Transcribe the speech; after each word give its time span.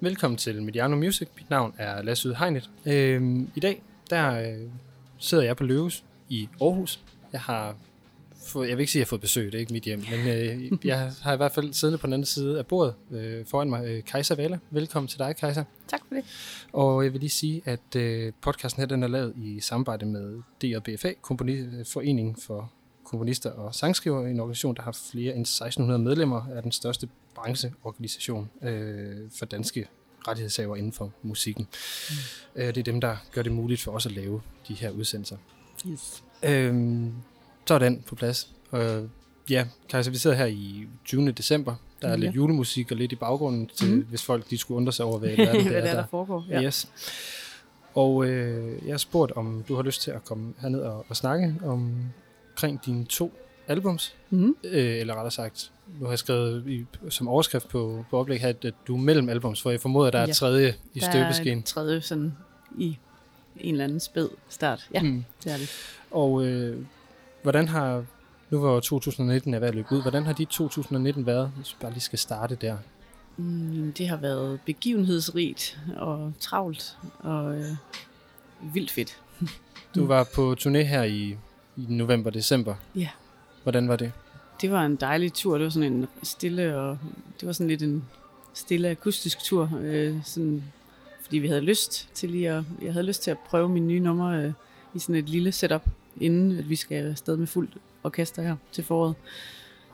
Velkommen 0.00 0.38
til 0.38 0.62
Mediano 0.62 0.96
Music. 0.96 1.28
Mit 1.36 1.50
navn 1.50 1.74
er 1.78 2.02
Lasse 2.02 2.34
Hegnet. 2.34 2.70
Øhm, 2.86 3.50
I 3.54 3.60
dag 3.60 3.82
der 4.10 4.40
øh, 4.40 4.68
sidder 5.18 5.44
jeg 5.44 5.56
på 5.56 5.64
Løves 5.64 6.04
i 6.28 6.48
Aarhus. 6.60 7.00
Jeg 7.32 7.40
har 7.40 7.76
fået, 8.46 8.68
jeg 8.68 8.76
vil 8.76 8.82
ikke 8.82 8.92
sige, 8.92 9.00
at 9.00 9.02
jeg 9.02 9.06
har 9.06 9.08
fået 9.08 9.20
besøg, 9.20 9.46
det 9.46 9.54
er 9.54 9.58
ikke 9.58 9.72
mit 9.72 9.82
hjem, 9.82 10.02
men 10.10 10.28
øh, 10.28 10.72
jeg 10.88 11.12
har 11.22 11.32
i 11.32 11.36
hvert 11.36 11.52
fald 11.52 11.72
siddende 11.72 11.98
på 11.98 12.06
den 12.06 12.12
anden 12.12 12.26
side 12.26 12.58
af 12.58 12.66
bordet 12.66 12.94
øh, 13.10 13.46
foran 13.46 13.70
mig, 13.70 13.86
øh, 13.86 14.04
Kajsa 14.04 14.34
Vala. 14.34 14.58
Velkommen 14.70 15.08
til 15.08 15.18
dig, 15.18 15.36
Kajsa. 15.36 15.62
Tak 15.88 16.00
for 16.08 16.14
det. 16.14 16.24
Og 16.72 17.04
jeg 17.04 17.12
vil 17.12 17.20
lige 17.20 17.30
sige, 17.30 17.62
at 17.64 17.96
øh, 17.96 18.32
podcasten 18.40 18.80
her 18.80 18.86
den 18.86 19.02
er 19.02 19.08
lavet 19.08 19.32
i 19.36 19.60
samarbejde 19.60 20.06
med 20.06 20.42
DJBFA, 20.62 21.12
Komponi- 21.22 21.84
Foreningen 21.92 22.36
for 22.46 22.72
komponister 23.04 23.50
og 23.50 23.74
sangskriver, 23.74 24.26
en 24.26 24.40
organisation, 24.40 24.74
der 24.76 24.82
har 24.82 24.98
flere 25.12 25.34
end 25.34 25.40
1600 25.42 25.98
medlemmer, 25.98 26.46
er 26.54 26.60
den 26.60 26.72
største 26.72 27.08
brancheorganisation 27.44 28.50
øh, 28.62 29.16
for 29.38 29.46
danske 29.46 29.86
rettighedshaver 30.28 30.76
inden 30.76 30.92
for 30.92 31.12
musikken. 31.22 31.68
Mm. 32.10 32.16
Øh, 32.62 32.66
det 32.66 32.76
er 32.78 32.82
dem, 32.82 33.00
der 33.00 33.16
gør 33.32 33.42
det 33.42 33.52
muligt 33.52 33.80
for 33.80 33.92
os 33.92 34.06
at 34.06 34.12
lave 34.12 34.40
de 34.68 34.74
her 34.74 34.90
udsendelser. 34.90 35.36
Yes. 35.86 36.22
Øhm, 36.42 37.12
så 37.66 37.74
er 37.74 37.78
den 37.78 38.02
på 38.06 38.14
plads. 38.14 38.50
Øh, 38.72 39.02
ja, 39.50 39.66
Kajsa, 39.88 40.10
vi 40.10 40.16
sidder 40.16 40.36
her 40.36 40.46
i 40.46 40.86
20. 41.04 41.32
december. 41.32 41.74
Der 42.02 42.08
er 42.08 42.12
Ja. 42.12 42.16
lidt 42.16 42.36
julemusik 42.36 42.90
og 42.90 42.96
lidt 42.96 43.12
i 43.12 43.16
baggrunden, 43.16 43.70
til, 43.76 43.90
Mhm. 43.90 44.00
hvis 44.08 44.22
folk 44.22 44.50
de 44.50 44.58
skulle 44.58 44.76
undre 44.76 44.92
sig 44.92 45.04
over, 45.04 45.18
hvad, 45.18 45.28
hvad, 45.36 45.46
det 45.46 45.62
Hvad 45.62 45.72
er, 45.72 45.76
er, 45.78 45.84
der, 45.84 45.94
der 45.94 46.06
foregår. 46.10 46.44
Ja. 46.48 46.62
Yes. 46.62 46.88
Og 47.94 48.26
øh, 48.26 48.86
jeg 48.86 48.92
har 48.92 48.98
spurgt, 48.98 49.32
om 49.32 49.64
du 49.68 49.74
har 49.74 49.82
lyst 49.82 50.02
til 50.02 50.10
at 50.10 50.24
komme 50.24 50.54
herned 50.60 50.80
og, 50.80 51.06
og 51.08 51.16
snakke 51.16 51.54
om, 51.64 51.92
omkring 52.52 52.84
dine 52.86 53.04
to 53.04 53.32
albums. 53.68 54.14
Mm-hmm. 54.30 54.56
Øh, 54.64 54.96
eller 55.00 55.14
rettere 55.14 55.30
sagt, 55.30 55.70
nu 56.00 56.04
har 56.04 56.12
jeg 56.12 56.18
skrevet 56.18 56.66
i, 56.68 56.84
som 57.08 57.28
overskrift 57.28 57.68
på, 57.68 58.04
på 58.10 58.18
oplæg 58.18 58.40
her, 58.40 58.48
at 58.48 58.74
du 58.86 58.94
er 58.96 59.00
mellem 59.00 59.28
albums, 59.28 59.62
for 59.62 59.70
jeg 59.70 59.80
formoder, 59.80 60.06
at 60.06 60.12
der 60.12 60.18
er 60.18 60.26
et 60.26 60.36
tredje 60.36 60.74
i 60.94 61.00
Der 61.00 61.06
er 61.06 61.10
støbeskeen. 61.10 61.58
en 61.58 61.62
tredje 61.62 62.00
sådan 62.00 62.36
i 62.78 62.98
en 63.56 63.74
eller 63.74 63.84
anden 63.84 64.00
spæd 64.00 64.28
start. 64.48 64.88
Ja, 64.94 65.02
Mm. 65.02 65.24
det 65.44 65.52
er 65.52 65.56
det. 65.56 65.70
Og 66.10 66.44
øh, 66.46 66.84
hvordan 67.42 67.68
har, 67.68 68.04
nu 68.50 68.58
hvor 68.58 68.80
2019 68.80 69.54
er 69.54 69.58
ved 69.58 69.68
at 69.68 69.74
løbe 69.74 69.92
ud, 69.94 70.02
hvordan 70.02 70.26
har 70.26 70.32
dit 70.32 70.48
2019 70.48 71.26
været, 71.26 71.52
hvis 71.56 71.70
vi 71.72 71.76
bare 71.80 71.90
lige 71.92 72.00
skal 72.00 72.18
starte 72.18 72.54
der? 72.54 72.76
Mm, 73.36 73.92
det 73.98 74.08
har 74.08 74.16
været 74.16 74.60
begivenhedsrigt 74.66 75.78
og 75.96 76.32
travlt 76.40 76.96
og 77.18 77.56
øh, 77.58 77.64
vildt 78.74 78.90
fedt. 78.90 79.20
Du 79.94 80.00
Mm. 80.02 80.08
var 80.08 80.28
på 80.34 80.56
turné 80.60 80.78
her 80.78 81.02
i, 81.02 81.36
i 81.76 81.84
november-december. 81.88 82.74
Ja. 82.96 83.08
Hvordan 83.68 83.88
var 83.88 83.96
det? 83.96 84.12
Det 84.60 84.70
var 84.70 84.86
en 84.86 84.96
dejlig 84.96 85.32
tur. 85.32 85.54
Det 85.54 85.64
var 85.64 85.70
sådan 85.70 85.92
en 85.92 86.06
stille 86.22 86.78
og 86.78 86.98
det 87.40 87.46
var 87.46 87.52
sådan 87.52 87.68
lidt 87.68 87.82
en 87.82 88.04
stille 88.54 88.88
akustisk 88.88 89.38
tur. 89.44 89.70
Øh, 89.80 90.16
sådan, 90.24 90.64
fordi 91.22 91.38
vi 91.38 91.48
havde 91.48 91.60
lyst 91.60 92.08
til 92.14 92.30
lige 92.30 92.50
at, 92.50 92.64
jeg 92.82 92.92
havde 92.92 93.06
lyst 93.06 93.22
til 93.22 93.30
at 93.30 93.38
prøve 93.38 93.68
mine 93.68 93.86
nye 93.86 94.00
numre 94.00 94.42
øh, 94.42 94.52
i 94.94 94.98
sådan 94.98 95.14
et 95.14 95.28
lille 95.28 95.52
setup, 95.52 95.82
inden 96.20 96.58
at 96.58 96.68
vi 96.68 96.76
skal 96.76 97.10
afsted 97.10 97.36
med 97.36 97.46
fuldt 97.46 97.76
orkester 98.04 98.42
her 98.42 98.56
til 98.72 98.84
foråret. 98.84 99.14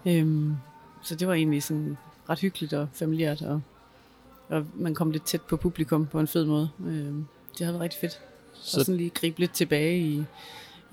Øhm, 0.06 0.56
så 1.02 1.14
det 1.14 1.28
var 1.28 1.34
egentlig 1.34 1.62
sådan 1.62 1.96
ret 2.30 2.40
hyggeligt 2.40 2.72
og 2.72 2.88
familiært, 2.92 3.42
og, 3.42 3.62
og 4.48 4.66
man 4.74 4.94
kom 4.94 5.10
lidt 5.10 5.26
tæt 5.26 5.42
på 5.42 5.56
publikum 5.56 6.06
på 6.06 6.20
en 6.20 6.26
fed 6.26 6.44
måde. 6.44 6.70
Øhm, 6.86 7.26
det 7.58 7.66
havde 7.66 7.72
været 7.72 7.82
rigtig 7.82 8.00
fedt. 8.00 8.20
Så... 8.54 8.80
Og 8.80 8.86
sådan 8.86 8.96
lige 8.96 9.10
gribe 9.10 9.40
lidt 9.40 9.52
tilbage 9.52 9.98
i, 9.98 10.24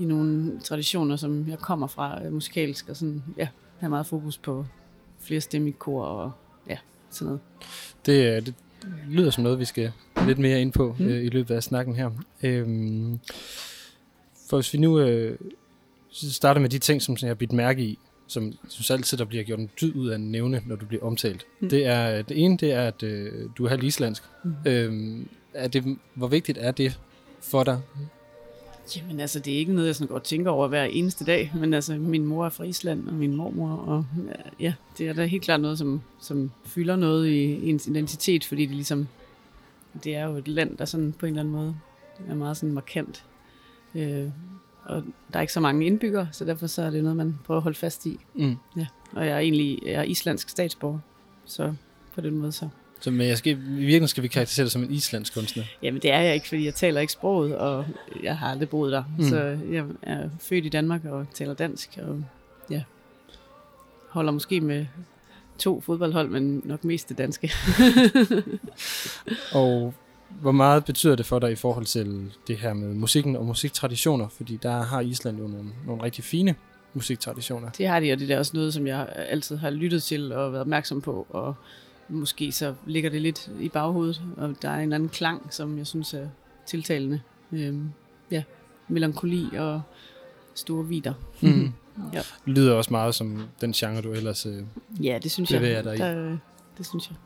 i 0.02 0.05
nogle 0.05 0.59
traditioner, 0.59 1.16
som 1.16 1.49
jeg 1.49 1.59
kommer 1.59 1.88
fra 1.88 2.25
øh, 2.25 2.33
musikalsk, 2.33 2.89
og 2.89 2.95
sådan, 2.95 3.23
ja, 3.38 3.47
have 3.80 3.89
meget 3.89 4.05
fokus 4.05 4.38
på 4.38 4.66
flere 5.19 5.41
stemme 5.41 5.69
i 5.69 5.71
kor 5.71 6.03
og 6.03 6.31
ja, 6.69 6.77
sådan 7.09 7.25
noget. 7.25 7.39
Det, 8.06 8.35
øh, 8.38 8.45
det 8.45 8.53
lyder 9.09 9.29
som 9.29 9.44
noget, 9.44 9.59
vi 9.59 9.66
skal 9.66 9.91
lidt 10.25 10.40
mere 10.40 10.61
ind 10.61 10.72
på 10.72 10.95
Mm. 11.00 11.06
øh, 11.06 11.23
i 11.23 11.29
løbet 11.29 11.56
af 11.56 11.63
snakken 11.63 11.95
her. 11.95 12.09
Øhm, 12.44 13.19
for 14.50 14.57
hvis 14.57 14.73
vi 14.73 14.79
nu 14.79 15.00
øh, 15.00 15.38
starter 16.11 16.61
med 16.61 16.69
de 16.69 16.79
ting, 16.79 17.01
som 17.01 17.17
jeg 17.22 17.29
har 17.29 17.35
bidt 17.35 17.51
mærke 17.53 17.84
i, 17.84 18.00
som 18.28 18.53
synes 18.67 18.91
altid, 18.91 19.17
der 19.17 19.25
bliver 19.25 19.44
gjort 19.44 19.59
en 19.59 19.69
dyd 19.81 19.95
ud 19.95 20.09
af 20.09 20.16
en 20.16 20.31
nævne, 20.31 20.61
når 20.66 20.75
du 20.75 20.85
bliver 20.85 21.03
omtalt. 21.03 21.45
Mm. 21.59 21.66
Mm. 21.66 21.69
Det 21.69 21.85
er 21.85 22.22
det 22.22 22.44
ene, 22.44 22.57
det 22.57 22.72
er, 22.72 22.88
at 22.88 23.03
øh, 23.03 23.50
du 23.57 23.66
er 23.66 23.69
halv 23.69 23.84
islandsk. 23.84 24.23
Mm. 24.44 24.53
Øhm, 24.66 25.28
er 25.53 25.67
det, 25.67 25.97
hvor 26.16 26.28
vigtigt 26.28 26.57
er 26.57 26.72
det 26.72 27.00
for 27.41 27.63
dig? 27.63 27.81
Jamen 28.97 29.19
altså, 29.19 29.40
det 29.40 29.53
er 29.53 29.57
ikke 29.57 29.74
noget, 29.74 29.88
jeg 29.88 29.96
sådan 29.96 30.07
går 30.07 30.16
og 30.16 30.24
tænker 30.24 30.52
over 30.52 30.68
hver 30.68 30.84
eneste 30.84 31.25
dag, 31.25 31.52
men 31.56 31.74
altså, 31.74 31.94
min 31.94 32.25
mor 32.25 32.46
er 32.46 32.50
fra 32.50 32.63
Island, 32.63 33.07
og 33.07 33.13
min 33.13 33.35
mormor, 33.35 33.69
og 33.69 34.06
ja, 34.59 34.74
det 34.97 35.07
er 35.07 35.13
da 35.13 35.25
helt 35.25 35.44
klart 35.44 35.62
noget, 35.62 35.78
som, 35.78 36.02
som 36.19 36.52
fylder 36.66 36.96
noget 36.96 37.28
i 37.28 37.69
ens 37.69 37.88
identitet, 37.88 38.46
fordi 38.46 38.66
det 38.66 38.75
ligesom, 38.75 39.07
det 40.03 40.16
er 40.16 40.25
jo 40.25 40.35
et 40.35 40.47
land, 40.47 40.78
der 40.78 40.85
sådan 40.85 41.13
på 41.19 41.25
en 41.25 41.29
eller 41.29 41.41
anden 41.41 41.53
måde 41.53 41.75
er 42.29 42.35
meget 42.35 42.57
sådan 42.57 42.74
markant. 42.74 43.25
Øh, 43.96 44.28
og 44.84 45.03
der 45.34 45.38
er 45.38 45.41
ikke 45.41 45.53
så 45.53 45.59
mange 45.59 45.85
indbyggere, 45.85 46.28
så 46.31 46.46
derfor 46.46 46.68
så 46.68 46.81
er 46.81 46.90
det 46.90 47.03
noget, 47.03 47.18
man 47.18 47.40
prøver 47.44 47.58
at 47.58 47.63
holde 47.63 47.78
fast 47.78 48.06
i. 48.06 48.19
Mm. 48.34 48.56
Og 49.12 49.25
jeg 49.25 49.35
er 49.35 49.40
egentlig 49.40 49.79
jeg 49.85 49.94
er 49.94 50.03
islandsk 50.03 50.50
statsborger, 50.50 51.00
så 51.46 51.73
på 52.13 52.22
den 52.22 52.38
måde 52.38 52.52
så. 52.52 52.69
Så 53.01 53.12
men 53.12 53.28
jeg 53.28 53.38
skal, 53.38 53.51
i 53.51 53.56
virkeligheden 53.56 54.07
skal 54.07 54.23
vi 54.23 54.28
karakterisere 54.28 54.63
dig 54.63 54.72
som 54.72 54.84
en 54.84 54.91
islandsk 54.91 55.34
kunstner. 55.34 55.63
Jamen 55.84 56.01
det 56.01 56.12
er 56.12 56.19
jeg 56.19 56.34
ikke, 56.34 56.47
fordi 56.47 56.66
jeg 56.66 56.75
taler 56.75 57.01
ikke 57.01 57.13
sproget, 57.13 57.57
og 57.57 57.85
jeg 58.23 58.38
har 58.38 58.47
aldrig 58.47 58.69
boet 58.69 58.91
der. 58.91 59.03
Mm. 59.17 59.23
Så 59.23 59.57
jeg 59.72 59.85
er 60.01 60.29
født 60.39 60.66
i 60.66 60.69
Danmark 60.69 61.06
og 61.06 61.25
taler 61.34 61.53
dansk, 61.53 62.00
og 62.01 62.23
ja, 62.69 62.84
holder 64.09 64.31
måske 64.31 64.61
med 64.61 64.85
to 65.57 65.81
fodboldhold, 65.81 66.29
men 66.29 66.61
nok 66.66 66.84
mest 66.84 67.09
det 67.09 67.17
danske. 67.17 67.51
Og 69.53 69.94
hvor 70.41 70.51
meget 70.51 70.85
betyder 70.85 71.16
det 71.16 71.25
for 71.25 71.40
dig 71.40 71.51
i 71.51 71.56
forhold 71.56 71.85
til 71.85 72.31
det 72.47 72.57
her 72.57 72.73
med 72.73 72.94
musikken 72.94 73.35
og 73.35 73.45
musiktraditioner? 73.45 74.28
Fordi 74.28 74.59
der 74.63 74.81
har 74.81 75.01
Island 75.01 75.38
jo 75.38 75.47
nogle, 75.47 75.69
nogle 75.85 76.03
rigtig 76.03 76.23
fine 76.23 76.56
musiktraditioner. 76.94 77.69
Det 77.69 77.88
har 77.88 78.00
de, 78.00 78.11
og 78.13 78.19
det 78.19 78.31
er 78.31 78.38
også 78.38 78.51
noget, 78.56 78.73
som 78.73 78.88
jeg 78.88 79.09
altid 79.16 79.57
har 79.57 79.69
lyttet 79.69 80.03
til 80.03 80.31
og 80.31 80.51
været 80.51 80.61
opmærksom 80.61 81.01
på, 81.01 81.28
og 81.29 81.56
måske 82.11 82.51
så 82.51 82.73
ligger 82.85 83.09
det 83.09 83.22
lidt 83.22 83.51
i 83.59 83.69
baghovedet, 83.69 84.22
og 84.38 84.55
der 84.61 84.69
er 84.69 84.79
en 84.79 84.94
anden 84.94 85.09
klang, 85.09 85.53
som 85.53 85.77
jeg 85.77 85.88
synes 85.88 86.13
er 86.13 86.27
tiltalende. 86.66 87.22
Øhm, 87.51 87.89
ja, 88.31 88.44
melankoli 88.88 89.45
og 89.57 89.81
store 90.53 90.88
vider. 90.88 91.13
Mm. 91.41 91.72
Ja. 92.13 92.22
Lyder 92.45 92.73
også 92.73 92.91
meget 92.91 93.16
som 93.16 93.47
den 93.61 93.72
genre, 93.72 94.01
du 94.01 94.11
ellers... 94.11 94.45
Øh. 94.45 94.63
Ja, 95.03 95.19
det 95.23 95.31
synes 95.31 95.51
jeg. 95.51 95.61
dig 95.61 95.95
i. 95.95 95.97
Der, 95.97 96.38
det 96.77 96.85
synes 96.85 97.09
jeg. 97.09 97.17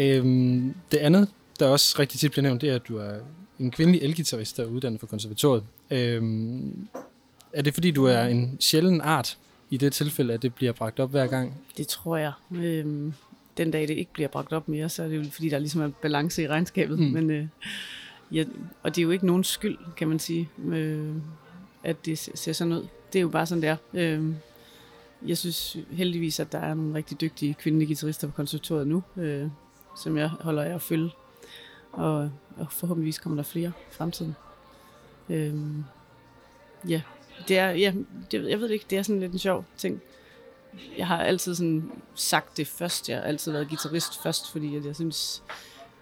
Øhm, 0.00 0.74
det 0.92 0.98
andet, 0.98 1.28
der 1.60 1.68
også 1.68 1.96
rigtig 1.98 2.20
tit 2.20 2.30
bliver 2.30 2.42
nævnt, 2.42 2.60
det 2.60 2.70
er, 2.70 2.74
at 2.74 2.88
du 2.88 2.96
er 2.96 3.14
en 3.58 3.70
kvindelig 3.70 4.02
elgitarrist, 4.02 4.56
der 4.56 4.62
er 4.62 4.66
uddannet 4.66 5.00
fra 5.00 5.06
konservatoriet. 5.06 5.64
Øhm, 5.90 6.88
er 7.52 7.62
det 7.62 7.74
fordi, 7.74 7.90
du 7.90 8.04
er 8.04 8.22
en 8.22 8.56
sjælden 8.60 9.00
art 9.00 9.38
i 9.70 9.76
det 9.76 9.92
tilfælde, 9.92 10.34
at 10.34 10.42
det 10.42 10.54
bliver 10.54 10.72
bragt 10.72 11.00
op 11.00 11.10
hver 11.10 11.26
gang? 11.26 11.60
Det 11.76 11.88
tror 11.88 12.16
jeg. 12.16 12.32
Øhm, 12.54 13.12
den 13.56 13.70
dag 13.70 13.88
det 13.88 13.94
ikke 13.94 14.12
bliver 14.12 14.28
bragt 14.28 14.52
op 14.52 14.68
mere, 14.68 14.88
så 14.88 15.02
er 15.02 15.08
det 15.08 15.16
jo 15.16 15.30
fordi, 15.30 15.48
der 15.48 15.58
ligesom 15.58 15.80
er 15.80 15.88
balance 15.88 16.42
i 16.42 16.48
regnskabet. 16.48 16.98
Mm. 16.98 17.04
Men, 17.04 17.30
øh, 17.30 17.46
ja, 18.32 18.44
og 18.82 18.94
det 18.96 19.00
er 19.00 19.04
jo 19.04 19.10
ikke 19.10 19.26
nogen 19.26 19.44
skyld, 19.44 19.78
kan 19.96 20.08
man 20.08 20.18
sige, 20.18 20.48
øh, 20.68 21.14
at 21.84 22.06
det 22.06 22.18
se- 22.18 22.36
ser 22.36 22.52
sådan 22.52 22.72
ud. 22.72 22.86
Det 23.12 23.18
er 23.18 23.22
jo 23.22 23.28
bare 23.28 23.46
sådan, 23.46 23.62
det 23.62 23.68
er. 23.70 23.76
Øh, 23.94 24.34
jeg 25.26 25.38
synes 25.38 25.76
heldigvis, 25.90 26.40
at 26.40 26.52
der 26.52 26.58
er 26.58 26.74
nogle 26.74 26.94
rigtig 26.94 27.20
dygtige 27.20 27.54
kvindelige 27.54 27.86
guitarister 27.86 28.26
på 28.26 28.32
konservatoriet 28.32 28.86
nu, 28.86 29.02
øh, 29.16 29.46
som 30.02 30.16
jeg 30.16 30.28
holder 30.28 30.62
af 30.62 30.74
at 30.74 30.82
følge. 30.82 31.10
Og, 31.92 32.30
og 32.56 32.66
forhåbentligvis 32.72 33.18
kommer 33.18 33.36
der 33.36 33.42
flere 33.42 33.68
i 33.68 33.92
fremtiden. 33.94 34.34
Øh, 35.30 35.54
ja, 36.88 37.02
det 37.48 37.58
er, 37.58 37.70
ja, 37.70 37.92
det, 38.30 38.50
jeg 38.50 38.60
ved 38.60 38.68
det 38.68 38.74
ikke, 38.74 38.86
det 38.90 38.98
er 38.98 39.02
sådan 39.02 39.20
lidt 39.20 39.32
en 39.32 39.38
sjov 39.38 39.64
ting 39.76 40.00
jeg 40.98 41.06
har 41.06 41.18
altid 41.18 41.54
sådan 41.54 41.90
sagt 42.14 42.56
det 42.56 42.66
først. 42.66 43.08
Jeg 43.08 43.16
har 43.18 43.24
altid 43.24 43.52
været 43.52 43.68
guitarist 43.68 44.22
først, 44.22 44.52
fordi 44.52 44.76
at 44.76 44.84
jeg 44.84 44.94
synes, 44.94 45.42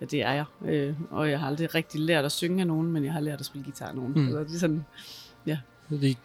at 0.01 0.11
det 0.11 0.23
er 0.23 0.33
jeg. 0.33 0.45
Øh, 0.65 0.95
og 1.11 1.31
jeg 1.31 1.41
har 1.41 1.47
aldrig 1.47 1.75
rigtig 1.75 2.01
lært 2.01 2.25
at 2.25 2.33
synge 2.33 2.61
af 2.61 2.67
nogen, 2.67 2.93
men 2.93 3.05
jeg 3.05 3.13
har 3.13 3.21
lært 3.21 3.41
at 3.41 3.47
spille 3.47 3.65
guitar 3.65 3.87
af 3.89 3.95
nogen. 3.95 4.13
Mm. 4.13 4.27
Altså, 4.27 4.39
det 4.45 4.55
er 4.55 4.59
sådan, 4.59 4.85
Det, 5.91 6.17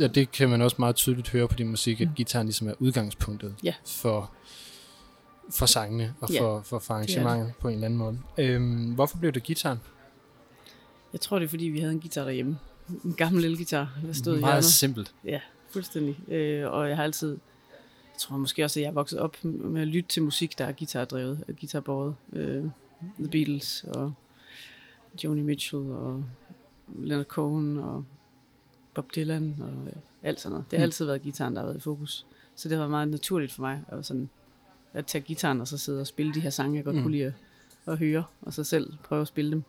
ja, 0.00 0.06
det 0.06 0.32
kan 0.32 0.48
man 0.50 0.62
også 0.62 0.76
meget 0.78 0.96
tydeligt 0.96 1.30
høre 1.30 1.48
på 1.48 1.54
din 1.54 1.68
musik, 1.68 2.00
at 2.00 2.08
Mm. 2.08 2.14
gitaren 2.14 2.46
ligesom 2.46 2.68
er 2.68 2.74
udgangspunktet 2.78 3.54
Ja. 3.62 3.74
for, 3.86 4.30
for 5.50 5.66
sangene 5.66 6.14
og 6.20 6.30
Ja, 6.30 6.40
for, 6.40 6.60
for, 6.62 6.78
for 6.78 6.94
arrangementet 6.94 7.52
på 7.60 7.68
en 7.68 7.74
eller 7.74 7.84
anden 7.86 7.98
måde. 7.98 8.18
Øhm, 8.38 8.94
hvorfor 8.94 9.18
blev 9.18 9.32
det 9.32 9.42
gitaren? 9.42 9.80
jeg 11.12 11.20
tror, 11.20 11.38
det 11.38 11.44
er 11.46 11.48
fordi, 11.50 11.64
vi 11.64 11.80
havde 11.80 11.92
en 11.92 12.00
guitar 12.00 12.24
derhjemme. 12.24 12.58
En 13.04 13.14
gammel 13.14 13.44
elgitar, 13.44 13.90
der 14.06 14.12
stod 14.12 14.36
i 14.36 14.40
Meget 14.40 14.52
hjørnet. 14.52 14.64
simpelt. 14.64 15.14
Ja, 15.24 15.40
fuldstændig. 15.70 16.32
Øh, 16.32 16.72
og 16.72 16.88
jeg 16.88 16.96
har 16.96 17.04
altid, 17.04 17.38
jeg 18.14 18.18
tror 18.18 18.36
måske 18.36 18.64
også, 18.64 18.80
at 18.80 18.82
jeg 18.82 18.88
er 18.88 18.92
vokset 18.94 19.18
op 19.18 19.44
med 19.44 19.82
at 19.82 19.88
lytte 19.88 20.08
til 20.08 20.22
musik, 20.22 20.58
der 20.58 20.64
er 20.64 20.72
guitardrevet, 20.72 21.44
øh, 21.48 21.56
guitarbåret. 21.60 22.14
Øh, 22.32 22.64
The 23.18 23.28
Beatles 23.30 23.84
og 23.88 24.12
Joni 25.24 25.42
Mitchell 25.42 25.82
og 25.90 26.24
Leonard 26.98 27.26
Cohen 27.26 27.76
og 27.78 28.04
Bob 28.94 29.14
Dylan 29.14 29.56
og 29.60 29.86
øh, 29.86 29.92
alt 30.22 30.40
sådan 30.40 30.50
noget. 30.52 30.70
Det 30.70 30.78
har 30.78 30.84
Mm. 30.84 30.88
altid 30.88 31.04
været 31.06 31.22
gitaren, 31.22 31.54
der 31.54 31.60
har 31.60 31.66
været 31.66 31.76
i 31.78 31.80
fokus. 31.80 32.26
Så 32.54 32.68
det 32.68 32.78
var 32.78 32.88
meget 32.88 33.08
naturligt 33.08 33.52
for 33.52 33.62
mig 33.62 33.82
at, 33.88 34.06
sådan, 34.06 34.28
at 34.92 35.06
tage 35.06 35.22
gitaren 35.22 35.60
og 35.60 35.68
så 35.68 35.78
sidde 35.78 36.00
og 36.00 36.06
spille 36.06 36.34
de 36.34 36.40
her 36.40 36.50
sange, 36.50 36.76
jeg 36.76 36.84
godt 36.84 36.94
Mm. 36.96 37.00
mm. 37.00 37.04
kunne 37.04 37.12
lide 37.16 37.24
at, 37.26 37.32
at 37.86 37.98
høre, 37.98 38.24
og 38.42 38.52
så 38.52 38.64
selv 38.64 38.92
prøve 39.04 39.20
at 39.20 39.28
spille 39.28 39.50
dem. 39.50 39.62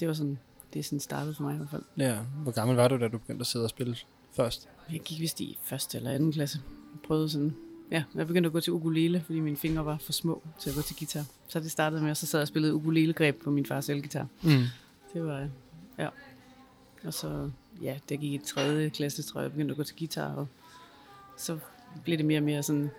Det 0.00 0.08
var 0.08 0.14
sådan, 0.14 0.38
det 0.72 0.78
er 0.78 0.82
sådan 0.84 1.00
startet 1.00 1.36
for 1.36 1.42
mig 1.42 1.54
i 1.54 1.56
hvert 1.56 1.70
fald. 1.70 1.82
Ja, 1.98 2.18
hvor 2.42 2.52
gammel 2.52 2.76
var 2.76 2.88
du, 2.88 2.98
da 2.98 3.08
du 3.08 3.18
begyndte 3.18 3.40
at 3.42 3.46
sidde 3.46 3.64
og 3.64 3.70
spille 3.70 3.96
først? 4.32 4.68
Jeg 4.92 5.00
gik 5.00 5.20
vist 5.20 5.40
i 5.40 5.58
første 5.62 5.98
eller 5.98 6.10
anden 6.10 6.32
klasse. 6.32 6.58
Prøvede 7.04 7.28
sådan, 7.28 7.54
ja, 7.90 8.04
jeg 8.14 8.26
begyndte 8.26 8.46
at 8.46 8.52
gå 8.52 8.60
til 8.60 8.72
ukulele, 8.72 9.20
fordi 9.20 9.40
mine 9.40 9.56
fingre 9.56 9.84
var 9.84 9.98
for 9.98 10.12
små 10.12 10.42
til 10.58 10.70
at 10.70 10.76
gå 10.76 10.82
til 10.82 10.96
guitar. 10.96 11.24
Så 11.48 11.60
det 11.60 11.70
startede 11.70 12.02
med, 12.02 12.10
at 12.10 12.16
så 12.16 12.26
sad 12.26 12.38
jeg 12.38 12.42
og 12.42 12.48
spillede 12.48 12.74
ukulele-greb 12.74 13.42
på 13.42 13.50
min 13.50 13.66
fars 13.66 13.88
elgitar. 13.88 14.26
Mm. 14.42 14.62
Det 15.14 15.26
var, 15.26 15.48
ja. 15.98 16.08
Og 17.04 17.14
så, 17.14 17.50
ja, 17.82 17.98
det 18.08 18.20
gik 18.20 18.32
i 18.32 18.38
tredje 18.38 18.88
klasse, 18.88 19.22
tror 19.22 19.40
jeg, 19.40 19.44
jeg 19.44 19.52
begyndte 19.52 19.72
at 19.72 19.76
gå 19.76 19.84
til 19.84 19.96
guitar, 19.98 20.34
og 20.34 20.46
så 21.36 21.58
blev 22.04 22.18
det 22.18 22.26
mere 22.26 22.38
og 22.38 22.44
mere 22.44 22.62
sådan 22.62 22.90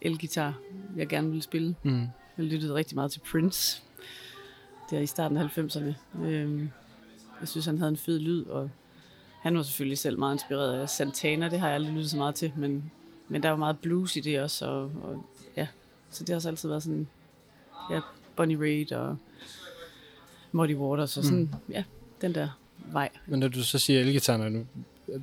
elgitar, 0.00 0.58
jeg 0.96 1.08
gerne 1.08 1.28
ville 1.28 1.42
spille. 1.42 1.74
Mm. 1.82 2.06
Jeg 2.36 2.44
lyttede 2.44 2.74
rigtig 2.74 2.94
meget 2.94 3.12
til 3.12 3.20
Prince, 3.32 3.82
der 4.90 4.98
i 4.98 5.06
starten 5.06 5.36
af 5.36 5.58
90'erne. 5.58 6.20
Øhm, 6.22 6.70
jeg 7.40 7.48
synes, 7.48 7.66
han 7.66 7.78
havde 7.78 7.90
en 7.90 7.96
fed 7.96 8.18
lyd, 8.18 8.44
og 8.44 8.70
han 9.40 9.56
var 9.56 9.62
selvfølgelig 9.62 9.98
selv 9.98 10.18
meget 10.18 10.34
inspireret 10.34 10.80
af 10.80 10.88
Santana, 10.88 11.48
det 11.48 11.60
har 11.60 11.66
jeg 11.66 11.74
aldrig 11.74 11.92
lyttet 11.92 12.10
så 12.10 12.16
meget 12.16 12.34
til, 12.34 12.52
men, 12.56 12.90
men 13.32 13.42
der 13.42 13.48
var 13.48 13.56
meget 13.56 13.78
blues 13.78 14.16
i 14.16 14.20
det 14.20 14.40
også, 14.40 14.66
og, 14.66 14.82
og 15.02 15.24
ja, 15.56 15.66
så 16.10 16.24
det 16.24 16.28
har 16.28 16.36
også 16.36 16.48
altid 16.48 16.68
været 16.68 16.82
sådan, 16.82 17.08
ja, 17.90 18.00
Bonnie 18.36 18.58
Raitt 18.58 18.92
og 18.92 19.16
Muddy 20.52 20.74
Waters, 20.74 21.16
og 21.16 21.24
sådan, 21.24 21.38
mm. 21.38 21.72
ja, 21.72 21.84
den 22.20 22.34
der 22.34 22.48
vej. 22.92 23.08
Men 23.26 23.40
når 23.40 23.48
du 23.48 23.62
så 23.62 23.78
siger 23.78 24.00
elgitar, 24.00 24.48
nu 24.48 24.66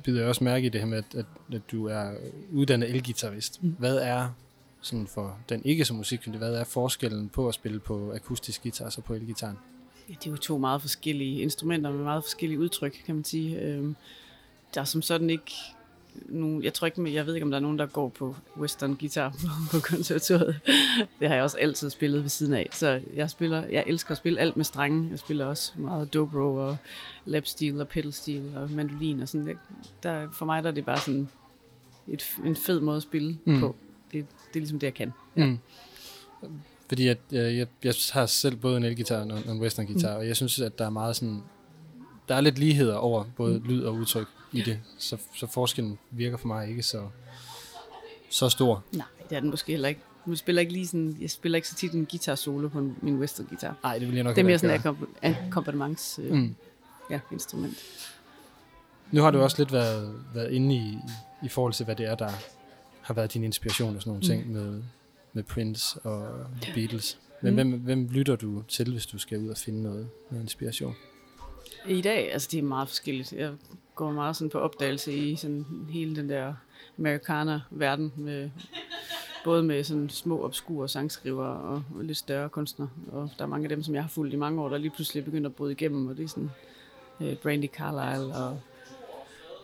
byder 0.04 0.20
jeg 0.20 0.28
også 0.28 0.44
mærke 0.44 0.66
i 0.66 0.68
det 0.68 0.80
her 0.80 0.88
med, 0.88 0.98
at, 0.98 1.14
at, 1.14 1.26
at 1.52 1.62
du 1.70 1.86
er 1.86 2.12
uddannet 2.52 2.90
elgitarist. 2.90 3.62
Mm. 3.62 3.76
Hvad 3.78 3.96
er, 3.96 4.28
sådan 4.80 5.06
for 5.06 5.38
den 5.48 5.62
ikke 5.64 5.84
som 5.84 5.96
musikkyndig, 5.96 6.38
hvad 6.38 6.54
er 6.54 6.64
forskellen 6.64 7.28
på 7.28 7.48
at 7.48 7.54
spille 7.54 7.80
på 7.80 8.12
akustisk 8.12 8.62
guitar 8.62 8.84
og 8.84 8.92
så 8.92 9.00
på 9.00 9.14
elgitaren? 9.14 9.58
Ja, 10.08 10.14
det 10.14 10.26
er 10.26 10.30
jo 10.30 10.36
to 10.36 10.58
meget 10.58 10.80
forskellige 10.80 11.42
instrumenter 11.42 11.90
med 11.90 12.04
meget 12.04 12.24
forskellige 12.24 12.58
udtryk, 12.58 13.02
kan 13.06 13.14
man 13.14 13.24
sige. 13.24 13.60
Øhm, 13.60 13.96
der 14.74 14.80
er 14.80 14.84
som 14.84 15.02
sådan 15.02 15.30
ikke 15.30 15.52
nogen, 16.28 16.62
jeg 16.62 16.74
tror 16.74 16.86
ikke, 16.86 17.14
jeg 17.14 17.26
ved 17.26 17.34
ikke, 17.34 17.44
om 17.44 17.50
der 17.50 17.58
er 17.58 17.62
nogen, 17.62 17.78
der 17.78 17.86
går 17.86 18.08
på 18.08 18.36
western 18.60 18.96
guitar 18.96 19.36
på 19.72 19.78
konservatoriet. 19.80 20.60
Det 21.20 21.28
har 21.28 21.34
jeg 21.34 21.44
også 21.44 21.58
altid 21.58 21.90
spillet 21.90 22.22
ved 22.22 22.28
siden 22.28 22.54
af. 22.54 22.68
Så 22.72 23.00
jeg 23.14 23.30
spiller, 23.30 23.66
jeg 23.66 23.84
elsker 23.86 24.10
at 24.10 24.16
spille 24.16 24.40
alt 24.40 24.56
med 24.56 24.64
strenge. 24.64 25.08
Jeg 25.10 25.18
spiller 25.18 25.46
også 25.46 25.72
meget 25.76 26.14
dobro 26.14 26.56
og 26.68 26.76
lap 27.24 27.46
steel 27.46 27.80
og 27.80 27.88
pedal 27.88 28.12
steel 28.12 28.56
og 28.56 28.70
mandolin 28.70 29.20
og 29.20 29.28
sådan. 29.28 29.58
Der, 30.02 30.28
for 30.32 30.46
mig 30.46 30.62
der 30.62 30.70
er 30.70 30.74
det 30.74 30.84
bare 30.84 30.98
sådan 30.98 31.28
et, 32.08 32.36
en 32.44 32.56
fed 32.56 32.80
måde 32.80 32.96
at 32.96 33.02
spille 33.02 33.38
mm. 33.44 33.60
på. 33.60 33.76
Det, 34.12 34.26
det 34.28 34.56
er 34.56 34.60
ligesom 34.60 34.78
det, 34.78 34.86
jeg 34.86 34.94
kan. 34.94 35.12
Ja. 35.36 35.46
Mm. 35.46 35.58
Fordi 36.88 37.08
at, 37.08 37.18
jeg, 37.32 37.56
jeg, 37.56 37.66
jeg 37.84 37.94
har 38.12 38.26
selv 38.26 38.56
både 38.56 38.76
en 38.76 38.84
elgitar 38.84 39.20
og 39.20 39.52
en 39.52 39.60
western 39.60 39.86
guitar, 39.86 40.14
mm. 40.14 40.18
og 40.18 40.28
jeg 40.28 40.36
synes, 40.36 40.60
at 40.60 40.78
der 40.78 40.86
er 40.86 40.90
meget 40.90 41.16
sådan, 41.16 41.42
der 42.28 42.34
er 42.34 42.40
lidt 42.40 42.58
ligheder 42.58 42.94
over 42.94 43.24
både 43.36 43.58
mm. 43.58 43.64
lyd 43.68 43.82
og 43.82 43.94
udtryk 43.94 44.28
i 44.52 44.62
det, 44.62 44.80
så, 44.98 45.16
så 45.34 45.46
forskellen 45.46 45.98
virker 46.10 46.36
for 46.36 46.46
mig 46.46 46.68
ikke 46.68 46.82
så, 46.82 47.08
så 48.30 48.48
stor. 48.48 48.84
Nej, 48.92 49.06
det 49.28 49.36
er 49.36 49.40
den 49.40 49.50
måske 49.50 49.72
heller 49.72 49.88
ikke. 49.88 50.00
Jeg 50.26 50.38
spiller 50.38 50.60
ikke 50.60 50.72
lige 50.72 50.86
sådan, 50.86 51.16
jeg 51.20 51.30
spiller 51.30 51.56
ikke 51.56 51.68
så 51.68 51.74
tit 51.74 51.92
en 51.92 52.06
guitar 52.06 52.34
solo 52.34 52.68
på 52.68 52.90
min 53.02 53.18
western 53.18 53.46
guitar. 53.46 53.76
Nej, 53.82 53.98
det 53.98 54.08
vil 54.08 54.14
jeg 54.14 54.24
nok 54.24 54.36
Det 54.36 54.42
er 54.42 54.46
mere 54.46 54.58
sådan 54.58 54.96
en 55.22 55.34
akkompagnements 55.46 56.20
øh, 56.22 56.32
mm. 56.32 56.54
ja, 57.10 57.20
instrument. 57.32 57.78
Nu 59.10 59.22
har 59.22 59.30
du 59.30 59.40
også 59.40 59.58
lidt 59.58 59.72
været, 59.72 60.24
været 60.34 60.52
inde 60.52 60.74
i, 60.74 60.98
i 61.44 61.48
forhold 61.48 61.72
til, 61.72 61.84
hvad 61.84 61.96
det 61.96 62.06
er, 62.06 62.14
der 62.14 62.30
har 63.00 63.14
været 63.14 63.34
din 63.34 63.44
inspiration 63.44 63.96
og 63.96 64.02
sådan 64.02 64.10
nogle 64.10 64.18
mm. 64.18 64.26
ting 64.26 64.52
med, 64.52 64.82
med 65.32 65.42
Prince 65.42 66.00
og 66.00 66.46
Beatles. 66.74 67.18
Men 67.42 67.50
mm. 67.50 67.54
hvem, 67.54 67.80
hvem 67.80 68.08
lytter 68.10 68.36
du 68.36 68.62
til, 68.68 68.92
hvis 68.92 69.06
du 69.06 69.18
skal 69.18 69.38
ud 69.38 69.48
og 69.48 69.56
finde 69.56 69.82
noget, 69.82 70.08
noget 70.30 70.42
inspiration? 70.42 70.94
I 71.88 72.00
dag, 72.00 72.32
altså 72.32 72.48
det 72.50 72.58
er 72.58 72.62
meget 72.62 72.88
forskelligt. 72.88 73.32
Jeg 73.32 73.52
går 73.94 74.12
meget 74.12 74.36
sådan 74.36 74.50
på 74.50 74.58
opdagelse 74.58 75.12
i 75.12 75.36
sådan 75.36 75.66
hele 75.90 76.16
den 76.16 76.28
der 76.28 76.54
amerikaner-verden, 76.98 78.12
med, 78.16 78.50
både 79.44 79.62
med 79.62 79.84
sådan 79.84 80.08
små, 80.08 80.44
obskure 80.44 80.88
sangskriver 80.88 81.46
og, 81.46 81.82
og 81.96 82.04
lidt 82.04 82.18
større 82.18 82.48
kunstnere. 82.48 82.90
Og 83.12 83.30
der 83.38 83.44
er 83.44 83.48
mange 83.48 83.64
af 83.64 83.68
dem, 83.68 83.82
som 83.82 83.94
jeg 83.94 84.02
har 84.02 84.08
fulgt 84.08 84.34
i 84.34 84.36
mange 84.36 84.62
år, 84.62 84.68
der 84.68 84.78
lige 84.78 84.90
pludselig 84.90 85.24
begynder 85.24 85.50
at 85.50 85.56
bryde 85.56 85.72
igennem, 85.72 86.06
og 86.06 86.16
det 86.16 86.24
er 86.24 86.28
sådan 86.28 86.50
uh, 87.20 87.34
Brandy 87.34 87.68
Carlisle 87.68 88.34
og 88.34 88.60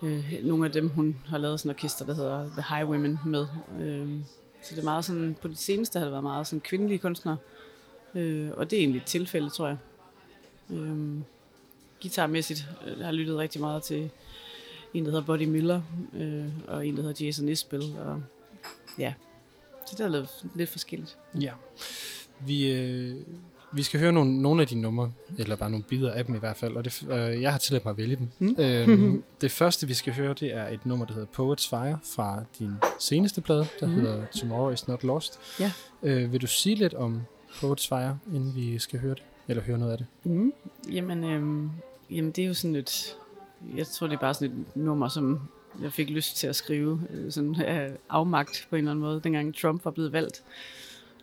uh, 0.02 0.24
nogle 0.42 0.66
af 0.66 0.72
dem, 0.72 0.88
hun 0.88 1.16
har 1.26 1.38
lavet 1.38 1.60
sådan 1.60 1.70
en 1.70 1.74
orkester, 1.74 2.06
der 2.06 2.14
hedder 2.14 2.48
The 2.48 2.76
High 2.76 2.90
Women 2.90 3.18
med. 3.26 3.46
Uh, 3.70 4.24
så 4.62 4.74
det 4.74 4.78
er 4.78 4.84
meget 4.84 5.04
sådan, 5.04 5.36
på 5.42 5.48
det 5.48 5.58
seneste 5.58 5.98
har 5.98 6.06
det 6.06 6.12
været 6.12 6.24
meget 6.24 6.46
sådan 6.46 6.60
kvindelige 6.60 6.98
kunstnere, 6.98 7.36
uh, 8.14 8.50
og 8.58 8.70
det 8.70 8.76
er 8.76 8.80
egentlig 8.80 9.00
et 9.00 9.06
tilfælde, 9.06 9.50
tror 9.50 9.66
jeg. 9.66 9.76
Uh, 10.68 11.20
guitarmæssigt 12.02 12.66
jeg 12.98 13.06
har 13.06 13.12
lyttet 13.12 13.37
rigtig 13.37 13.60
meget 13.60 13.82
til 13.82 14.10
en, 14.94 15.04
der 15.04 15.10
hedder 15.10 15.25
Buddy 15.25 15.43
Miller, 15.43 15.82
øh, 16.14 16.44
og 16.69 16.87
en, 16.87 16.96
der 16.96 17.02
hedder 17.02 17.25
Jason 17.25 17.48
Isbell, 17.48 17.84
og 17.98 18.22
ja, 18.98 19.14
så 19.87 19.94
det 19.98 20.04
er 20.04 20.08
lidt, 20.08 20.31
lidt 20.54 20.70
forskelligt. 20.70 21.16
Ja. 21.40 21.52
Vi, 22.40 22.72
øh, 22.72 23.16
vi 23.72 23.82
skal 23.82 24.00
høre 24.00 24.12
nogle, 24.12 24.43
nogle 24.43 24.62
af 24.62 24.69
dine 24.69 24.81
numre, 24.81 25.12
eller 25.38 25.56
bare 25.56 25.70
nogle 25.70 25.84
bidder 25.88 26.12
af 26.12 26.25
dem 26.25 26.34
i 26.34 26.38
hvert 26.38 26.56
fald, 26.56 26.76
og 26.76 26.84
det, 26.84 27.06
øh, 27.10 27.43
jeg 27.43 27.52
har 27.52 27.58
tilladt 27.58 27.84
mig 27.84 27.90
at 27.90 27.99
vælge 27.99 28.16
dem. 28.16 28.28
Mm. 28.38 28.56
Øhm, 28.58 29.22
det 29.40 29.50
første, 29.50 29.87
vi 29.87 29.94
skal 29.94 30.12
høre, 30.12 30.34
det 30.40 30.54
er 30.54 30.69
et 30.69 30.87
nummer, 30.87 31.06
der 31.06 31.14
hedder 31.14 31.28
Poets 31.32 31.69
Fire, 31.69 31.99
fra 32.16 32.44
din 32.58 32.72
seneste 32.99 33.40
plade, 33.40 33.66
der 33.81 33.87
mm. 33.87 33.94
hedder 33.94 34.26
Tomorrow 34.40 34.70
is 34.70 34.88
Not 34.88 35.04
Lost. 35.04 35.38
Ja. 35.60 35.72
Øh, 36.02 36.32
vil 36.32 36.42
du 36.42 36.46
sige 36.46 36.75
lidt 36.75 36.94
om 36.94 37.20
Poets 37.60 37.88
Fire, 37.88 38.19
inden 38.34 38.52
vi 38.56 38.78
skal 38.78 39.00
høre 39.00 39.14
det, 39.14 39.22
eller 39.48 39.62
høre 39.62 39.78
noget 39.78 39.93
af 39.93 39.98
det? 39.98 40.06
Mm. 40.25 40.52
Jamen, 40.90 41.25
øh, 41.25 41.70
jamen, 42.16 42.31
det 42.31 42.44
er 42.44 42.48
jo 42.48 42.54
sådan 42.54 42.76
et, 42.76 43.16
jeg 43.76 43.87
tror, 43.87 44.06
det 44.06 44.14
er 44.14 44.20
bare 44.20 44.34
sådan 44.34 44.50
et 44.50 44.76
nummer, 44.76 45.08
som 45.08 45.40
jeg 45.82 45.93
fik 45.93 46.10
lyst 46.10 46.37
til 46.37 46.46
at 46.46 46.56
skrive, 46.56 47.00
øh, 47.10 47.32
sådan 47.32 47.54
af 47.66 47.93
afmagt 48.08 48.66
på 48.70 48.76
en 48.76 48.78
eller 48.78 48.90
anden 48.90 49.04
måde, 49.04 49.20
dengang 49.25 49.54
Trump 49.54 49.84
var 49.84 49.90
blevet 49.90 50.12
valgt. 50.12 50.43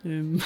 Øhm, 0.04 0.40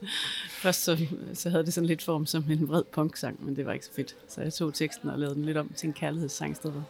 først 0.62 0.84
så, 0.84 1.06
så 1.34 1.50
havde 1.50 1.64
det 1.64 1.72
sådan 1.72 1.86
lidt 1.86 2.02
form 2.02 2.26
som 2.26 2.44
en 2.50 2.68
vred 2.68 2.82
punksang, 2.92 3.44
men 3.44 3.56
det 3.56 3.66
var 3.66 3.72
ikke 3.72 3.86
så 3.86 3.92
fedt. 3.92 4.16
Så 4.28 4.42
jeg 4.42 4.52
tog 4.52 4.74
teksten 4.74 5.08
og 5.08 5.18
lavede 5.18 5.34
den 5.34 5.44
lidt 5.44 5.56
om 5.56 5.72
til 5.76 5.86
en 5.86 5.92
kærlighedssang 5.92 6.52
i 6.52 6.54
stedet 6.54 6.84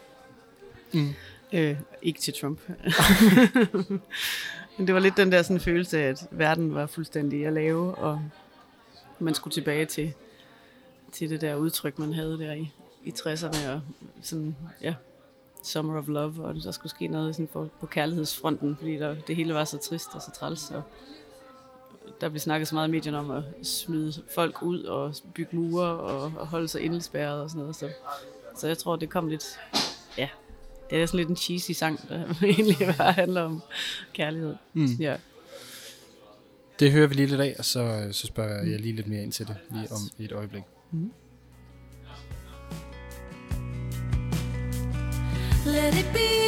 mm. 0.92 1.14
øh, 1.52 1.76
Ikke 2.02 2.20
til 2.20 2.34
Trump. 2.40 2.60
men 4.78 4.86
det 4.86 4.94
var 4.94 5.00
lidt 5.00 5.16
den 5.16 5.32
der 5.32 5.42
sådan 5.42 5.60
følelse 5.60 5.98
af, 5.98 6.08
at 6.08 6.28
verden 6.30 6.74
var 6.74 6.86
fuldstændig 6.86 7.46
at 7.46 7.52
lave, 7.52 7.94
og 7.94 8.22
man 9.18 9.34
skulle 9.34 9.54
tilbage 9.54 9.84
til, 9.84 10.12
til 11.16 11.30
det 11.30 11.40
der 11.40 11.54
udtryk, 11.54 11.98
man 11.98 12.12
havde 12.12 12.38
der 12.38 12.52
i, 12.52 12.72
i 13.04 13.10
60'erne, 13.10 13.68
og 13.68 13.80
sådan, 14.22 14.56
ja, 14.82 14.94
Summer 15.62 15.98
of 15.98 16.08
Love, 16.08 16.44
og 16.44 16.54
der 16.54 16.70
skulle 16.70 16.90
ske 16.90 17.06
noget 17.06 17.34
sådan 17.34 17.46
på, 17.46 17.68
på 17.80 17.86
kærlighedsfronten, 17.86 18.76
fordi 18.76 18.96
der, 18.96 19.16
det 19.26 19.36
hele 19.36 19.54
var 19.54 19.64
så 19.64 19.78
trist 19.78 20.08
og 20.14 20.22
så 20.22 20.30
træls, 20.30 20.70
og 20.70 20.82
der 22.20 22.28
blev 22.28 22.40
snakket 22.40 22.68
så 22.68 22.74
meget 22.74 22.88
i 22.88 22.90
medierne 22.90 23.18
om 23.18 23.30
at 23.30 23.42
smide 23.62 24.12
folk 24.34 24.62
ud 24.62 24.82
og 24.82 25.14
bygge 25.34 25.56
mure 25.56 25.86
og, 25.86 26.32
og 26.36 26.46
holde 26.46 26.68
sig 26.68 26.80
indespærret 26.80 27.40
og 27.40 27.50
sådan 27.50 27.60
noget. 27.60 27.76
Så, 27.76 27.88
så 28.56 28.66
jeg 28.66 28.78
tror, 28.78 28.96
det 28.96 29.10
kom 29.10 29.28
lidt... 29.28 29.44
Ja, 30.18 30.28
det 30.90 31.02
er 31.02 31.06
sådan 31.06 31.18
lidt 31.18 31.28
en 31.28 31.36
cheesy 31.36 31.70
sang, 31.70 32.08
der 32.08 32.34
egentlig 32.42 32.76
bare 32.98 33.12
handler 33.12 33.42
om 33.42 33.62
kærlighed. 34.12 34.56
Mm. 34.72 34.86
Ja. 35.00 35.16
Det 36.80 36.92
hører 36.92 37.06
vi 37.06 37.14
lige 37.14 37.26
lidt 37.26 37.40
af, 37.40 37.54
og 37.58 37.64
så, 37.64 38.08
så 38.12 38.26
spørger 38.26 38.64
jeg 38.64 38.80
lige 38.80 38.96
lidt 38.96 39.06
mere 39.06 39.22
ind 39.22 39.32
til 39.32 39.46
det 39.46 39.56
lige 39.70 39.92
om 39.92 39.98
et 40.18 40.32
øjeblik. 40.32 40.62
Let 45.64 45.96
it 45.96 46.12
be 46.14 46.45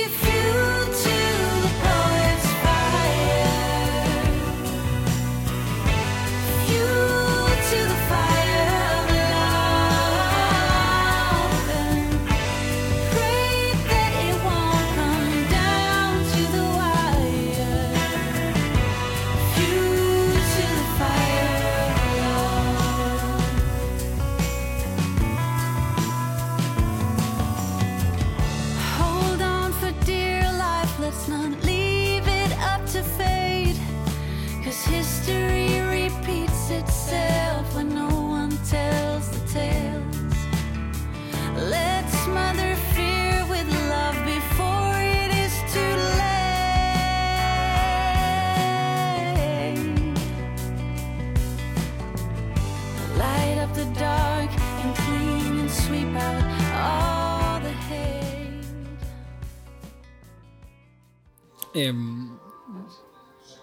Øhm, 61.87 62.29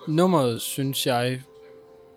nummeret, 0.08 0.62
synes 0.62 1.08
jeg, 1.08 1.42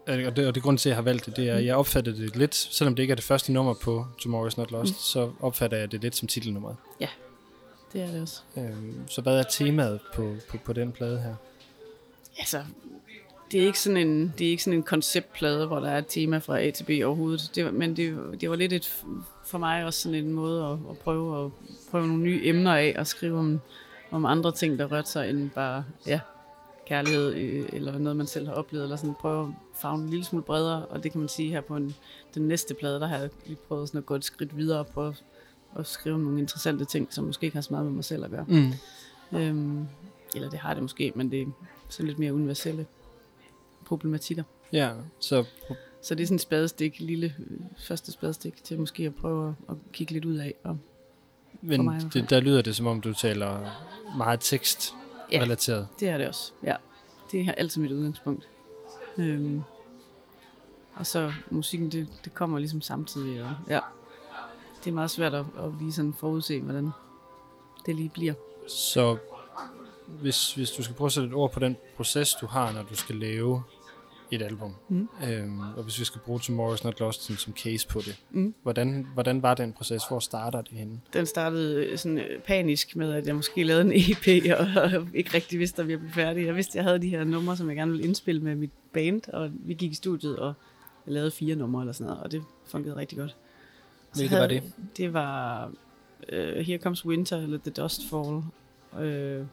og 0.06 0.36
det, 0.36 0.46
og 0.46 0.54
det 0.54 0.62
grund 0.62 0.78
til, 0.78 0.88
at 0.88 0.90
jeg 0.90 0.96
har 0.96 1.02
valgt 1.02 1.26
det, 1.26 1.36
det 1.36 1.48
er, 1.48 1.54
at 1.54 1.64
jeg 1.64 1.76
opfatter 1.76 2.12
det 2.12 2.36
lidt, 2.36 2.54
selvom 2.54 2.94
det 2.94 3.02
ikke 3.02 3.12
er 3.12 3.16
det 3.16 3.24
første 3.24 3.52
nummer 3.52 3.74
på 3.74 4.06
Tomorrow 4.18 4.46
is 4.46 4.56
Not 4.56 4.70
Lost, 4.70 4.92
mm. 4.92 4.98
så 4.98 5.30
opfatter 5.40 5.76
jeg 5.78 5.92
det 5.92 6.02
lidt 6.02 6.16
som 6.16 6.28
titelnummeret. 6.28 6.76
Det 7.92 8.02
er 8.02 8.06
det 8.06 8.22
også. 8.22 8.40
Øhm, 8.56 9.08
så 9.08 9.20
hvad 9.20 9.38
er 9.38 9.42
temaet 9.42 10.00
på, 10.14 10.34
på, 10.48 10.56
på 10.64 10.72
den 10.72 10.92
plade 10.92 11.20
her? 11.20 11.34
Altså, 12.38 12.64
det 13.52 13.62
er 13.62 13.66
ikke 13.66 13.80
sådan 13.80 13.96
en, 13.96 14.34
det 14.38 14.46
er 14.46 14.50
ikke 14.50 14.62
sådan 14.62 14.78
en 14.78 14.82
konceptplade, 14.82 15.66
hvor 15.66 15.80
der 15.80 15.90
er 15.90 15.98
et 15.98 16.06
tema 16.08 16.38
fra 16.38 16.60
A 16.60 16.70
til 16.70 16.84
B 16.84 16.90
overhovedet. 17.04 17.50
Det, 17.54 17.74
men 17.74 17.96
det, 17.96 18.18
det 18.40 18.50
var 18.50 18.56
lidt 18.56 18.72
et, 18.72 19.04
for 19.44 19.58
mig 19.58 19.84
også 19.84 20.00
sådan 20.00 20.14
en 20.14 20.32
måde 20.32 20.64
at, 20.64 20.90
at 20.90 20.98
prøve 20.98 21.44
at 21.44 21.50
prøve 21.90 22.06
nogle 22.06 22.22
nye 22.22 22.40
emner 22.44 22.74
af 22.74 22.94
og 22.98 23.06
skrive 23.06 23.38
om, 23.38 23.60
om 24.10 24.24
andre 24.24 24.52
ting, 24.52 24.78
der 24.78 24.86
rørte 24.92 25.08
sig 25.08 25.30
end 25.30 25.50
bare 25.50 25.84
ja, 26.06 26.20
kærlighed 26.86 27.34
øh, 27.34 27.68
eller 27.72 27.98
noget, 27.98 28.16
man 28.16 28.26
selv 28.26 28.46
har 28.46 28.54
oplevet. 28.54 28.84
Eller 28.84 28.96
sådan 28.96 29.14
prøve 29.14 29.48
at 29.48 29.54
farve 29.74 30.02
en 30.02 30.08
lille 30.08 30.24
smule 30.24 30.44
bredere. 30.44 30.86
Og 30.86 31.02
det 31.02 31.12
kan 31.12 31.18
man 31.20 31.28
sige 31.28 31.50
her 31.50 31.60
på 31.60 31.76
en, 31.76 31.94
den 32.34 32.48
næste 32.48 32.74
plade, 32.74 33.00
der 33.00 33.06
har 33.06 33.18
jeg 33.18 33.30
lige 33.46 33.56
prøvet 33.68 33.88
sådan 33.88 33.98
at 33.98 34.06
gå 34.06 34.14
et 34.14 34.24
skridt 34.24 34.56
videre 34.56 34.78
og 34.78 34.86
prøve 34.86 35.14
at 35.78 35.86
skrive 35.86 36.18
nogle 36.18 36.38
interessante 36.38 36.84
ting, 36.84 37.12
som 37.14 37.24
måske 37.24 37.44
ikke 37.44 37.56
har 37.56 37.62
så 37.62 37.68
meget 37.70 37.86
med 37.86 37.92
mig 37.92 38.04
selv 38.04 38.24
at 38.24 38.30
gøre. 38.30 38.44
Mm. 38.48 38.72
Øhm, 39.38 39.86
eller 40.34 40.50
det 40.50 40.58
har 40.58 40.74
det 40.74 40.82
måske, 40.82 41.12
men 41.14 41.30
det 41.30 41.42
er 41.42 41.46
sådan 41.88 42.06
lidt 42.06 42.18
mere 42.18 42.34
universelle 42.34 42.86
problematikker. 43.84 44.42
Ja, 44.72 44.90
så 45.20 45.44
Så 46.02 46.14
det 46.14 46.22
er 46.22 46.26
sådan 46.26 46.34
et 46.34 46.40
spadestik, 46.40 47.00
lille 47.00 47.34
øh, 47.38 47.58
første 47.78 48.12
spadestik 48.12 48.64
til 48.64 48.78
måske 48.80 49.02
at 49.02 49.14
prøve 49.14 49.48
at, 49.48 49.74
at 49.74 49.76
kigge 49.92 50.12
lidt 50.12 50.24
ud 50.24 50.36
af. 50.36 50.54
Og, 50.64 50.78
men 51.62 51.84
mig 51.84 52.00
det, 52.12 52.30
der 52.30 52.40
lyder 52.40 52.62
det, 52.62 52.76
som 52.76 52.86
om 52.86 53.00
du 53.00 53.12
taler 53.14 53.70
meget 54.16 54.40
tekst 54.40 54.94
Ja. 55.32 55.38
det 56.00 56.08
er 56.08 56.18
det 56.18 56.28
også, 56.28 56.52
ja. 56.62 56.76
Det 57.32 57.48
er 57.48 57.52
altid 57.52 57.80
mit 57.82 57.92
udgangspunkt. 57.92 58.48
Øhm, 59.18 59.62
og 60.94 61.06
så 61.06 61.32
musikken, 61.50 61.92
det, 61.92 62.08
det 62.24 62.34
kommer 62.34 62.58
ligesom 62.58 62.80
samtidig. 62.80 63.42
Og, 63.44 63.50
ja, 63.68 63.80
det 64.84 64.90
er 64.90 64.94
meget 64.94 65.10
svært 65.10 65.34
at, 65.34 65.44
at 65.58 65.70
lige 65.80 65.92
sådan 65.92 66.14
forudse, 66.14 66.60
hvordan 66.60 66.90
det 67.86 67.96
lige 67.96 68.08
bliver. 68.08 68.34
Så 68.68 69.16
hvis, 70.06 70.54
hvis 70.54 70.70
du 70.70 70.82
skal 70.82 70.96
prøve 70.96 71.06
at 71.06 71.12
sætte 71.12 71.28
et 71.28 71.34
ord 71.34 71.52
på 71.52 71.60
den 71.60 71.76
proces, 71.96 72.34
du 72.40 72.46
har, 72.46 72.72
når 72.72 72.82
du 72.82 72.96
skal 72.96 73.16
lave 73.16 73.62
et 74.30 74.42
album, 74.42 74.74
Mm. 74.88 75.08
øhm, 75.30 75.60
og 75.76 75.82
hvis 75.82 75.98
vi 76.00 76.04
skal 76.04 76.20
bruge 76.20 76.40
Tomorrow 76.40 76.74
is 76.74 76.84
Not 76.84 77.00
Lost 77.00 77.22
som, 77.24 77.36
som 77.36 77.54
case 77.56 77.88
på 77.88 78.00
det, 78.00 78.16
Mm. 78.30 78.54
hvordan, 78.62 79.06
hvordan 79.14 79.42
var 79.42 79.54
den 79.54 79.72
proces? 79.72 80.02
Hvor 80.08 80.18
starter 80.18 80.60
det 80.60 80.72
henne? 80.78 81.00
Den 81.12 81.26
startede 81.26 81.84
øh, 81.86 81.98
sådan 81.98 82.18
øh, 82.18 82.40
panisk 82.40 82.96
med, 82.96 83.12
at 83.12 83.26
jeg 83.26 83.34
måske 83.36 83.64
lavede 83.64 83.84
en 83.84 83.92
EP, 83.92 84.44
og, 84.60 84.82
og 84.82 85.06
ikke 85.14 85.34
rigtig 85.34 85.58
vidste, 85.58 85.82
at 85.82 85.88
vi 85.88 85.96
blev 85.96 86.10
færdige. 86.10 86.46
Jeg 86.46 86.56
vidste, 86.56 86.70
at 86.70 86.74
jeg 86.76 86.84
havde 86.84 86.98
de 87.02 87.08
her 87.08 87.24
numre, 87.24 87.56
som 87.56 87.68
jeg 87.68 87.76
gerne 87.76 87.90
ville 87.90 88.06
indspille 88.06 88.40
med 88.42 88.54
mit 88.54 88.70
band, 88.92 89.22
og 89.32 89.50
vi 89.52 89.74
gik 89.74 89.90
i 89.92 89.94
studiet, 89.94 90.36
og 90.38 90.54
jeg 91.06 91.14
lavede 91.14 91.30
fire 91.30 91.56
numre 91.56 91.82
eller 91.82 91.92
sådan 91.92 92.06
noget, 92.06 92.22
og 92.22 92.32
det 92.32 92.42
fungerede 92.66 93.00
rigtig 93.00 93.18
godt. 93.18 93.36
Så 94.12 94.20
Hvilke 94.20 94.36
var 94.36 94.46
det? 94.46 94.62
Det 94.96 95.12
var 95.12 95.66
uh, 96.32 96.38
Here 96.38 96.78
Comes 96.78 97.06
Winter, 97.06 97.36
eller 97.36 97.58
The 97.58 97.70
Dust 97.70 98.00
Fall. 98.10 98.42
Uh, 98.92 99.46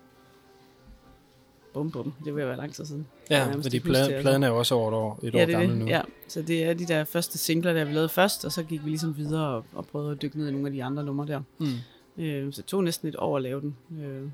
bum 1.75 1.91
bum, 1.91 2.13
det 2.25 2.36
vil 2.36 2.46
være 2.46 2.58
lang 2.58 2.74
tid 2.74 2.86
siden. 2.86 3.08
Ja, 3.29 3.44
fordi 3.46 3.48
ikke 3.48 3.58
huske 3.58 3.70
det, 3.70 3.84
plade, 3.84 4.03
altså. 4.03 4.22
pladen 4.22 4.44
er 4.44 4.48
jo 4.48 4.58
også 4.58 4.75
over 4.75 4.88
et 4.88 4.94
år, 4.94 5.20
et 5.24 5.34
ja, 5.34 5.41
år 5.41 5.46
det 5.46 5.53
gammel 5.53 5.70
det. 5.70 5.77
nu. 5.77 5.86
Ja, 5.86 6.01
så 6.27 6.41
det 6.41 6.63
er 6.63 6.74
de 6.74 6.86
der 6.86 7.03
første 7.03 7.38
singler, 7.38 7.74
der 7.74 7.86
vi 7.86 7.94
lavede 7.94 8.10
først, 8.10 8.46
og 8.46 8.51
så 8.51 8.63
gik 8.63 8.86
vi 8.86 8.89
ligesom 8.89 9.17
videre 9.17 9.48
og, 9.48 9.65
og 9.74 9.86
prøvede 9.86 10.12
at 10.12 10.22
dykke 10.22 10.38
ned 10.38 10.48
i 10.48 10.51
nogle 10.51 10.67
af 10.67 10.74
de 10.74 10.84
andre 10.84 11.03
numre 11.03 11.27
der. 11.27 11.41
Mm. 11.60 12.24
Øh, 12.24 12.53
så 12.53 12.62
det 12.62 12.65
tog 12.65 12.84
næsten 12.84 13.08
et 13.08 13.15
år 13.17 13.38
at 13.38 13.44
lave 13.44 13.62
den. 13.62 13.75
Øh, 14.01 14.29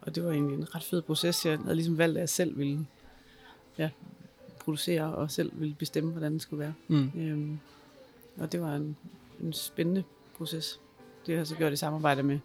og 0.00 0.14
det 0.14 0.24
var 0.24 0.30
egentlig 0.30 0.56
en 0.58 0.74
ret 0.74 0.84
fed 0.84 1.02
proces. 1.02 1.46
Jeg 1.46 1.58
havde 1.58 1.74
ligesom 1.74 1.98
valgt, 1.98 2.16
at 2.16 2.20
jeg 2.20 2.28
selv 2.28 2.58
ville 2.58 2.86
ja, 3.78 3.90
producere 4.64 5.14
og 5.14 5.30
selv 5.30 5.52
ville 5.54 5.74
bestemme, 5.74 6.10
hvordan 6.10 6.32
den 6.32 6.40
skulle 6.40 6.60
være. 6.60 6.74
Mm. 6.88 7.10
Øh, 7.20 7.58
og 8.42 8.52
det 8.52 8.60
var 8.60 8.74
en, 8.74 8.96
en 9.40 9.52
spændende 9.52 10.02
proces. 10.36 10.80
Det 11.26 11.34
har 11.34 11.40
jeg 11.40 11.46
så 11.46 11.54
gjort 11.54 11.72
i 11.72 11.76
samarbejde 11.76 12.22
med 12.22 12.34
en, 12.34 12.40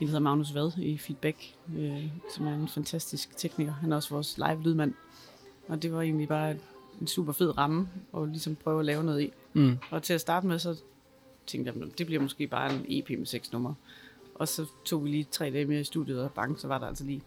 der 0.00 0.06
hedder 0.06 0.20
Magnus 0.20 0.54
Vad 0.54 0.72
i 0.78 0.98
Feedback, 0.98 1.36
øh, 1.78 2.04
som 2.36 2.46
er 2.46 2.54
en 2.54 2.68
fantastisk 2.68 3.36
tekniker. 3.36 3.72
Han 3.72 3.92
er 3.92 3.96
også 3.96 4.10
vores 4.14 4.38
live 4.38 4.62
lydmand. 4.62 4.94
Og 5.68 5.82
det 5.82 5.92
var 5.92 6.02
egentlig 6.02 6.28
bare 6.28 6.54
en 7.00 7.06
super 7.06 7.32
fed 7.32 7.58
ramme 7.58 7.88
at 8.16 8.28
ligesom 8.28 8.56
prøve 8.56 8.80
at 8.80 8.86
lave 8.86 9.04
noget 9.04 9.22
i. 9.22 9.32
Mm. 9.52 9.78
Og 9.90 10.02
til 10.02 10.12
at 10.12 10.20
starte 10.20 10.46
med, 10.46 10.58
så 10.58 10.76
tænkte 11.46 11.72
jeg, 11.76 11.98
det 11.98 12.06
bliver 12.06 12.22
måske 12.22 12.46
bare 12.46 12.74
en 12.74 12.84
EP 12.88 13.10
med 13.18 13.26
seks 13.26 13.52
numre. 13.52 13.74
Og 14.34 14.48
så 14.48 14.66
tog 14.84 15.04
vi 15.04 15.08
lige 15.10 15.26
tre 15.30 15.50
dage 15.50 15.64
mere 15.64 15.80
i 15.80 15.84
studiet, 15.84 16.22
og 16.22 16.30
bang, 16.32 16.60
så 16.60 16.68
var 16.68 16.78
der 16.78 16.86
altså 16.86 17.04
lige 17.04 17.22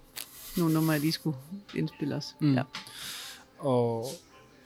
nogle 0.58 0.74
numre, 0.74 0.91
jeg 0.91 1.01
lige 1.01 1.12
skulle 1.12 1.38
indspille 1.75 2.15
os. 2.15 2.36
Mm. 2.39 2.53
Ja. 2.53 2.63
Og 3.60 4.05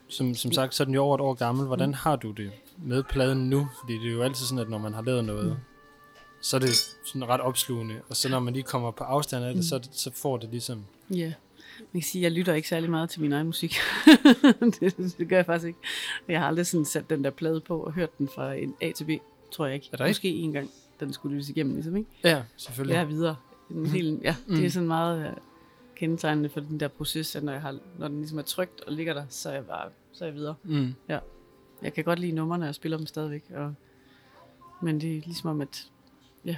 som, 0.07 0.35
som 0.35 0.51
sagt, 0.51 0.75
så 0.75 0.83
er 0.83 0.85
den 0.85 0.93
jo 0.93 1.01
over 1.03 1.15
et 1.15 1.21
år 1.21 1.33
gammel. 1.33 1.65
Hvordan 1.65 1.89
Mm. 1.89 1.93
har 1.93 2.15
du 2.15 2.31
det 2.31 2.51
med 2.77 3.03
pladen 3.03 3.49
nu? 3.49 3.67
Fordi 3.79 3.93
det 3.93 4.07
er 4.07 4.11
jo 4.13 4.21
altid 4.21 4.45
sådan, 4.45 4.59
at 4.59 4.69
når 4.69 4.77
man 4.77 4.93
har 4.93 5.01
lavet 5.01 5.25
noget, 5.25 5.45
Mm. 5.51 5.55
Så 6.45 6.55
er 6.55 6.59
det 6.59 6.73
sådan 7.05 7.27
ret 7.29 7.41
opslugende. 7.41 8.01
Og 8.09 8.15
så 8.15 8.29
når 8.29 8.39
man 8.39 8.53
lige 8.53 8.63
kommer 8.63 8.91
på 8.91 9.03
afstand 9.03 9.45
af 9.45 9.49
det, 9.53 9.57
Mm. 9.57 9.63
så, 9.63 9.89
så 9.91 10.11
får 10.13 10.37
det 10.37 10.49
ligesom... 10.49 10.85
Ja. 11.09 11.33
Man 11.79 12.01
kan 12.01 12.01
sige, 12.01 12.21
at 12.21 12.23
jeg 12.23 12.31
lytter 12.39 12.53
ikke 12.53 12.67
særlig 12.67 12.89
meget 12.89 13.09
til 13.09 13.21
min 13.21 13.31
egen 13.33 13.45
musik. 13.47 13.75
det, 14.79 15.15
det, 15.17 15.29
gør 15.29 15.35
jeg 15.35 15.45
faktisk 15.45 15.67
ikke. 15.67 15.79
Jeg 16.27 16.39
har 16.39 16.47
aldrig 16.47 16.67
sådan 16.67 16.85
sat 16.85 17.09
den 17.09 17.23
der 17.23 17.29
plade 17.29 17.61
på 17.61 17.79
og 17.79 17.93
hørt 17.93 18.17
den 18.17 18.29
fra 18.35 18.53
en 18.53 18.75
A 18.81 18.91
til 18.91 19.05
B, 19.05 19.09
tror 19.51 19.65
jeg 19.65 19.75
ikke. 19.75 19.89
Er 19.93 19.97
der 19.97 20.05
ikke? 20.05 20.09
Måske 20.09 20.29
en 20.29 20.51
gang, 20.51 20.69
den 20.99 21.13
skulle 21.13 21.35
lyttes 21.35 21.49
igennem, 21.49 21.73
ligesom, 21.73 21.95
ikke? 21.95 22.09
Ja, 22.23 22.41
selvfølgelig. 22.57 22.93
Jeg 22.93 23.01
er 23.01 23.05
videre. 23.05 23.35
En 23.71 23.85
hel, 23.85 24.19
ja, 24.23 24.35
det 24.47 24.57
Mm. 24.59 24.65
er 24.65 24.69
sådan 24.69 24.87
meget 24.87 25.27
øh, 25.27 25.33
kendetegnende 25.95 26.49
for 26.49 26.59
den 26.59 26.79
der 26.79 26.87
proces, 26.87 27.35
at 27.35 27.43
når, 27.43 27.51
jeg 27.51 27.61
har, 27.61 27.77
når 27.99 28.07
den 28.07 28.17
ligesom 28.17 28.37
er 28.37 28.43
trygt 28.43 28.81
og 28.81 28.93
ligger 28.93 29.13
der, 29.13 29.23
så 29.29 29.49
er 29.49 29.53
jeg 29.53 29.65
bare 29.65 29.89
så 30.13 30.23
er 30.23 30.27
jeg 30.27 30.35
videre. 30.35 30.55
Mm. 30.63 30.93
Jeg 31.81 31.93
kan 31.93 32.03
godt 32.03 32.19
lide 32.19 32.31
numrene, 32.31 32.69
og 32.69 32.75
spiller 32.75 32.97
dem 32.97 33.07
stadigvæk. 33.07 33.43
Og, 33.55 33.73
men 34.81 35.01
det 35.01 35.17
er 35.17 35.21
ligesom 35.25 35.49
om, 35.49 35.61
at 35.61 35.87
ja, 36.45 36.57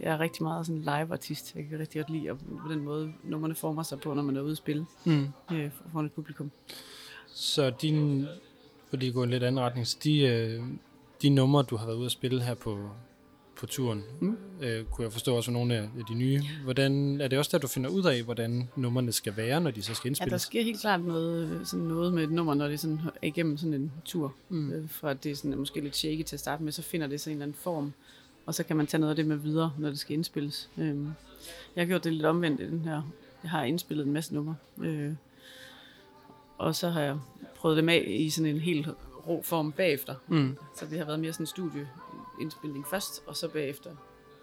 jeg 0.00 0.12
er 0.14 0.20
rigtig 0.20 0.42
meget 0.42 0.66
sådan 0.66 0.80
live-artist. 0.82 1.54
Jeg 1.56 1.66
kan 1.70 1.78
rigtig 1.78 2.00
godt 2.02 2.10
lide, 2.10 2.34
på 2.66 2.72
den 2.72 2.80
måde 2.84 3.12
numrene 3.24 3.54
former 3.54 3.82
sig 3.82 4.00
på, 4.00 4.14
når 4.14 4.22
man 4.22 4.36
er 4.36 4.40
ude 4.40 4.50
at 4.52 4.56
spille 4.58 4.86
Mm. 5.04 5.26
øh, 5.52 5.70
foran 5.92 6.06
et 6.06 6.12
publikum. 6.12 6.50
Så 7.26 7.70
din, 7.70 8.26
fordi 8.90 9.06
det 9.06 9.14
går 9.14 9.24
en 9.24 9.30
lidt 9.30 9.42
anden 9.42 9.60
retning, 9.60 9.86
så 9.86 9.96
de, 10.04 10.20
øh, 10.20 10.62
de 11.22 11.28
numre, 11.30 11.62
du 11.62 11.76
har 11.76 11.86
været 11.86 11.96
ude 11.96 12.06
at 12.06 12.12
spille 12.12 12.42
her 12.42 12.54
på, 12.54 12.90
på 13.56 13.66
turen, 13.66 14.02
Mm. 14.20 14.36
øh, 14.60 14.84
kunne 14.84 15.04
jeg 15.04 15.12
forstå 15.12 15.36
også 15.36 15.50
nogle 15.50 15.74
af 15.74 15.88
de 16.08 16.14
nye. 16.14 16.42
Hvordan, 16.64 17.20
er 17.20 17.28
det 17.28 17.38
også 17.38 17.48
der, 17.52 17.58
du 17.58 17.66
finder 17.66 17.90
ud 17.90 18.04
af, 18.04 18.22
hvordan 18.22 18.68
numrene 18.76 19.12
skal 19.12 19.36
være, 19.36 19.60
når 19.60 19.70
de 19.70 19.82
så 19.82 19.94
skal 19.94 20.08
Ja, 20.08 20.10
indspilles? 20.10 20.30
der 20.30 20.38
sker 20.48 20.62
helt 20.62 20.80
klart 20.80 21.04
noget, 21.04 21.48
øh, 21.60 21.66
sådan 21.66 21.84
noget 21.86 22.12
med 22.14 22.22
et 22.22 22.30
nummer, 22.30 22.54
når 22.54 22.68
det 22.68 22.80
sådan 22.80 23.00
er 23.22 23.26
igennem 23.26 23.56
sådan 23.56 23.74
en 23.74 23.92
tur. 24.04 24.34
Mm. 24.48 24.70
Øh, 24.72 24.88
fra 24.90 25.10
at 25.10 25.24
det 25.24 25.32
er 25.32 25.36
sådan, 25.36 25.52
er 25.52 25.56
måske 25.56 25.80
lidt 25.80 25.96
shaky 25.96 26.22
til 26.22 26.36
at 26.36 26.40
starte 26.40 26.62
med, 26.62 26.72
så 26.72 26.82
finder 26.82 27.06
det 27.06 27.20
sig 27.20 27.30
en 27.30 27.36
eller 27.36 27.44
anden 27.44 27.58
form. 27.60 27.92
Og 28.48 28.54
så 28.54 28.64
kan 28.64 28.76
man 28.76 28.86
tage 28.86 29.00
noget 29.00 29.10
af 29.10 29.16
det 29.16 29.26
med 29.26 29.36
videre, 29.36 29.72
når 29.78 29.88
det 29.88 29.98
skal 29.98 30.14
indspilles. 30.14 30.70
Øhm, 30.78 31.12
jeg 31.76 31.82
har 31.82 31.86
gjort 31.86 32.04
det 32.04 32.12
lidt 32.12 32.24
omvendt 32.26 32.60
i 32.60 32.66
den 32.66 32.80
her. 32.80 33.02
Jeg 33.42 33.50
har 33.50 33.62
indspillet 33.64 34.06
en 34.06 34.12
masse 34.12 34.34
numre. 34.34 34.56
Øh, 34.82 35.12
og 36.58 36.74
så 36.74 36.88
har 36.88 37.00
jeg 37.00 37.18
prøvet 37.56 37.76
dem 37.76 37.88
af 37.88 38.04
i 38.06 38.30
sådan 38.30 38.54
en 38.54 38.60
helt 38.60 38.88
rå 39.28 39.42
form 39.42 39.72
bagefter. 39.72 40.14
Mm. 40.28 40.56
Så 40.76 40.86
det 40.86 40.98
har 40.98 41.04
været 41.04 41.20
mere 41.20 41.32
sådan 41.32 41.42
en 41.42 41.46
studieindspilning 41.46 42.86
først, 42.86 43.22
og 43.26 43.36
så 43.36 43.48
bagefter. 43.48 43.90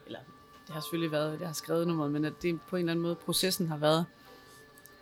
Eller 0.06 0.20
det 0.68 0.74
har 0.74 0.82
selvfølgelig 0.82 1.12
været, 1.12 1.34
at 1.34 1.40
jeg 1.40 1.48
har 1.50 1.54
skrevet 1.54 1.88
nummeret, 1.88 2.12
men 2.12 2.26
at 2.26 2.34
det 2.42 2.60
på 2.70 2.76
en 2.76 2.80
eller 2.80 2.92
anden 2.92 3.04
måde, 3.04 3.16
processen 3.16 3.68
har 3.68 3.78
været 3.78 4.06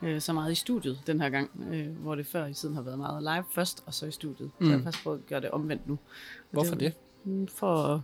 øh, 0.01 0.21
så 0.21 0.33
meget 0.33 0.51
i 0.51 0.55
studiet 0.55 0.99
den 1.07 1.21
her 1.21 1.29
gang, 1.29 1.51
øh, 1.73 1.87
hvor 1.97 2.15
det 2.15 2.27
før 2.27 2.45
i 2.45 2.53
tiden 2.53 2.75
har 2.75 2.81
været 2.81 2.97
meget 2.97 3.23
live 3.23 3.43
først, 3.51 3.83
og 3.85 3.93
så 3.93 4.05
i 4.05 4.11
studiet. 4.11 4.51
Mm. 4.59 4.65
Så 4.65 4.69
jeg 4.69 4.71
har 4.71 4.77
Mm. 4.77 4.83
faktisk 4.83 5.03
prøvet 5.03 5.19
at 5.19 5.25
gøre 5.25 5.41
det 5.41 5.51
omvendt 5.51 5.87
nu. 5.87 5.93
Og 5.93 5.99
Hvorfor 6.51 6.75
det? 6.75 6.93
Mm, 6.95 7.02
Mm, 7.25 7.47
for 7.47 7.75
at 7.75 8.01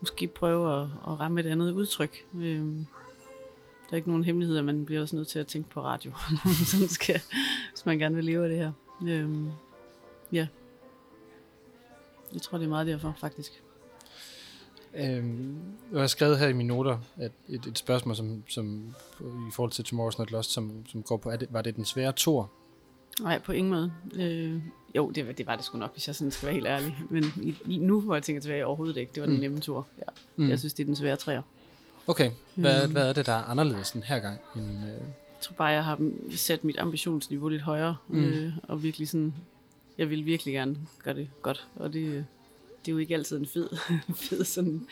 måske 0.00 0.26
prøve 0.26 0.80
at, 0.80 0.82
at 0.82 1.20
ramme 1.20 1.40
et 1.40 1.46
andet 1.46 1.72
udtryk. 1.72 2.26
Øhm, 2.34 2.86
der 3.86 3.92
er 3.92 3.96
ikke 3.96 4.08
nogen 4.08 4.24
hemmelighed, 4.24 4.62
man 4.62 4.84
bliver 4.84 5.00
også 5.00 5.16
nødt 5.16 5.28
til 5.28 5.38
at 5.38 5.46
tænke 5.46 5.70
på 5.70 5.82
radio, 5.82 6.10
når 6.44 6.80
man 6.80 6.88
skal, 6.88 7.20
hvis 7.70 7.86
man 7.86 7.98
gerne 7.98 8.14
vil 8.14 8.24
leve 8.24 8.42
af 8.44 8.48
det 8.48 8.58
her. 8.58 8.72
Øhm, 9.08 9.50
ja. 10.32 10.46
Jeg 12.32 12.42
tror, 12.42 12.58
det 12.58 12.64
er 12.64 12.68
meget 12.68 12.86
derfor, 12.86 13.14
faktisk. 13.18 13.62
Øhm, 14.94 15.56
jeg 15.92 16.00
har 16.00 16.06
skrevet 16.06 16.38
her 16.38 16.48
i 16.48 16.52
mine 16.52 16.68
noter 16.68 16.98
at 17.16 17.32
et, 17.48 17.66
et 17.66 17.78
spørgsmål, 17.78 18.16
som, 18.16 18.42
som 18.48 18.94
i 19.20 19.52
forhold 19.52 19.70
til 19.72 19.82
Tomorrow's 19.82 20.18
Not 20.18 20.30
Lost, 20.30 20.52
som, 20.52 20.86
som 20.86 21.02
går 21.02 21.16
på, 21.16 21.30
er 21.30 21.36
det, 21.36 21.48
var 21.50 21.62
det 21.62 21.76
den 21.76 21.84
svære 21.84 22.12
tor? 22.12 22.50
Nej, 23.20 23.38
på 23.38 23.52
ingen 23.52 23.72
måde. 23.72 23.92
Øh, 24.14 24.60
jo, 24.96 25.10
det 25.10 25.38
det 25.38 25.46
var 25.46 25.56
det 25.56 25.64
sgu 25.64 25.78
nok, 25.78 25.92
hvis 25.92 26.06
jeg 26.06 26.14
sådan 26.16 26.30
skal 26.30 26.46
være 26.46 26.54
helt 26.54 26.66
ærlig. 26.66 26.96
Men 27.10 27.24
i, 27.66 27.78
nu, 27.78 28.00
hvor 28.00 28.14
jeg 28.14 28.22
tænker 28.22 28.42
tilbage, 28.42 28.66
overhovedet 28.66 28.96
ikke. 28.96 29.12
Det 29.14 29.20
var 29.20 29.26
den 29.26 29.34
Mm. 29.36 29.40
nemme 29.40 29.60
tur. 29.60 29.86
Ja. 29.98 30.02
Mm. 30.36 30.48
Jeg 30.50 30.58
synes, 30.58 30.74
det 30.74 30.82
er 30.82 30.86
den 30.86 30.96
svære 30.96 31.16
træer. 31.16 31.42
Okay, 32.06 32.30
hvad, 32.54 32.82
Øhm. 32.82 32.92
hvad 32.92 33.08
er 33.08 33.12
det, 33.12 33.26
der 33.26 33.32
er 33.32 33.42
anderledes 33.44 33.90
den 33.90 34.02
her 34.02 34.18
gang? 34.18 34.38
End, 34.56 34.64
øh, 34.64 34.88
Jeg 34.90 35.40
tror 35.40 35.54
bare, 35.54 35.68
jeg 35.68 35.84
har 35.84 36.10
sat 36.36 36.64
mit 36.64 36.78
ambitionsniveau 36.78 37.48
lidt 37.48 37.62
højere. 37.62 37.96
Mm. 38.08 38.16
Mm. 38.18 38.24
Øh, 38.24 38.52
og 38.62 38.82
virkelig 38.82 39.08
sådan, 39.08 39.34
jeg 39.98 40.10
vil 40.10 40.24
virkelig 40.26 40.54
gerne 40.54 40.76
gøre 41.02 41.14
det 41.14 41.28
godt. 41.42 41.66
Og 41.76 41.92
det, 41.92 42.04
det 42.84 42.88
er 42.88 42.92
jo 42.92 42.98
ikke 42.98 43.14
altid 43.14 43.36
en 43.38 43.46
fed, 43.46 43.68
fed 44.28 44.44
sådan 44.44 44.86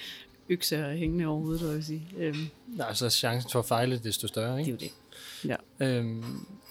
økse 0.49 0.77
at 0.77 0.99
hængende 0.99 1.27
overhovedet, 1.27 1.63
vil 1.69 1.75
jeg 1.75 1.85
sige. 1.85 2.09
Øhm, 2.19 2.47
nej, 2.67 2.95
så 2.95 3.05
er 3.05 3.09
chancen 3.11 3.51
for 3.51 3.59
at 3.59 3.65
fejle 3.65 3.99
desto 3.99 4.27
større, 4.27 4.49
det 4.49 4.55
er 4.55 4.59
ikke? 4.59 4.71
jo 4.71 4.77
det. 4.77 4.91
Ja. 5.45 5.57
Øhm, 5.81 6.25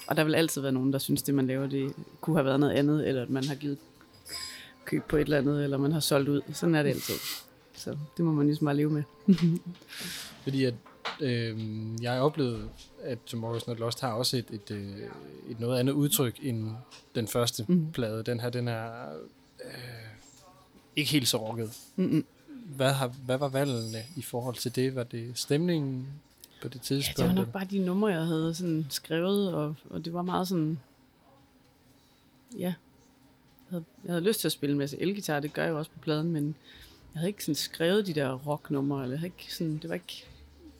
Og 0.08 0.18
der 0.18 0.24
vil 0.24 0.36
altid 0.36 0.62
være 0.62 0.72
nogen, 0.72 0.94
der 0.94 1.00
synes, 1.00 1.22
det 1.22 1.36
man 1.36 1.48
laver, 1.48 1.68
det 1.68 1.94
kunne 2.22 2.36
have 2.36 2.46
været 2.46 2.60
noget 2.60 2.74
andet, 2.74 3.08
eller 3.08 3.22
at 3.22 3.30
man 3.30 3.44
har 3.44 3.56
givet 3.56 3.78
køb 4.86 5.04
på 5.04 5.18
et 5.18 5.22
eller 5.22 5.38
andet, 5.38 5.64
eller 5.64 5.78
man 5.78 5.92
har 5.92 6.00
solgt 6.00 6.30
ud. 6.30 6.42
Sådan 6.54 6.76
er 6.76 6.84
det 6.84 6.90
altid. 6.90 7.16
Så 7.76 7.98
det 8.18 8.26
må 8.26 8.32
man 8.32 8.46
ligesom 8.46 8.66
bare 8.66 8.76
leve 8.76 8.90
med. 8.90 9.04
fordi 10.44 10.64
at 10.64 10.74
øh, 11.22 11.58
jeg 12.02 12.22
oplevede, 12.22 12.70
at 13.04 13.18
Tomorrow's 13.30 13.64
Not 13.68 13.80
Lost 13.80 14.02
har 14.02 14.12
også 14.14 14.38
et, 14.38 14.46
et, 14.52 14.72
øh, 14.72 14.98
et 15.50 15.60
noget 15.60 15.80
andet 15.80 15.94
udtryk 15.94 16.36
end 16.42 16.72
den 17.16 17.28
første 17.28 17.66
mm. 17.68 17.92
plade. 17.92 18.24
Den 18.24 18.40
her, 18.40 18.50
den 18.50 18.68
er 18.68 18.92
øh, 19.66 19.72
ikke 20.96 21.12
helt 21.12 21.28
så 21.28 21.38
rocket. 21.50 21.72
Mm-mm. 21.96 22.26
Hvad, 22.66 22.92
har, 22.92 23.08
hvad 23.26 23.38
var 23.38 23.48
valgene 23.48 24.04
i 24.16 24.22
forhold 24.22 24.56
til 24.56 24.76
det? 24.76 24.96
Var 24.96 25.04
det 25.04 25.32
stemningen 25.36 26.08
på 26.64 26.68
det 26.70 26.76
Ja, 26.76 26.80
tidspunkt? 26.96 27.18
det 27.18 27.28
var 27.28 27.34
nok 27.34 27.52
bare 27.52 27.66
de 27.72 27.80
numre, 27.80 28.08
jeg 28.12 28.26
havde 28.26 28.56
sådan 28.56 28.86
skrevet, 28.90 29.54
og, 29.54 29.76
og 29.90 30.06
det 30.06 30.14
var 30.14 30.22
meget 30.22 30.48
sådan, 30.48 30.80
ja, 32.58 32.60
jeg 32.60 32.74
havde, 33.70 33.84
jeg 34.06 34.12
havde 34.14 34.26
lyst 34.26 34.40
til 34.40 34.48
at 34.48 34.52
spille 34.52 34.72
en 34.72 34.78
masse 34.80 35.02
elgitar, 35.02 35.40
det 35.40 35.54
gør 35.54 35.64
jeg 35.64 35.72
jo 35.72 35.78
også 35.78 35.92
på 35.92 36.00
pladen, 36.00 36.32
men 36.32 36.56
jeg 37.14 37.20
havde 37.20 37.30
ikke 37.30 37.44
sådan 37.44 37.56
skrevet 37.56 38.08
de 38.08 38.14
der 38.14 38.34
rocknumre, 38.34 39.04
eller 39.04 39.14
jeg 39.14 39.20
havde 39.20 39.34
ikke 39.40 39.54
sådan, 39.56 39.78
det 39.78 39.90
var 39.90 39.94
ikke, 39.96 40.26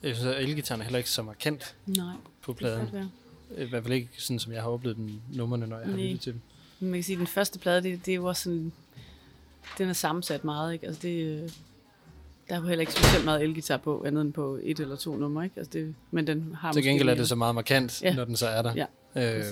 Jeg 0.02 0.16
synes, 0.16 0.34
at 0.36 0.42
elgitaren 0.42 0.80
er 0.80 0.84
heller 0.84 0.98
ikke 0.98 1.10
så 1.10 1.22
markant 1.22 1.76
nej, 1.86 2.14
på 2.42 2.52
det 2.52 2.58
pladen. 2.58 2.88
være. 2.92 3.10
I 3.58 3.64
hvert 3.64 3.82
fald 3.82 3.94
ikke 3.94 4.08
sådan, 4.18 4.38
som 4.38 4.52
jeg 4.52 4.62
har 4.62 4.68
oplevet 4.70 4.96
den 4.96 5.22
numrene, 5.34 5.66
når 5.66 5.76
jeg 5.78 5.86
har 5.86 5.92
Nej. 5.96 6.02
lyttet 6.04 6.20
til 6.20 6.32
dem. 6.32 6.40
Men 6.80 6.90
man 6.90 6.98
kan 6.98 7.04
sige, 7.04 7.14
at 7.14 7.18
den 7.18 7.26
første 7.26 7.58
plade, 7.58 7.82
det, 7.82 8.06
det 8.06 8.22
var 8.22 8.32
sådan, 8.32 8.72
den 9.78 9.88
er 9.88 9.92
sammensat 9.92 10.44
meget, 10.44 10.72
ikke? 10.72 10.86
Altså 10.86 11.02
det, 11.02 11.42
øh, 11.42 11.50
der 12.48 12.54
er 12.54 12.60
jo 12.60 12.66
heller 12.66 12.80
ikke 12.80 12.92
specielt 12.92 13.24
meget 13.24 13.42
elgitar 13.42 13.76
på, 13.76 14.04
andet 14.06 14.20
end 14.22 14.32
på 14.32 14.58
et 14.62 14.80
eller 14.80 14.96
to 14.96 15.16
numre, 15.16 15.44
ikke? 15.44 15.56
Altså 15.56 15.70
det, 15.72 15.94
men 16.10 16.26
den 16.26 16.54
har 16.60 16.72
Til 16.72 16.82
gengæld 16.84 17.08
er 17.08 17.14
det 17.14 17.28
så 17.28 17.34
meget 17.36 17.54
markant, 17.54 18.02
Ja. 18.02 18.14
når 18.14 18.24
den 18.24 18.36
så 18.36 18.46
er 18.46 18.62
der. 18.62 18.74
Ja, 19.16 19.38
øh, 19.38 19.44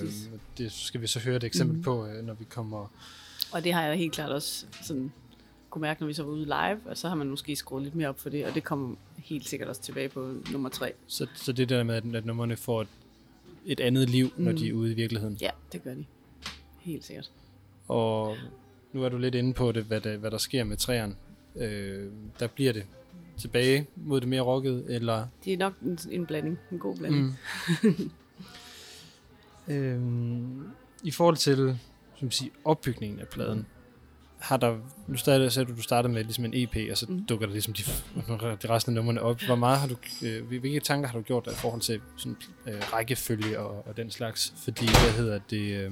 det 0.57 0.71
skal 0.71 1.01
vi 1.01 1.07
så 1.07 1.19
høre 1.19 1.35
et 1.35 1.43
eksempel 1.43 1.73
Mhm. 1.73 1.79
mm. 1.79 1.83
på, 1.83 2.05
øh, 2.05 2.25
når 2.25 2.33
vi 2.33 2.43
kommer... 2.49 2.91
Og 3.51 3.63
det 3.63 3.73
har 3.73 3.83
jeg 3.83 3.97
helt 3.97 4.13
klart 4.13 4.31
også 4.31 4.65
sådan, 4.81 5.11
kunne 5.69 5.81
mærke, 5.81 6.01
når 6.01 6.07
vi 6.07 6.13
så 6.13 6.23
var 6.23 6.31
ude 6.31 6.45
live, 6.45 6.79
og 6.85 6.97
så 6.97 7.07
har 7.09 7.15
man 7.15 7.29
måske 7.29 7.55
skruet 7.55 7.83
lidt 7.83 7.95
mere 7.95 8.09
op 8.09 8.19
for 8.19 8.29
det, 8.29 8.45
og 8.45 8.53
det 8.55 8.63
kommer 8.63 8.95
helt 9.17 9.49
sikkert 9.49 9.69
også 9.69 9.81
tilbage 9.81 10.09
på 10.09 10.33
nummer 10.51 10.69
tre. 10.69 10.93
Så, 11.07 11.27
så 11.35 11.51
det 11.51 11.69
der 11.69 11.83
med, 11.83 11.95
at, 11.95 12.15
at 12.15 12.25
numrene 12.25 12.55
får 12.55 12.81
et, 12.81 12.87
et 13.65 13.79
andet 13.79 14.09
liv, 14.09 14.29
mm. 14.37 14.43
når 14.43 14.51
de 14.51 14.69
er 14.69 14.73
ude 14.73 14.91
i 14.91 14.95
virkeligheden. 14.95 15.37
Ja, 15.41 15.49
det 15.71 15.83
gør 15.83 15.93
de. 15.93 16.05
Helt 16.79 17.05
sikkert. 17.05 17.31
Og 17.87 18.35
nu 18.93 19.03
er 19.03 19.09
du 19.09 19.17
lidt 19.17 19.35
inde 19.35 19.53
på 19.53 19.71
det, 19.71 19.83
hvad, 19.83 20.01
det, 20.01 20.19
hvad 20.19 20.31
der 20.31 20.37
sker 20.37 20.63
med 20.63 20.77
træerne. 20.77 21.15
Øh, 21.55 22.11
der 22.39 22.47
bliver 22.47 22.73
det 22.73 22.85
tilbage 23.37 23.87
mod 23.95 24.21
det 24.21 24.29
mere 24.29 24.41
rocket, 24.41 24.85
eller... 24.89 25.27
Det 25.45 25.53
er 25.53 25.57
nok 25.57 25.73
en, 25.81 25.99
en 26.11 26.25
blanding, 26.25 26.59
en 26.71 26.79
god 26.79 26.97
blanding. 26.97 27.39
Mm. 27.83 28.11
øhm, 29.73 30.67
I 31.03 31.11
forhold 31.11 31.37
til 31.37 31.79
som 32.15 32.31
sige, 32.31 32.51
opbygningen 32.65 33.19
af 33.19 33.27
pladen, 33.27 33.65
har 34.39 34.57
der, 34.57 34.77
nu 35.07 35.17
startede, 35.17 35.49
sagde 35.51 35.71
du, 35.71 35.75
du 35.75 35.81
startede 35.81 36.13
med 36.13 36.23
ligesom 36.23 36.45
en 36.45 36.53
EP, 36.53 36.91
og 36.91 36.97
så 36.97 37.05
Mm. 37.09 37.25
dukker 37.25 37.45
der 37.45 37.53
ligesom 37.53 37.73
de, 37.73 37.83
de 38.63 38.69
resten 38.69 38.91
af 38.91 38.95
numrene 38.95 39.21
op. 39.21 39.41
Hvor 39.41 39.55
meget 39.55 39.79
har 39.79 39.87
du, 39.87 39.95
øh, 40.23 40.47
hvilke 40.47 40.79
tanker 40.79 41.09
har 41.09 41.17
du 41.17 41.23
gjort 41.23 41.45
dig 41.45 41.53
i 41.53 41.55
forhold 41.55 41.81
til 41.81 42.01
sådan, 42.17 42.37
øh, 42.67 42.81
rækkefølge 42.93 43.59
og, 43.59 43.87
og 43.87 43.97
den 43.97 44.11
slags? 44.11 44.53
Fordi, 44.63 44.85
hvad 44.85 45.11
hedder 45.17 45.39
det, 45.49 45.85
øh, 45.85 45.91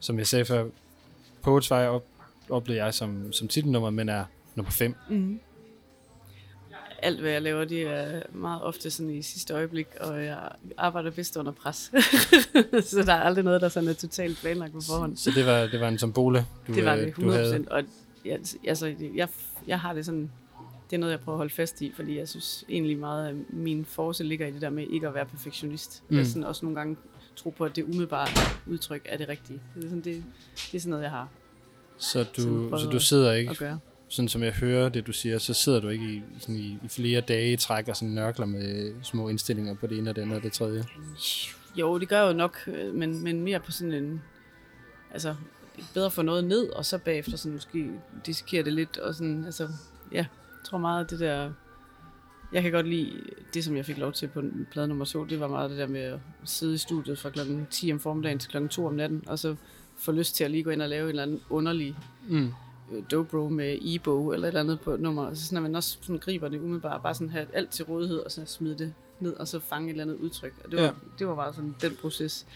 som 0.00 0.18
jeg 0.18 0.26
sagde 0.26 0.44
før, 0.44 0.66
Poets 1.42 1.68
Fire 1.68 1.88
op, 1.88 2.04
oplevede 2.50 2.84
jeg 2.84 2.94
som, 2.94 3.32
som 3.32 3.48
titelnummer, 3.48 3.90
men 3.90 4.08
er 4.08 4.24
nummer 4.54 4.70
5. 4.70 4.94
Mm. 5.10 5.40
Alt, 7.02 7.20
hvad 7.20 7.30
jeg 7.30 7.42
laver, 7.42 7.64
det 7.64 7.82
er 7.82 8.22
meget 8.32 8.62
ofte 8.62 8.90
sådan 8.90 9.10
i 9.10 9.22
sidste 9.22 9.54
øjeblik, 9.54 9.86
og 10.00 10.24
jeg 10.24 10.48
arbejder 10.76 11.10
bedst 11.10 11.36
under 11.36 11.52
pres. 11.52 11.76
så 12.90 13.02
der 13.06 13.12
er 13.14 13.20
aldrig 13.22 13.44
noget, 13.44 13.60
der 13.60 13.68
sådan 13.68 13.88
er 13.88 13.92
totalt 13.92 14.38
planlagt 14.38 14.72
på 14.72 14.80
forhånd. 14.80 15.16
Så 15.16 15.30
det 15.30 15.46
var, 15.46 15.66
det 15.66 15.80
var 15.80 15.88
en 15.88 15.98
tombole, 15.98 16.46
du, 16.66 16.74
det 16.74 16.84
var 16.84 16.94
øh, 16.94 17.00
det, 17.00 17.16
du 17.16 17.30
havde. 17.30 17.56
100%. 17.56 17.70
Og 17.70 17.82
jeg, 18.24 18.38
altså, 18.66 18.94
jeg, 19.14 19.28
jeg 19.66 19.80
har 19.80 19.92
det 19.92 20.06
sådan, 20.06 20.30
det 20.90 20.96
er 20.96 21.00
noget, 21.00 21.12
jeg 21.12 21.20
prøver 21.20 21.36
at 21.36 21.38
holde 21.38 21.54
fast 21.54 21.82
i, 21.82 21.92
fordi 21.96 22.18
jeg 22.18 22.28
synes 22.28 22.64
egentlig 22.68 22.98
meget, 22.98 23.28
at 23.28 23.34
min 23.48 23.84
force 23.84 24.24
ligger 24.24 24.46
i 24.46 24.50
det 24.50 24.60
der 24.60 24.70
med 24.70 24.86
ikke 24.90 25.08
at 25.08 25.14
være 25.14 25.26
perfektionist. 25.26 26.02
Mm. 26.08 26.16
Jeg 26.16 26.26
sådan 26.26 26.44
også 26.44 26.64
nogle 26.64 26.78
gange 26.78 26.96
tro 27.36 27.50
på, 27.50 27.64
at 27.64 27.76
det 27.76 27.82
umiddelbare 27.82 28.28
udtryk 28.66 29.02
er 29.04 29.16
det 29.16 29.28
rigtige. 29.28 29.60
Det 29.74 29.84
er 29.84 29.88
sådan, 29.88 30.04
det, 30.04 30.24
det 30.72 30.74
er 30.74 30.80
sådan 30.80 30.90
noget, 30.90 31.02
jeg 31.02 31.10
har 31.10 31.28
Så 31.98 32.24
du, 32.36 32.78
så 32.78 32.88
du 32.92 33.00
sidder 33.00 33.32
ikke. 33.32 33.78
Sådan 34.08 34.28
som 34.28 34.42
jeg 34.42 34.52
hører 34.52 34.88
det, 34.88 35.06
du 35.06 35.12
siger, 35.12 35.38
så 35.38 35.54
sidder 35.54 35.80
du 35.80 35.88
ikke 35.88 36.04
i, 36.04 36.22
sådan 36.38 36.56
i, 36.56 36.78
i 36.84 36.88
flere 36.88 37.20
dage 37.20 37.52
i 37.52 37.56
træk 37.56 37.88
og 37.88 37.96
sådan 37.96 38.14
nørkler 38.14 38.46
med 38.46 38.94
små 39.02 39.28
indstillinger 39.28 39.74
på 39.74 39.86
det 39.86 39.98
ene 39.98 40.10
og 40.10 40.16
det 40.16 40.22
andet 40.22 40.36
og 40.36 40.42
det 40.42 40.52
tredje. 40.52 40.84
Jo, 41.76 41.98
det 41.98 42.08
gør 42.08 42.18
jeg 42.18 42.28
jo 42.28 42.36
nok, 42.36 42.58
øh, 42.66 42.94
men, 42.94 43.22
men 43.24 43.40
mere 43.40 43.60
på 43.60 43.70
sådan 43.70 43.92
en... 43.92 44.22
Altså, 45.10 45.34
bedre 45.94 46.10
få 46.10 46.22
noget 46.22 46.44
ned, 46.44 46.68
og 46.68 46.84
så 46.84 46.98
bagefter 46.98 47.36
sådan 47.36 47.52
måske 47.52 47.90
dissekere 48.26 48.64
det 48.64 48.72
lidt, 48.72 48.98
og 48.98 49.14
sådan, 49.14 49.44
altså, 49.44 49.68
ja, 50.12 50.16
jeg 50.16 50.26
tror 50.64 50.78
meget, 50.78 51.04
at 51.04 51.10
det 51.10 51.20
der... 51.20 51.52
Jeg 52.52 52.62
kan 52.62 52.72
godt 52.72 52.88
lide 52.88 53.20
det, 53.54 53.64
som 53.64 53.76
jeg 53.76 53.84
fik 53.84 53.98
lov 53.98 54.12
til 54.12 54.26
på 54.28 54.42
plade 54.70 54.88
nummer 54.88 55.04
to, 55.04 55.24
det 55.24 55.40
var 55.40 55.48
meget 55.48 55.70
det 55.70 55.78
der 55.78 55.86
med 55.86 56.00
at 56.00 56.18
sidde 56.44 56.74
i 56.74 56.78
studiet 56.78 57.18
fra 57.18 57.30
klokken 57.30 57.66
10 57.70 57.92
om 57.92 58.00
formiddagen 58.00 58.38
til 58.38 58.50
klokken 58.50 58.68
2 58.68 58.86
om 58.86 58.94
natten, 58.94 59.22
og 59.26 59.38
så 59.38 59.56
få 59.98 60.12
lyst 60.12 60.36
til 60.36 60.44
at 60.44 60.50
lige 60.50 60.62
gå 60.62 60.70
ind 60.70 60.82
og 60.82 60.88
lave 60.88 61.02
en 61.02 61.08
eller 61.08 61.22
anden 61.22 61.40
underlig 61.50 61.96
Mm. 62.28 62.52
Dobro 63.10 63.48
med 63.48 63.78
e-bog 63.82 64.34
eller 64.34 64.46
et 64.46 64.50
eller 64.50 64.60
andet 64.60 64.80
på 64.80 64.90
et 64.94 65.00
nummer. 65.00 65.26
Altså 65.28 65.44
sådan, 65.44 65.56
at 65.56 65.62
man 65.62 65.74
også 65.74 65.98
sådan 66.02 66.18
griber 66.18 66.48
det 66.48 66.58
umiddelbart, 66.60 67.02
bare 67.02 67.14
sådan 67.14 67.30
have 67.30 67.46
alt 67.52 67.70
til 67.70 67.84
rådighed, 67.84 68.18
og 68.18 68.32
så 68.32 68.42
smide 68.46 68.78
det 68.78 68.94
ned, 69.20 69.32
og 69.34 69.48
så 69.48 69.60
fange 69.60 69.86
et 69.86 69.90
eller 69.90 70.04
andet 70.04 70.16
udtryk. 70.16 70.52
Og 70.64 70.70
det 70.70 70.78
var, 70.78 70.84
Ja. 70.84 70.90
det 71.18 71.26
var 71.26 71.34
bare 71.34 71.54
sådan 71.54 71.74
den 71.80 71.96
proces. 72.00 72.46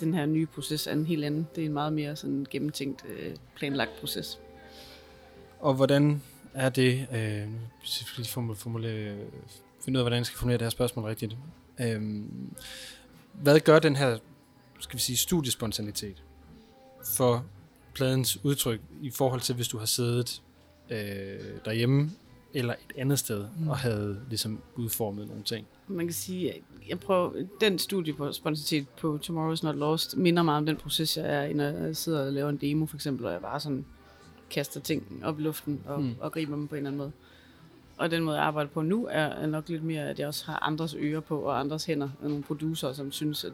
Den 0.00 0.14
her 0.14 0.26
nye 0.26 0.46
proces 0.46 0.86
er 0.86 0.92
en 0.92 1.06
helt 1.06 1.24
anden. 1.24 1.46
Det 1.54 1.62
er 1.62 1.66
en 1.66 1.72
meget 1.72 1.92
mere 1.92 2.16
sådan 2.16 2.46
gennemtænkt, 2.50 3.04
øh, 3.08 3.34
planlagt 3.56 3.90
proces. 4.00 4.38
Og 5.60 5.74
hvordan 5.74 6.22
er 6.54 6.68
det, 6.68 7.06
øh, 7.12 7.48
lige 8.16 8.28
formule, 8.28 8.56
formule, 8.56 9.18
finde 9.84 9.96
ud 9.96 10.00
af, 10.00 10.04
hvordan 10.04 10.16
jeg 10.16 10.26
skal 10.26 10.38
formulere 10.38 10.58
det 10.58 10.64
her 10.64 10.70
spørgsmål 10.70 11.04
rigtigt. 11.04 11.36
Øh, 11.80 12.22
hvad 13.32 13.60
gør 13.60 13.78
den 13.78 13.96
her, 13.96 14.18
skal 14.80 14.96
vi 14.96 15.02
sige, 15.02 15.16
studiespontanitet 15.16 16.22
for 17.16 17.44
pladens 17.98 18.38
udtryk 18.44 18.80
i 19.02 19.10
forhold 19.10 19.40
til, 19.40 19.54
hvis 19.54 19.68
du 19.68 19.78
har 19.78 19.86
siddet 19.86 20.42
øh, 20.90 20.98
derhjemme 21.64 22.10
eller 22.54 22.72
et 22.74 22.96
andet 23.00 23.18
sted 23.18 23.44
Mm. 23.58 23.68
og 23.68 23.78
havde 23.78 24.20
ligesom 24.28 24.60
udformet 24.76 25.26
nogle 25.28 25.42
ting? 25.42 25.66
Man 25.88 26.06
kan 26.06 26.14
sige, 26.14 26.52
at 26.52 26.60
jeg 26.88 27.00
prøver, 27.00 27.30
den 27.60 27.78
studie 27.78 28.12
på 28.14 28.32
spontanitet 28.32 28.88
på 28.88 29.18
Tomorrow's 29.24 29.60
Not 29.62 29.74
Lost 29.76 30.16
minder 30.16 30.42
meget 30.42 30.58
om 30.58 30.66
den 30.66 30.76
proces, 30.76 31.16
jeg 31.16 31.26
er 31.34 31.42
i, 31.44 31.52
når 31.52 31.64
jeg 31.64 31.96
sidder 31.96 32.26
og 32.26 32.32
laver 32.32 32.48
en 32.50 32.56
demo 32.56 32.86
for 32.86 32.96
eksempel, 32.96 33.26
og 33.26 33.32
jeg 33.32 33.40
bare 33.40 33.60
sådan 33.60 33.84
kaster 34.50 34.80
ting 34.80 35.20
op 35.24 35.38
i 35.38 35.42
luften 35.42 35.80
og, 35.86 36.02
Mm. 36.02 36.14
og 36.20 36.32
griber 36.32 36.54
dem 36.54 36.68
på 36.68 36.74
en 36.74 36.76
eller 36.76 36.88
anden 36.90 36.98
måde. 36.98 37.12
Og 37.96 38.10
den 38.10 38.22
måde, 38.22 38.36
jeg 38.36 38.44
arbejder 38.46 38.70
på 38.70 38.82
nu, 38.82 39.06
er, 39.06 39.24
er 39.24 39.46
nok 39.46 39.68
lidt 39.68 39.82
mere, 39.84 40.08
at 40.10 40.18
jeg 40.18 40.26
også 40.28 40.46
har 40.46 40.58
andres 40.66 40.94
ører 40.98 41.20
på, 41.20 41.38
og 41.40 41.60
andres 41.60 41.84
hænder, 41.84 42.08
og 42.22 42.28
nogle 42.28 42.42
producer, 42.44 42.92
som 42.92 43.12
synes, 43.12 43.44
at, 43.44 43.52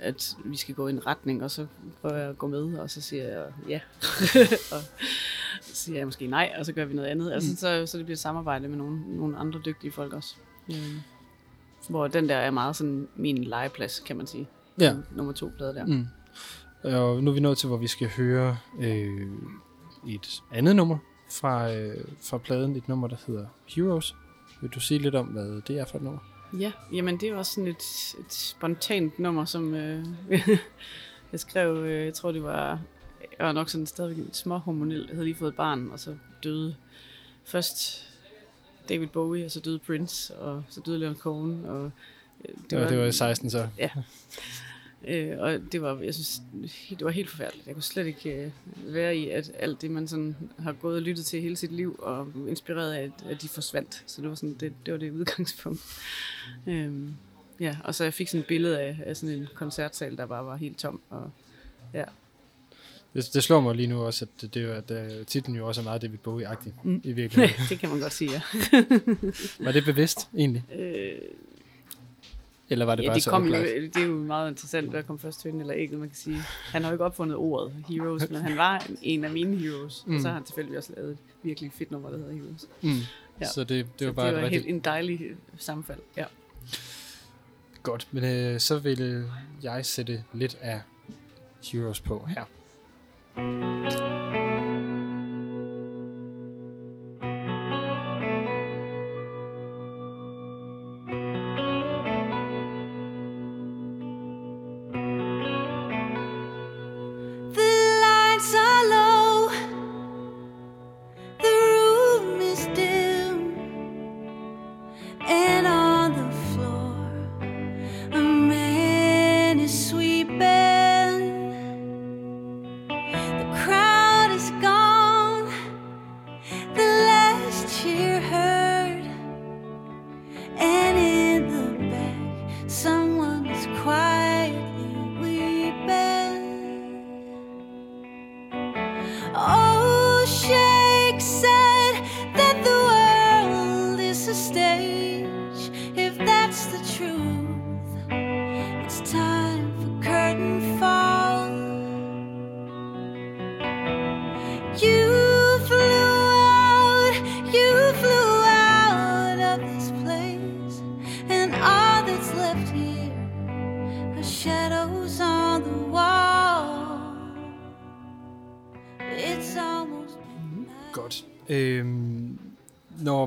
at 0.00 0.36
vi 0.44 0.56
skal 0.56 0.74
gå 0.74 0.88
i 0.88 0.90
en 0.90 1.06
retning, 1.06 1.42
og 1.44 1.50
så 1.50 1.66
prøver 2.00 2.16
jeg 2.16 2.28
at 2.28 2.38
gå 2.38 2.46
med, 2.46 2.78
og 2.78 2.90
så 2.90 3.00
siger 3.00 3.24
jeg 3.24 3.46
ja, 3.68 3.80
og 4.74 4.80
så 5.60 5.76
siger 5.76 5.98
jeg 5.98 6.06
måske 6.06 6.26
nej, 6.26 6.54
og 6.58 6.66
så 6.66 6.72
gør 6.72 6.84
vi 6.84 6.94
noget 6.94 7.08
andet. 7.08 7.32
Altså, 7.32 7.56
så, 7.56 7.86
så 7.86 7.98
det 7.98 8.06
bliver 8.06 8.16
et 8.16 8.20
samarbejde 8.20 8.68
med 8.68 8.76
nogle, 8.76 9.16
nogle 9.16 9.36
andre 9.36 9.60
dygtige 9.64 9.92
folk 9.92 10.12
også. 10.12 10.34
Øhm, 10.70 11.00
hvor 11.88 12.08
den 12.08 12.28
der 12.28 12.36
er 12.36 12.50
meget 12.50 12.76
sådan 12.76 13.08
min 13.16 13.44
legeplads, 13.44 14.00
kan 14.00 14.16
man 14.16 14.26
sige. 14.26 14.48
Ja. 14.80 14.94
Nummer 15.16 15.32
to 15.32 15.50
plade 15.56 15.74
der. 15.74 15.86
Mm. 15.86 16.06
Og 16.84 17.22
nu 17.22 17.30
er 17.30 17.34
vi 17.34 17.40
nået 17.40 17.58
til, 17.58 17.68
hvor 17.68 17.76
vi 17.76 17.86
skal 17.86 18.08
høre 18.08 18.56
øh, 18.80 19.26
et 20.08 20.42
andet 20.52 20.76
nummer 20.76 20.98
fra, 21.30 21.72
øh, 21.74 22.04
fra 22.20 22.38
pladen. 22.38 22.76
Et 22.76 22.88
nummer, 22.88 23.08
der 23.08 23.16
hedder 23.26 23.46
Heroes. 23.68 24.14
Vil 24.60 24.70
du 24.70 24.80
sige 24.80 24.98
lidt 24.98 25.14
om, 25.14 25.26
hvad 25.26 25.62
det 25.68 25.78
er 25.78 25.84
for 25.84 25.96
et 25.98 26.04
nummer? 26.04 26.20
Ja, 26.58 26.72
jamen 26.92 27.20
det 27.20 27.28
er 27.28 27.34
også 27.36 27.52
sådan 27.52 27.68
et, 27.68 28.14
et 28.18 28.32
spontant 28.32 29.18
nummer, 29.18 29.44
som 29.44 29.74
øh, 29.74 30.04
jeg 31.32 31.40
skrev, 31.40 31.76
øh, 31.76 32.04
jeg 32.06 32.14
tror 32.14 32.32
det 32.32 32.42
var, 32.42 32.80
jeg 33.38 33.46
var 33.46 33.52
nok 33.52 33.68
sådan 33.68 33.86
stadigvæk 33.86 34.26
småhormonel, 34.32 35.06
jeg 35.06 35.14
havde 35.14 35.24
lige 35.24 35.34
fået 35.34 35.50
et 35.50 35.56
barn, 35.56 35.90
og 35.92 36.00
så 36.00 36.16
døde 36.44 36.74
først 37.44 38.08
David 38.88 39.06
Bowie, 39.06 39.44
og 39.44 39.50
så 39.50 39.60
døde 39.60 39.78
Prince, 39.78 40.36
og 40.36 40.62
så 40.68 40.80
døde 40.80 40.98
Leonard 40.98 41.18
Cohen, 41.18 41.64
og 41.64 41.90
øh, 42.44 42.54
Det 42.70 42.80
var, 42.80 42.88
det 42.88 42.98
var 42.98 43.04
i 43.04 43.12
16 43.12 43.50
så. 43.50 43.68
Øh, 45.08 45.38
og 45.38 45.58
det 45.72 45.82
var, 45.82 45.98
jeg 46.00 46.14
synes, 46.14 46.42
det 46.90 47.04
var 47.04 47.10
helt 47.10 47.30
forfærdeligt. 47.30 47.66
Jeg 47.66 47.74
kunne 47.74 47.82
slet 47.82 48.06
ikke 48.06 48.44
øh, 48.44 48.50
være 48.94 49.16
i, 49.16 49.28
at 49.28 49.50
alt 49.58 49.82
det, 49.82 49.90
man 49.90 50.08
sådan 50.08 50.36
har 50.58 50.72
gået 50.72 50.96
og 50.96 51.02
lyttet 51.02 51.24
til 51.26 51.40
hele 51.40 51.56
sit 51.56 51.72
liv, 51.72 51.96
og 52.02 52.32
inspireret 52.48 52.92
af, 52.92 53.02
at, 53.02 53.10
at 53.30 53.42
de 53.42 53.48
forsvandt. 53.48 54.02
Så 54.06 54.22
det 54.22 54.28
var, 54.30 54.34
sådan, 54.34 54.54
det, 54.60 54.72
det 54.86 54.92
var 54.92 54.98
det 54.98 55.10
udgangspunkt. 55.10 55.80
Øhm, 56.66 57.14
ja, 57.60 57.76
og 57.84 57.94
så 57.94 58.04
jeg 58.04 58.14
fik 58.14 58.28
sådan 58.28 58.40
et 58.40 58.46
billede 58.46 58.80
af, 58.80 58.98
af 59.06 59.16
sådan 59.16 59.34
en 59.38 59.48
koncertsal, 59.54 60.16
der 60.16 60.26
bare 60.26 60.44
var 60.46 60.56
helt 60.56 60.78
tom. 60.78 61.00
Og, 61.10 61.30
ja. 61.94 62.04
Det, 63.14 63.30
det 63.34 63.42
slår 63.42 63.60
mig 63.60 63.74
lige 63.74 63.86
nu 63.88 64.02
også, 64.02 64.26
at, 64.42 64.54
det, 64.54 64.62
jo- 64.64 64.72
at 64.72 64.90
uh, 64.90 65.26
titlen 65.26 65.56
jo 65.56 65.68
også 65.68 65.80
er 65.80 65.84
meget 65.84 66.02
David 66.02 66.18
Bowie-agtig 66.28 66.70
Mm. 66.82 67.00
i 67.04 67.12
virkeligheden. 67.22 67.64
det 67.68 67.78
kan 67.78 67.88
man 67.88 68.00
godt 68.00 68.12
sige, 68.12 68.30
ja. 68.30 68.40
Var 69.60 69.72
det 69.72 69.84
bevidst 69.84 70.18
egentlig? 70.38 70.64
Øh, 70.78 71.18
Eller 72.68 72.84
var 72.84 72.94
det 72.94 73.02
ja, 73.02 73.08
bare 73.08 73.14
det, 73.14 73.22
så 73.22 73.30
kom 73.30 73.46
jo, 73.46 73.52
det 73.52 73.96
er 73.96 74.06
jo 74.06 74.14
meget 74.16 74.50
interessant, 74.50 74.90
hvad 74.90 75.02
kom 75.02 75.18
først 75.18 75.44
hønen 75.44 75.60
eller 75.60 75.74
ægget, 75.76 75.98
man 75.98 76.08
kan 76.08 76.16
sige. 76.16 76.36
Han 76.64 76.82
har 76.82 76.90
jo 76.90 76.94
ikke 76.94 77.04
opfundet 77.04 77.36
ordet 77.36 77.84
heroes, 77.88 78.30
men 78.30 78.42
han 78.42 78.56
var 78.56 78.86
en 79.02 79.24
af 79.24 79.30
mine 79.30 79.56
heroes. 79.56 80.04
Mm. 80.06 80.14
Og 80.14 80.20
så 80.20 80.28
har 80.28 80.34
han 80.34 80.44
tilfældigvis 80.44 80.78
også 80.78 80.92
lavet 80.96 81.10
et 81.10 81.18
virkelig 81.42 81.72
fedt 81.72 81.90
nummer, 81.90 82.10
der 82.10 82.18
hedder 82.18 82.32
Heroes. 82.32 82.68
Mm. 82.82 82.90
Ja. 83.40 83.46
Så 83.46 83.64
det, 83.64 83.68
det 83.68 83.86
Så 83.98 84.04
var 84.06 84.12
bare 84.12 84.26
det 84.26 84.34
var 84.34 84.42
rigtig 84.42 84.60
helt 84.60 84.74
en 84.74 84.80
dejlig 84.80 85.20
øh, 85.22 85.36
sammenfald. 85.56 86.00
Ja. 86.16 86.24
godt. 87.82 88.08
Men 88.10 88.24
øh, 88.24 88.60
så 88.60 88.78
vil 88.78 89.24
jeg 89.62 89.86
sætte 89.86 90.24
lidt 90.32 90.58
af 90.60 90.80
Heroes 91.72 92.00
på 92.00 92.28
her. 92.28 92.44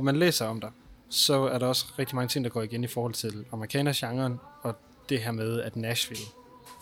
Man 0.05 0.15
læser 0.15 0.45
om 0.45 0.61
dig, 0.61 0.71
så 1.09 1.33
er 1.33 1.57
der 1.57 1.67
også 1.67 1.85
rigtig 1.99 2.15
mange 2.15 2.27
ting, 2.27 2.45
der 2.45 2.51
går 2.51 2.61
igen 2.61 2.83
i 2.83 2.87
forhold 2.87 3.13
til 3.13 3.45
amerikaner-genren, 3.51 4.39
og 4.61 4.75
det 5.09 5.19
her 5.19 5.31
med, 5.31 5.61
at 5.61 5.75
Nashville 5.75 6.23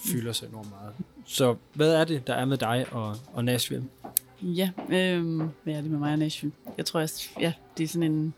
fylder 0.06 0.32
sig 0.32 0.50
enormt 0.50 0.70
meget. 0.70 0.94
Så 1.26 1.56
hvad 1.74 1.94
er 1.94 2.04
det, 2.04 2.28
der 2.28 2.34
er 2.34 2.46
med 2.46 2.58
dig 2.58 2.86
og, 2.92 3.16
og 3.34 3.46
Nashville? 3.46 3.86
Ja, 4.42 4.70
øh, 4.90 5.38
hvad 5.64 5.74
er 5.74 5.82
det 5.82 5.92
med 5.92 6.00
mig 6.00 6.12
og 6.12 6.20
Nashville? 6.20 6.56
Jeg 6.78 6.86
tror, 6.86 7.00
at 7.00 7.32
ja, 7.40 7.54
det 7.78 7.84
er 7.84 7.88
sådan 7.88 8.12
en 8.12 8.34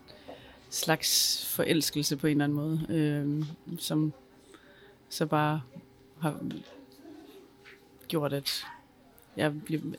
slags 0.70 1.44
forelskelse 1.46 2.16
på 2.16 2.26
en 2.26 2.30
eller 2.30 2.44
anden 2.44 2.56
måde, 2.56 2.86
øh, 2.88 3.44
som 3.78 4.12
så 5.08 5.26
bare 5.26 5.62
har 6.20 6.40
gjort, 8.08 8.32
at 8.32 8.64
jeg 9.36 9.52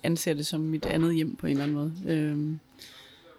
anser 0.03 0.33
det 0.33 0.47
som 0.47 0.61
mit 0.61 0.85
andet 0.85 1.15
hjem 1.15 1.35
på 1.35 1.47
en 1.47 1.51
eller 1.51 1.63
anden 1.63 1.77
måde. 1.77 1.93
Øh, 2.05 2.57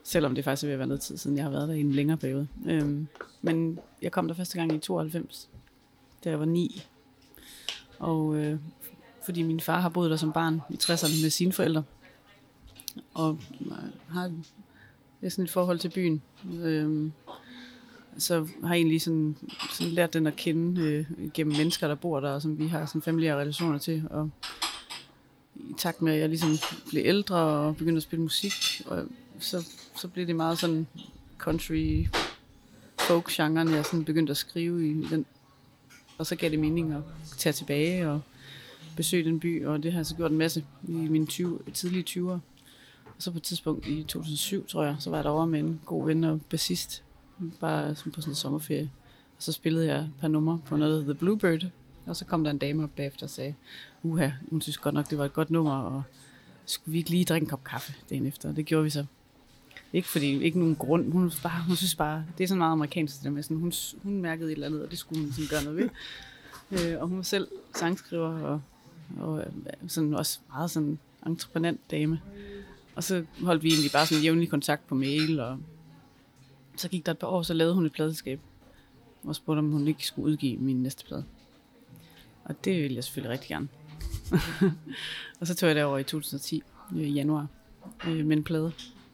selvom 0.09 0.35
det 0.35 0.45
faktisk 0.45 0.65
er 0.65 0.67
ved 0.67 0.73
at 0.73 0.79
være 0.79 0.89
noget 0.89 1.01
tid 1.01 1.17
siden, 1.17 1.37
jeg 1.37 1.45
har 1.45 1.51
været 1.51 1.69
der 1.69 1.75
i 1.75 1.81
en 1.81 1.93
længere 1.93 2.17
periode. 2.17 2.49
Øhm, 2.67 3.07
men 3.43 3.79
jeg 4.03 4.13
kom 4.13 4.29
der 4.29 4.35
første 4.35 4.59
gang 4.59 4.75
i 4.75 4.79
92, 4.79 5.49
da 6.25 6.31
jeg 6.31 6.39
var 6.39 6.45
9. 6.45 6.83
Og 7.99 8.37
øh, 8.37 8.59
fordi 9.25 9.43
min 9.43 9.61
far 9.61 9.81
har 9.81 9.89
boet 9.89 10.11
der 10.11 10.17
som 10.17 10.33
barn 10.33 10.61
i 10.71 10.75
60'erne 10.83 11.23
med 11.23 11.31
sine 11.31 11.53
forældre 11.53 11.83
og 13.15 13.39
øh, 13.61 13.73
har 14.09 14.33
sådan 15.29 15.45
et 15.45 15.51
forhold 15.51 15.79
til 15.79 15.89
byen. 15.89 16.23
Øhm, 16.63 17.13
så 18.19 18.49
har 18.63 18.75
jeg 18.75 18.77
egentlig 18.77 19.03
sådan, 19.03 19.37
sådan 19.73 19.93
lært 19.93 20.13
den 20.13 20.27
at 20.27 20.37
kende 20.37 20.81
øh, 20.83 21.31
gennem 21.35 21.57
mennesker, 21.57 21.89
der 21.89 21.95
bor 21.95 22.21
der, 22.21 22.31
og 22.31 22.43
som 22.43 22.59
vi 22.59 22.67
har 22.67 22.87
sådan 22.87 23.03
familiære 23.03 23.41
relationer 23.41 23.79
til. 23.79 24.05
Og 24.11 24.31
i 25.55 25.75
takt 25.79 26.03
med, 26.03 26.13
at 26.13 26.21
jeg 26.21 26.29
ligesom 26.29 26.51
blev 26.89 27.03
ældre 27.07 27.37
og 27.37 27.77
begyndte 27.77 27.97
at 27.97 28.03
spille 28.03 28.23
musik, 28.23 28.53
og 28.87 29.05
så, 29.39 29.67
så 29.99 30.09
blev 30.09 30.27
det 30.27 30.37
meget 30.37 30.59
sådan 30.59 30.87
country 31.39 32.07
folk-genren, 32.99 33.69
jeg 33.69 33.85
sådan 33.85 34.05
begyndte 34.05 34.31
at 34.31 34.37
skrive 34.37 34.89
i 34.91 35.07
den. 35.11 35.27
Og 36.19 36.27
så 36.27 36.37
gav 36.37 36.51
det 36.51 36.59
mening 36.59 36.93
at 36.93 37.03
tage 37.37 37.53
tilbage 37.53 38.09
og 38.09 38.21
besøge 38.97 39.25
den 39.25 39.41
by, 39.41 39.67
og 39.67 39.83
det 39.83 39.93
har 39.93 39.99
jeg 39.99 40.07
så 40.07 40.15
gjort 40.15 40.31
en 40.31 40.39
masse 40.39 40.65
i 40.89 40.93
mine 40.93 41.27
20, 41.27 41.61
tidlige 41.75 42.05
20'ere. 42.09 42.39
Og 43.05 43.23
så 43.23 43.31
på 43.31 43.37
et 43.37 43.43
tidspunkt 43.43 43.87
i 43.87 44.03
2007, 44.03 44.67
tror 44.67 44.85
jeg, 44.85 44.97
så 44.99 45.11
var 45.11 45.17
jeg 45.17 45.25
derovre 45.25 45.47
med 45.47 45.61
en 45.61 45.81
god 45.87 46.07
ven 46.07 46.25
og 46.25 46.41
bassist, 46.51 47.03
bare 47.61 47.95
sådan 47.95 48.13
på 48.13 48.21
sådan 48.21 48.33
en 48.33 48.37
sommerferie. 48.37 48.91
Og 49.37 49.43
så 49.43 49.53
spillede 49.53 49.87
jeg 49.87 49.99
et 49.99 50.11
par 50.21 50.29
numre 50.29 50.61
på 50.67 50.77
noget 50.77 51.05
The 51.05 51.15
Bluebird, 51.15 51.67
og 52.07 52.17
så 52.17 52.25
kom 52.25 52.45
der 52.45 52.51
en 52.51 52.59
dame 52.59 52.85
op 52.85 52.91
bagefter 52.97 53.27
og 53.27 53.31
sagde, 53.31 53.55
uha, 54.03 54.31
hun 54.51 54.61
synes 54.61 54.79
godt 54.79 54.95
nok, 54.95 55.11
det 55.11 55.19
var 55.19 55.25
et 55.25 55.33
godt 55.33 55.51
nummer, 55.51 55.79
og 55.79 56.03
skulle 56.67 56.93
vi 56.93 56.99
ikke 56.99 57.11
lige 57.11 57.25
drikke 57.25 57.45
en 57.45 57.51
kop 57.51 57.65
kaffe 57.65 57.95
dagen 58.11 58.27
efter? 58.27 58.49
Og 58.49 58.57
det 58.57 58.67
gjorde 58.67 58.85
vi 58.85 58.91
så. 58.91 59.07
Ikke 59.93 60.09
fordi, 60.09 60.43
ikke 60.43 60.59
nogen 60.59 60.77
grund. 60.77 61.13
Hun, 61.13 61.33
bare, 61.43 61.65
hun 61.67 61.77
synes 61.77 61.95
bare, 61.95 62.25
det 62.39 62.45
er 62.45 62.49
sådan 62.49 62.59
meget 62.59 62.73
amerikansk, 62.73 63.17
det 63.17 63.25
der 63.25 63.31
med 63.31 63.43
sådan, 63.43 63.57
hun, 63.57 63.73
hun 64.03 64.23
mærkede 64.23 64.49
et 64.49 64.53
eller 64.53 64.67
andet, 64.67 64.83
og 64.83 64.91
det 64.91 64.99
skulle 64.99 65.23
hun 65.23 65.33
sådan 65.33 65.49
gøre 65.51 65.65
noget 65.65 65.79
ved. 65.79 65.89
Øh, 66.73 67.01
og 67.01 67.09
hun 67.09 67.17
var 67.17 67.23
selv 67.23 67.49
sangskriver, 67.75 68.43
og, 68.43 68.61
og 69.21 69.41
øh, 69.41 69.47
sådan 69.89 70.15
også 70.15 70.39
meget 70.49 70.71
sådan 70.71 70.99
entreprenant 71.27 71.81
dame. 71.91 72.21
Og 72.95 73.05
så 73.05 73.25
holdt 73.43 73.63
vi 73.63 73.69
egentlig 73.69 73.93
bare 73.93 74.07
sådan 74.07 74.23
jævnlig 74.23 74.51
kontakt 74.51 74.87
på 74.87 74.95
mail, 74.95 75.41
og 75.41 75.59
så 76.77 76.89
gik 76.89 77.07
der 77.07 77.13
et 77.13 77.19
par 77.19 77.27
år, 77.27 77.43
så 77.43 77.55
lavede 77.55 77.75
hun 77.75 77.87
et 77.87 77.93
pladeskab, 77.93 78.41
og 79.25 79.35
spurgte, 79.35 79.59
om 79.59 79.71
hun 79.71 79.89
ikke 79.89 80.07
skulle 80.07 80.33
udgive 80.33 80.59
min 80.59 80.83
næste 80.83 81.05
plade. 81.05 81.25
Og 82.45 82.65
det 82.65 82.83
ville 82.83 82.95
jeg 82.95 83.05
selvfølgelig 83.05 83.33
rigtig 83.33 83.49
gerne. 83.49 83.69
og 85.41 85.47
så 85.47 85.55
tog 85.55 85.69
jeg 85.69 85.77
derover 85.77 85.99
i 85.99 86.05
2010, 86.05 86.63
øh, 86.97 87.01
i 87.01 87.13
januar, 87.13 87.47
øh, 88.07 88.27
med 88.27 88.37
en 88.37 88.45
plade. 88.45 88.73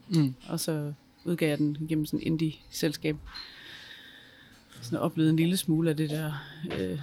Mm. 0.08 0.34
Og 0.48 0.60
så 0.60 0.92
udgav 1.24 1.48
jeg 1.48 1.58
den 1.58 1.76
gennem 1.88 2.06
sådan 2.06 2.20
en 2.20 2.26
indie-selskab. 2.26 3.16
Sådan 4.82 4.98
oplevede 4.98 5.30
en 5.30 5.36
lille 5.36 5.56
smule 5.56 5.90
af 5.90 5.96
det 5.96 6.10
der, 6.10 6.32
øh, 6.78 7.00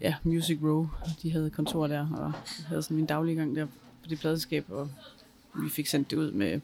ja, 0.00 0.14
Music 0.22 0.58
Row. 0.62 0.88
De 1.22 1.32
havde 1.32 1.50
kontor 1.50 1.86
der, 1.86 2.08
og 2.10 2.32
havde 2.66 2.82
sådan 2.82 2.96
min 2.96 3.06
daglige 3.06 3.36
gang 3.36 3.56
der 3.56 3.66
på 4.02 4.08
det 4.08 4.20
pladeskab, 4.20 4.64
og 4.68 4.90
vi 5.62 5.68
fik 5.68 5.86
sendt 5.86 6.10
det 6.10 6.16
ud 6.16 6.32
med 6.32 6.60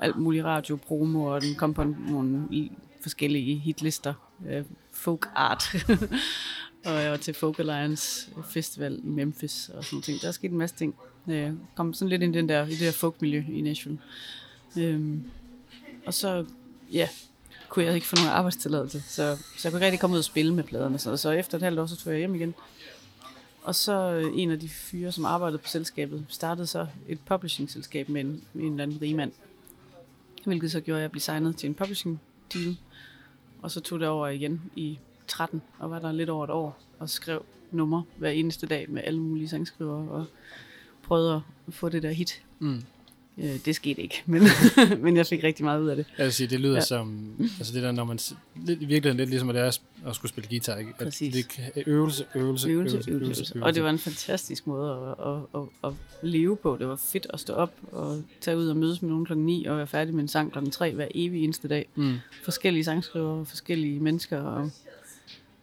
alt 0.00 0.16
muligt 0.16 0.44
radio, 0.44 0.76
promo, 0.76 1.24
og 1.24 1.42
den 1.42 1.54
kom 1.54 1.74
på 1.74 1.84
nogle 1.84 2.68
forskellige 3.00 3.58
hitlister. 3.58 4.14
Øh, 4.48 4.64
folk 4.92 5.28
art. 5.34 5.64
og 6.86 6.92
jeg 6.92 7.10
var 7.10 7.16
til 7.16 7.34
Folk 7.34 7.58
Alliance 7.58 8.30
Festival 8.50 9.00
i 9.04 9.08
Memphis 9.08 9.68
og 9.68 9.84
sådan 9.84 10.02
ting. 10.02 10.20
Der 10.20 10.28
er 10.28 10.32
sket 10.32 10.50
en 10.50 10.58
masse 10.58 10.76
ting. 10.76 10.94
Øh, 11.28 11.52
kom 11.74 11.94
sådan 11.94 12.08
lidt 12.08 12.22
ind 12.22 12.34
i, 12.34 12.38
den 12.38 12.48
der, 12.48 12.66
i 12.66 12.70
det 12.70 12.80
der 12.80 12.92
folkmiljø 12.92 13.44
i 13.52 13.60
Nashville. 13.60 13.98
Øhm, 14.76 15.24
og 16.06 16.14
så, 16.14 16.44
ja, 16.92 17.08
kunne 17.68 17.84
jeg 17.84 17.94
ikke 17.94 18.06
få 18.06 18.16
nogen 18.16 18.30
arbejdstilladelse, 18.30 19.00
så, 19.00 19.36
så 19.56 19.68
jeg 19.68 19.72
kunne 19.72 19.78
ikke 19.78 19.86
rigtig 19.86 20.00
komme 20.00 20.14
ud 20.14 20.18
og 20.18 20.24
spille 20.24 20.54
med 20.54 20.64
pladerne. 20.64 20.98
Så, 20.98 21.16
så 21.16 21.30
efter 21.30 21.56
et 21.58 21.62
halvt 21.62 21.78
år, 21.78 21.86
så 21.86 21.96
tog 21.96 22.12
jeg 22.12 22.18
hjem 22.18 22.34
igen. 22.34 22.54
Og 23.62 23.74
så 23.74 24.12
øh, 24.12 24.32
en 24.34 24.50
af 24.50 24.60
de 24.60 24.68
fyre, 24.68 25.12
som 25.12 25.24
arbejdede 25.24 25.58
på 25.58 25.68
selskabet, 25.68 26.24
startede 26.28 26.66
så 26.66 26.86
et 27.08 27.18
publishing-selskab 27.20 28.08
med 28.08 28.20
en, 28.20 28.44
med 28.52 28.64
en 28.64 28.70
eller 28.70 28.82
anden 28.82 29.02
rigmand. 29.02 29.32
Hvilket 30.44 30.72
så 30.72 30.80
gjorde, 30.80 30.98
at 30.98 31.02
jeg 31.02 31.10
blev 31.10 31.20
signet 31.20 31.56
til 31.56 31.68
en 31.68 31.74
publishing 31.74 32.20
deal. 32.54 32.76
Og 33.62 33.70
så 33.70 33.80
tog 33.80 34.00
det 34.00 34.08
over 34.08 34.28
igen 34.28 34.62
i 34.76 34.98
13, 35.26 35.62
og 35.78 35.90
var 35.90 35.98
der 35.98 36.12
lidt 36.12 36.30
over 36.30 36.44
et 36.44 36.50
år, 36.50 36.78
og 36.98 37.10
skrev 37.10 37.44
nummer 37.70 38.02
hver 38.16 38.30
eneste 38.30 38.66
dag 38.66 38.90
med 38.90 39.02
alle 39.04 39.20
mulige 39.20 39.48
sangskrivere, 39.48 40.10
og 40.10 40.26
prøvede 41.02 41.42
at 41.68 41.74
få 41.74 41.88
det 41.88 42.02
der 42.02 42.10
hit. 42.10 42.42
Mm. 42.58 42.82
Øh, 43.38 43.56
det 43.64 43.76
skete 43.76 44.02
ikke, 44.02 44.22
men, 44.26 44.42
men 44.98 45.16
jeg 45.16 45.26
fik 45.26 45.44
rigtig 45.44 45.64
meget 45.64 45.80
ud 45.82 45.88
af 45.88 45.96
det. 45.96 46.06
Jeg 46.18 46.24
vil 46.24 46.32
sige, 46.32 46.46
det 46.46 46.60
lyder 46.60 46.74
ja. 46.74 46.80
Som, 46.80 47.26
altså 47.58 47.74
det 47.74 47.82
der, 47.82 47.92
når 47.92 48.04
man, 48.04 48.18
lidt, 48.66 48.82
i 48.82 48.84
virkeligheden 48.84 49.16
lidt 49.16 49.30
ligesom, 49.30 49.48
at 49.48 49.54
det 49.54 49.62
er 49.62 49.78
at 50.06 50.14
skulle 50.14 50.28
spille 50.28 50.48
guitar, 50.48 50.76
ikke? 50.76 50.90
At 50.98 51.04
Præcis. 51.06 51.34
det 51.34 51.48
kan- 51.48 51.82
øvelse, 51.86 52.24
øvelse, 52.34 52.68
Øvelse, 52.68 52.96
øvelse, 52.96 53.10
øvelse. 53.10 53.62
Og 53.62 53.74
det 53.74 53.82
var 53.82 53.90
en 53.90 53.98
fantastisk 53.98 54.66
måde 54.66 55.14
at, 55.18 55.26
at, 55.32 55.60
at, 55.62 55.68
at 55.84 55.92
leve 56.22 56.56
på. 56.56 56.76
Det 56.80 56.88
var 56.88 56.96
fedt 56.96 57.26
at 57.30 57.40
stå 57.40 57.52
op 57.52 57.72
og 57.92 58.22
tage 58.40 58.56
ud 58.56 58.68
og 58.68 58.76
mødes 58.76 59.02
med 59.02 59.10
nogen 59.10 59.24
klokken 59.24 59.46
9 59.46 59.64
og 59.64 59.76
være 59.76 59.86
færdig 59.86 60.14
med 60.14 60.22
en 60.22 60.28
sang 60.28 60.52
klokken 60.52 60.70
3 60.70 60.94
hver 60.94 61.08
evig 61.14 61.44
eneste 61.44 61.68
dag. 61.68 61.88
Mm. 61.94 62.14
Forskellige 62.44 62.84
sangskrivere, 62.84 63.46
forskellige 63.46 64.00
mennesker. 64.00 64.40
Og, 64.40 64.70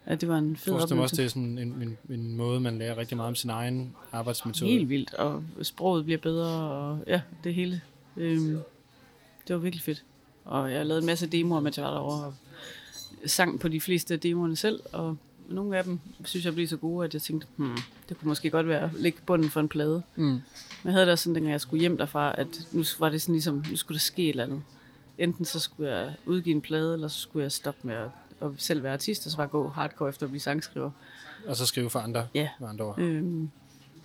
at 0.09 0.21
det 0.21 0.29
var 0.29 0.37
en 0.37 0.55
fed 0.55 0.73
Forestil 0.73 0.95
mig 0.95 1.03
også, 1.03 1.15
oplevelse. 1.15 1.15
det 1.15 1.25
er 1.25 1.29
sådan 1.29 1.57
en, 1.57 1.97
en, 2.09 2.19
en 2.19 2.35
måde, 2.35 2.59
man 2.59 2.77
lærer 2.77 2.97
rigtig 2.97 3.17
meget 3.17 3.27
om 3.27 3.35
sin 3.35 3.49
egen 3.49 3.95
arbejdsmetode. 4.11 4.71
Helt 4.71 4.89
vildt, 4.89 5.13
og 5.13 5.43
sproget 5.61 6.05
bliver 6.05 6.17
bedre, 6.17 6.71
og 6.71 6.99
ja, 7.07 7.21
det 7.43 7.53
hele. 7.53 7.81
Øhm, 8.17 8.59
det 9.47 9.55
var 9.55 9.57
virkelig 9.57 9.83
fedt. 9.83 10.03
Og 10.45 10.71
jeg 10.71 10.85
lavede 10.85 11.01
en 11.01 11.05
masse 11.05 11.27
demoer, 11.27 11.59
mens 11.59 11.77
jeg 11.77 11.85
var 11.85 11.91
derovre, 11.91 12.25
og 12.25 12.33
sang 13.25 13.59
på 13.59 13.67
de 13.67 13.81
fleste 13.81 14.13
af 14.13 14.19
demoerne 14.19 14.55
selv, 14.55 14.79
og 14.93 15.17
nogle 15.49 15.77
af 15.77 15.83
dem 15.83 15.99
synes 16.25 16.45
jeg 16.45 16.53
blev 16.53 16.67
så 16.67 16.77
gode, 16.77 17.05
at 17.05 17.13
jeg 17.13 17.21
tænkte, 17.21 17.47
hmm, 17.55 17.77
det 18.09 18.19
kunne 18.19 18.27
måske 18.27 18.49
godt 18.49 18.67
være 18.67 18.81
at 18.81 18.89
lægge 18.93 19.17
bunden 19.25 19.49
for 19.49 19.59
en 19.59 19.67
plade. 19.69 20.01
Mm. 20.15 20.23
Men 20.23 20.41
jeg 20.85 20.93
havde 20.93 21.05
da 21.05 21.11
også 21.11 21.23
sådan, 21.23 21.35
dengang 21.35 21.51
jeg 21.51 21.61
skulle 21.61 21.81
hjem 21.81 21.97
derfra, 21.97 22.35
at 22.37 22.47
nu 22.71 22.83
var 22.99 23.09
det 23.09 23.21
sådan 23.21 23.35
ligesom, 23.35 23.65
nu 23.69 23.75
skulle 23.75 23.95
der 23.95 24.01
ske 24.01 24.23
et 24.23 24.29
eller 24.29 24.43
andet. 24.43 24.61
Enten 25.17 25.45
så 25.45 25.59
skulle 25.59 25.91
jeg 25.91 26.13
udgive 26.25 26.55
en 26.55 26.61
plade, 26.61 26.93
eller 26.93 27.07
så 27.07 27.19
skulle 27.19 27.43
jeg 27.43 27.51
stoppe 27.51 27.79
med 27.83 27.95
at, 27.95 28.09
at 28.41 28.47
selv 28.57 28.83
være 28.83 28.93
artist, 28.93 29.25
og 29.25 29.31
så 29.31 29.37
bare 29.37 29.47
gå 29.47 29.67
hardcore 29.69 30.09
efter 30.09 30.25
at 30.25 30.29
blive 30.29 30.41
sangskriver. 30.41 30.91
Og 31.47 31.55
så 31.55 31.65
skrive 31.65 31.89
for 31.89 31.99
andre, 31.99 32.27
Ja. 32.33 32.49
med 32.59 32.67
andre 32.69 32.85
ord. 32.85 32.99
Øhm, 32.99 33.49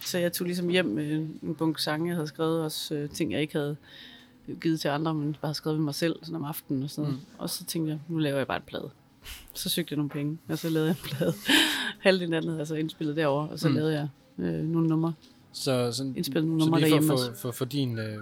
så 0.00 0.18
jeg 0.18 0.32
tog 0.32 0.44
ligesom 0.46 0.68
hjem 0.68 0.86
med 0.86 1.12
en 1.42 1.54
bunke 1.58 1.82
sange, 1.82 2.08
jeg 2.08 2.16
havde 2.16 2.28
skrevet, 2.28 2.62
også 2.64 2.94
øh, 2.94 3.10
ting, 3.10 3.32
jeg 3.32 3.40
ikke 3.40 3.52
havde 3.58 3.76
givet 4.60 4.80
til 4.80 4.88
andre, 4.88 5.14
men 5.14 5.36
bare 5.42 5.54
skrevet 5.54 5.78
ved 5.78 5.84
mig 5.84 5.94
selv 5.94 6.16
sådan 6.22 6.34
om 6.36 6.44
aftenen 6.44 6.82
og 6.82 6.90
sådan. 6.90 7.10
Mm. 7.10 7.16
Og 7.38 7.50
så 7.50 7.64
tænkte 7.64 7.90
jeg, 7.90 8.00
nu 8.08 8.18
laver 8.18 8.36
jeg 8.36 8.46
bare 8.46 8.56
en 8.56 8.62
plade. 8.66 8.90
Så 9.54 9.68
søgte 9.68 9.92
jeg 9.92 9.96
nogle 9.96 10.10
penge, 10.10 10.38
og 10.48 10.58
så 10.58 10.68
lavede 10.68 10.88
jeg 10.88 10.96
en 11.04 11.16
plade. 11.16 11.34
Halvdelen 12.04 12.34
af 12.34 12.40
den 12.42 12.48
havde 12.48 12.58
jeg 12.58 12.66
så 12.66 12.74
indspillet 12.74 13.16
derovre, 13.16 13.48
og 13.48 13.58
så 13.58 13.68
Mm. 13.68 13.74
lavede 13.74 13.92
jeg 13.94 14.08
øh, 14.38 14.64
nogle 14.64 14.88
numre. 14.88 15.12
Så, 15.52 15.92
sådan, 15.92 16.16
Indspillet 16.16 16.44
nogle 16.48 16.62
så 16.62 16.66
numre 16.66 16.80
for, 16.80 16.84
derhjemme 16.86 17.06
for, 17.06 17.12
også. 17.14 17.34
for, 17.34 17.50
for 17.50 17.64
din 17.64 17.98
øh, 17.98 18.18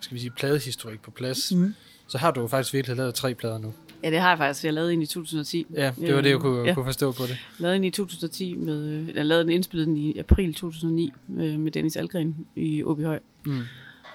skal 0.00 0.14
vi 0.14 0.20
sige, 0.20 0.30
pladehistorik 0.30 1.02
på 1.02 1.10
plads, 1.10 1.52
Mm. 1.54 1.74
så 2.08 2.18
har 2.18 2.30
du 2.30 2.40
jo 2.40 2.46
faktisk 2.46 2.74
virkelig 2.74 2.96
lavet 2.96 3.14
tre 3.14 3.34
plader 3.34 3.58
nu. 3.58 3.72
Ja, 4.02 4.10
det 4.10 4.18
har 4.20 4.28
jeg 4.28 4.38
faktisk. 4.38 4.64
Jeg 4.64 4.72
lavede 4.72 4.92
en 4.92 5.02
i 5.02 5.06
2010. 5.06 5.66
Ja, 5.74 5.92
det 6.00 6.14
var 6.14 6.20
det, 6.20 6.30
jeg 6.30 6.38
kunne, 6.38 6.60
Øh, 6.60 6.66
ja. 6.66 6.74
kunne 6.74 6.84
forstå 6.84 7.12
på 7.12 7.22
det. 7.22 7.38
lavede 7.58 7.76
en 7.76 7.84
i 7.84 7.90
2010 7.90 8.54
med, 8.54 8.88
øh, 8.88 9.16
jeg 9.16 9.26
lavede 9.26 9.44
den 9.44 9.52
indspillet 9.52 9.86
den 9.86 9.96
i 9.96 10.18
april 10.18 10.54
2009 10.54 11.12
øh, 11.38 11.60
med 11.60 11.72
Dennis 11.72 11.96
Algren 11.96 12.46
i 12.56 12.82
Åbyhøj. 12.84 13.18
Mm. 13.46 13.60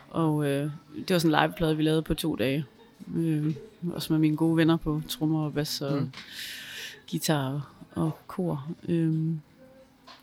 Og 0.10 0.46
øh, 0.46 0.72
det 0.96 1.10
var 1.14 1.20
sådan 1.20 1.36
en 1.36 1.42
liveplade, 1.44 1.78
vi 1.78 1.84
lavede 1.84 2.02
på 2.02 2.14
to 2.14 2.36
dage. 2.36 2.66
Øh, 3.16 3.54
også 3.94 4.14
med 4.14 4.20
mine 4.20 4.36
gode 4.38 4.58
venner 4.58 4.78
på 4.78 5.02
trommer 5.10 5.46
og 5.46 5.54
bass 5.54 5.82
og 5.82 6.02
mm. 6.02 6.12
guitar 7.12 7.48
og, 7.48 7.62
og 8.04 8.20
kor. 8.28 8.68
Øh, 8.90 9.14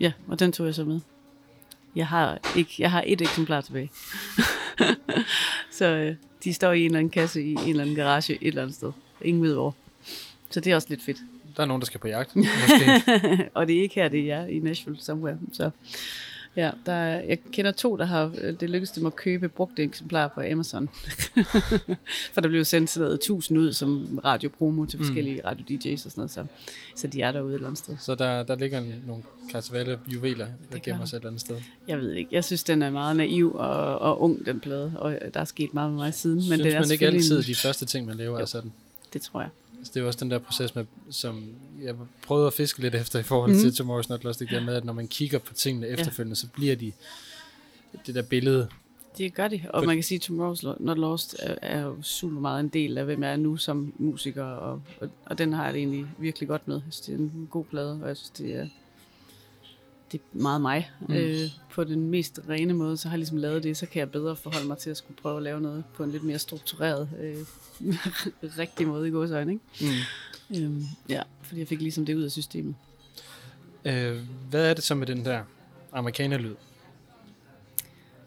ja, 0.00 0.12
og 0.28 0.38
den 0.40 0.52
tog 0.52 0.66
jeg 0.66 0.74
så 0.74 0.84
med. 0.84 1.00
Jeg 1.96 2.06
har, 2.06 2.38
ikke, 2.56 2.74
jeg 2.78 2.90
har 2.90 3.04
et 3.06 3.20
eksemplar 3.20 3.60
tilbage. 3.60 3.90
så 5.78 5.84
øh, 5.86 6.16
de 6.44 6.54
står 6.54 6.72
i 6.72 6.80
en 6.80 6.86
eller 6.86 6.98
anden 6.98 7.10
kasse 7.10 7.42
i 7.42 7.52
en 7.52 7.58
eller 7.68 7.82
anden 7.82 7.96
garage 7.96 8.32
et 8.34 8.48
eller 8.48 8.62
andet 8.62 8.76
sted. 8.76 8.92
Ingen 9.24 9.42
ved 9.42 9.54
hvor. 9.54 9.74
Så 10.50 10.60
det 10.60 10.70
er 10.70 10.74
også 10.74 10.88
lidt 10.90 11.02
fedt. 11.02 11.16
Der 11.56 11.62
er 11.62 11.66
nogen, 11.66 11.80
der 11.80 11.86
skal 11.86 12.00
på 12.00 12.08
jagt. 12.08 12.36
Og 13.54 13.66
det 13.68 13.76
er 13.78 13.82
ikke 13.82 13.94
her, 13.94 14.08
det 14.08 14.32
er 14.32 14.46
i 14.46 14.58
Nashville 14.58 15.00
somewhere. 15.02 15.38
Så 15.52 15.70
ja, 16.56 16.70
der 16.86 16.92
er, 16.92 17.20
jeg 17.22 17.38
kender 17.52 17.72
to, 17.72 17.96
der 17.96 18.04
har 18.04 18.32
øh, 18.40 18.60
det 18.60 18.70
lykkedes 18.70 18.90
dem 18.90 19.06
at 19.06 19.16
købe 19.16 19.48
brugte 19.48 19.82
eksemplarer 19.82 20.28
på 20.28 20.40
Amazon. 20.52 20.88
For 22.32 22.40
der 22.40 22.48
blev 22.48 22.64
sendt 22.64 22.90
sådan 22.90 23.04
noget 23.04 23.14
1000 23.14 23.58
ud 23.58 23.72
som 23.72 24.18
radiopromo 24.24 24.84
til 24.86 24.98
Mm. 24.98 25.04
forskellige 25.04 25.34
mm. 25.34 25.48
radio-DJ's 25.48 25.92
og 25.92 25.98
sådan 25.98 26.12
noget. 26.16 26.30
Så, 26.30 26.44
så 26.96 27.06
de 27.06 27.22
er 27.22 27.32
derude 27.32 27.50
et 27.50 27.54
eller 27.54 27.66
andet 27.66 27.78
sted. 27.78 27.96
Så 28.00 28.14
der, 28.14 28.42
der 28.42 28.54
ligger 28.56 28.82
nogle 29.06 29.22
Carsavalle 29.52 29.98
juveler, 30.14 30.46
der 30.72 30.78
gemmer 30.78 31.04
sig 31.04 31.16
et 31.16 31.20
eller 31.20 31.28
andet 31.30 31.40
sted. 31.40 31.56
Jeg 31.88 31.98
ved 31.98 32.12
ikke. 32.12 32.28
Jeg 32.32 32.44
synes, 32.44 32.64
den 32.64 32.82
er 32.82 32.90
meget 32.90 33.16
naiv 33.16 33.54
og, 33.54 33.98
og 33.98 34.22
ung, 34.22 34.46
den 34.46 34.60
plade. 34.60 34.92
Og 34.96 35.18
der 35.34 35.40
er 35.40 35.44
sket 35.44 35.74
meget 35.74 35.90
med 35.90 35.98
mig 35.98 36.14
siden. 36.14 36.42
Men 36.50 36.58
det 36.60 36.74
er 36.74 36.80
man 36.80 36.90
ikke 36.92 37.06
altid, 37.06 37.36
en- 37.38 37.44
de 37.44 37.54
første 37.54 37.86
ting, 37.86 38.06
man 38.06 38.16
laver, 38.16 38.36
er 38.36 38.40
Jo. 38.40 38.46
sådan? 38.46 38.72
Det 39.14 39.22
tror 39.22 39.40
jeg. 39.40 39.50
Altså, 39.78 39.92
det 39.94 40.02
er 40.02 40.06
også 40.06 40.18
den 40.22 40.30
der 40.30 40.38
proces, 40.38 40.74
med, 40.74 40.84
som 41.10 41.44
jeg 41.82 41.94
prøvede 42.26 42.46
at 42.46 42.52
fiske 42.52 42.80
lidt 42.80 42.94
efter 42.94 43.18
i 43.18 43.22
forhold 43.22 43.52
mm. 43.52 43.58
Til 43.58 43.70
Tomorrow's 43.82 44.08
Not 44.08 44.24
Lost, 44.24 44.40
det 44.40 44.50
der 44.50 44.60
med, 44.64 44.74
at 44.74 44.84
når 44.84 44.92
man 44.92 45.08
kigger 45.08 45.38
på 45.38 45.54
tingene 45.54 45.86
efterfølgende, 45.88 46.36
så 46.36 46.46
bliver 46.48 46.76
de 46.76 46.92
det 48.06 48.14
der 48.14 48.22
billede. 48.22 48.68
Det 49.18 49.34
gør 49.34 49.48
de, 49.48 49.60
og 49.70 49.82
For- 49.82 49.86
man 49.86 49.96
kan 49.96 50.02
sige, 50.02 50.16
at 50.16 50.30
Tomorrow's 50.30 50.82
Not 50.84 50.98
Lost 50.98 51.36
er, 51.38 51.54
er 51.62 51.80
jo 51.80 52.02
super 52.02 52.40
meget 52.40 52.60
en 52.60 52.68
del 52.68 52.98
af, 52.98 53.04
hvem 53.04 53.22
jeg 53.22 53.32
er 53.32 53.36
nu 53.36 53.56
som 53.56 53.92
musiker, 53.98 54.44
og, 54.44 54.82
og, 55.00 55.08
og 55.26 55.38
den 55.38 55.52
har 55.52 55.64
jeg 55.64 55.74
det 55.74 55.78
egentlig 55.78 56.06
virkelig 56.18 56.48
godt 56.48 56.68
med. 56.68 56.74
Jeg 56.74 56.92
synes, 56.92 57.00
det 57.00 57.14
er 57.14 57.18
en 57.18 57.48
god 57.50 57.64
plade, 57.64 57.98
og 58.02 58.08
jeg 58.08 58.16
synes, 58.16 58.30
det 58.30 58.56
er, 58.56 58.68
det 60.12 60.20
er 60.20 60.38
meget 60.38 60.60
mig. 60.60 60.90
Mm. 61.00 61.14
Øh, 61.14 61.40
på 61.70 61.84
den 61.84 62.10
mest 62.10 62.40
rene 62.48 62.74
måde, 62.74 62.96
så 62.96 63.08
har 63.08 63.14
jeg 63.14 63.18
ligesom 63.18 63.36
lavet 63.36 63.62
det, 63.62 63.76
så 63.76 63.86
kan 63.86 64.00
jeg 64.00 64.10
bedre 64.10 64.36
forholde 64.36 64.66
mig 64.66 64.78
til 64.78 64.90
at 64.90 64.96
skulle 64.96 65.16
prøve 65.16 65.36
at 65.36 65.42
lave 65.42 65.60
noget 65.60 65.84
på 65.94 66.04
en 66.04 66.10
lidt 66.10 66.22
mere 66.22 66.38
struktureret, 66.38 67.08
øh, 67.20 67.36
rigtig 68.58 68.86
måde 68.86 69.08
i 69.08 69.10
gåsøjne, 69.10 69.52
ikke? 69.52 69.64
Mm. 69.80 70.56
Øhm, 70.56 70.84
ja, 71.08 71.22
fordi 71.42 71.60
jeg 71.60 71.68
fik 71.68 71.80
ligesom 71.80 72.06
det 72.06 72.14
ud 72.14 72.22
af 72.22 72.30
systemet. 72.30 72.74
Øh, 73.84 74.18
hvad 74.50 74.70
er 74.70 74.74
det 74.74 74.84
så 74.84 74.94
med 74.94 75.06
den 75.06 75.24
der 75.24 75.42
amerikanerlyd? 75.92 76.54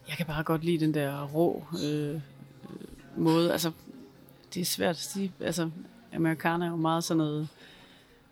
Jeg 0.08 0.18
kan 0.18 0.26
bare 0.26 0.44
godt 0.44 0.64
lide 0.64 0.80
den 0.80 0.94
der 0.94 1.26
rå 1.26 1.66
øh, 1.84 2.16
øh, 2.16 2.22
måde. 3.18 3.52
Altså, 3.52 3.72
det 4.54 4.62
er 4.62 4.66
svært 4.66 4.90
at 4.90 5.02
sige. 5.02 5.32
Altså, 5.40 5.70
amerikaner 6.14 6.66
er 6.66 6.70
jo 6.70 6.76
meget 6.76 7.04
sådan 7.04 7.18
noget... 7.18 7.48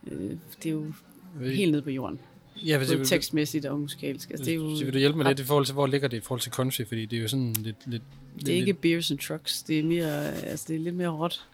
Øh, 0.07 0.37
det 0.63 0.65
er 0.65 0.73
jo 0.73 0.93
helt 1.39 1.71
nede 1.71 1.81
på 1.81 1.89
jorden. 1.89 2.19
Ja, 2.65 2.77
hvis, 2.77 2.87
Både 2.87 2.97
vil, 2.97 3.07
tekstmæssigt 3.07 3.65
og 3.65 3.79
musikalsk. 3.79 4.29
Altså, 4.29 4.45
det 4.45 4.51
er 4.51 4.55
jo 4.55 4.75
så 4.75 4.83
vil 4.85 4.93
du 4.93 4.97
hjælpe 4.99 5.17
mig 5.17 5.27
lidt 5.27 5.39
i 5.39 5.43
forhold 5.43 5.65
til, 5.65 5.73
hvor 5.73 5.87
ligger 5.87 6.07
det 6.07 6.17
i 6.17 6.19
forhold 6.19 6.41
til 6.41 6.51
country? 6.51 6.83
Fordi 6.87 7.05
det 7.05 7.17
er 7.17 7.21
jo 7.21 7.27
sådan 7.27 7.53
lidt... 7.53 7.75
lidt 7.85 8.03
det 8.39 8.49
er 8.49 8.55
ikke 8.55 8.73
beers 8.73 9.11
and 9.11 9.19
trucks. 9.19 9.63
Det 9.63 9.79
er, 9.79 9.83
mere, 9.83 10.33
altså, 10.43 10.65
det 10.67 10.75
er 10.75 10.79
lidt 10.79 10.95
mere 10.95 11.07
råt. 11.09 11.45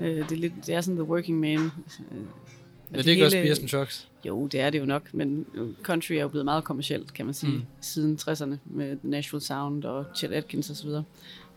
Øh, 0.00 0.06
det, 0.16 0.32
er 0.32 0.36
lidt, 0.36 0.52
det 0.66 0.74
er 0.74 0.80
sådan 0.80 0.96
the 0.96 1.04
working 1.04 1.40
man. 1.40 1.58
Øh, 1.58 1.60
Men 1.60 1.70
det 2.92 3.06
er 3.06 3.10
ikke 3.10 3.24
også 3.26 3.36
Beers 3.42 3.58
and 3.58 3.68
Trucks? 3.68 4.08
Jo, 4.24 4.46
det 4.46 4.60
er 4.60 4.70
det 4.70 4.78
jo 4.78 4.84
nok, 4.84 5.14
men 5.14 5.46
country 5.82 6.12
er 6.12 6.20
jo 6.20 6.28
blevet 6.28 6.44
meget 6.44 6.64
kommercielt, 6.64 7.14
kan 7.14 7.24
man 7.24 7.34
sige, 7.34 7.52
Mm. 7.52 7.62
siden 7.80 8.18
60'erne 8.20 8.54
med 8.64 8.96
Nashville 9.02 9.44
Sound 9.44 9.84
og 9.84 10.04
Chet 10.16 10.32
Atkins 10.32 10.70
osv. 10.70 10.88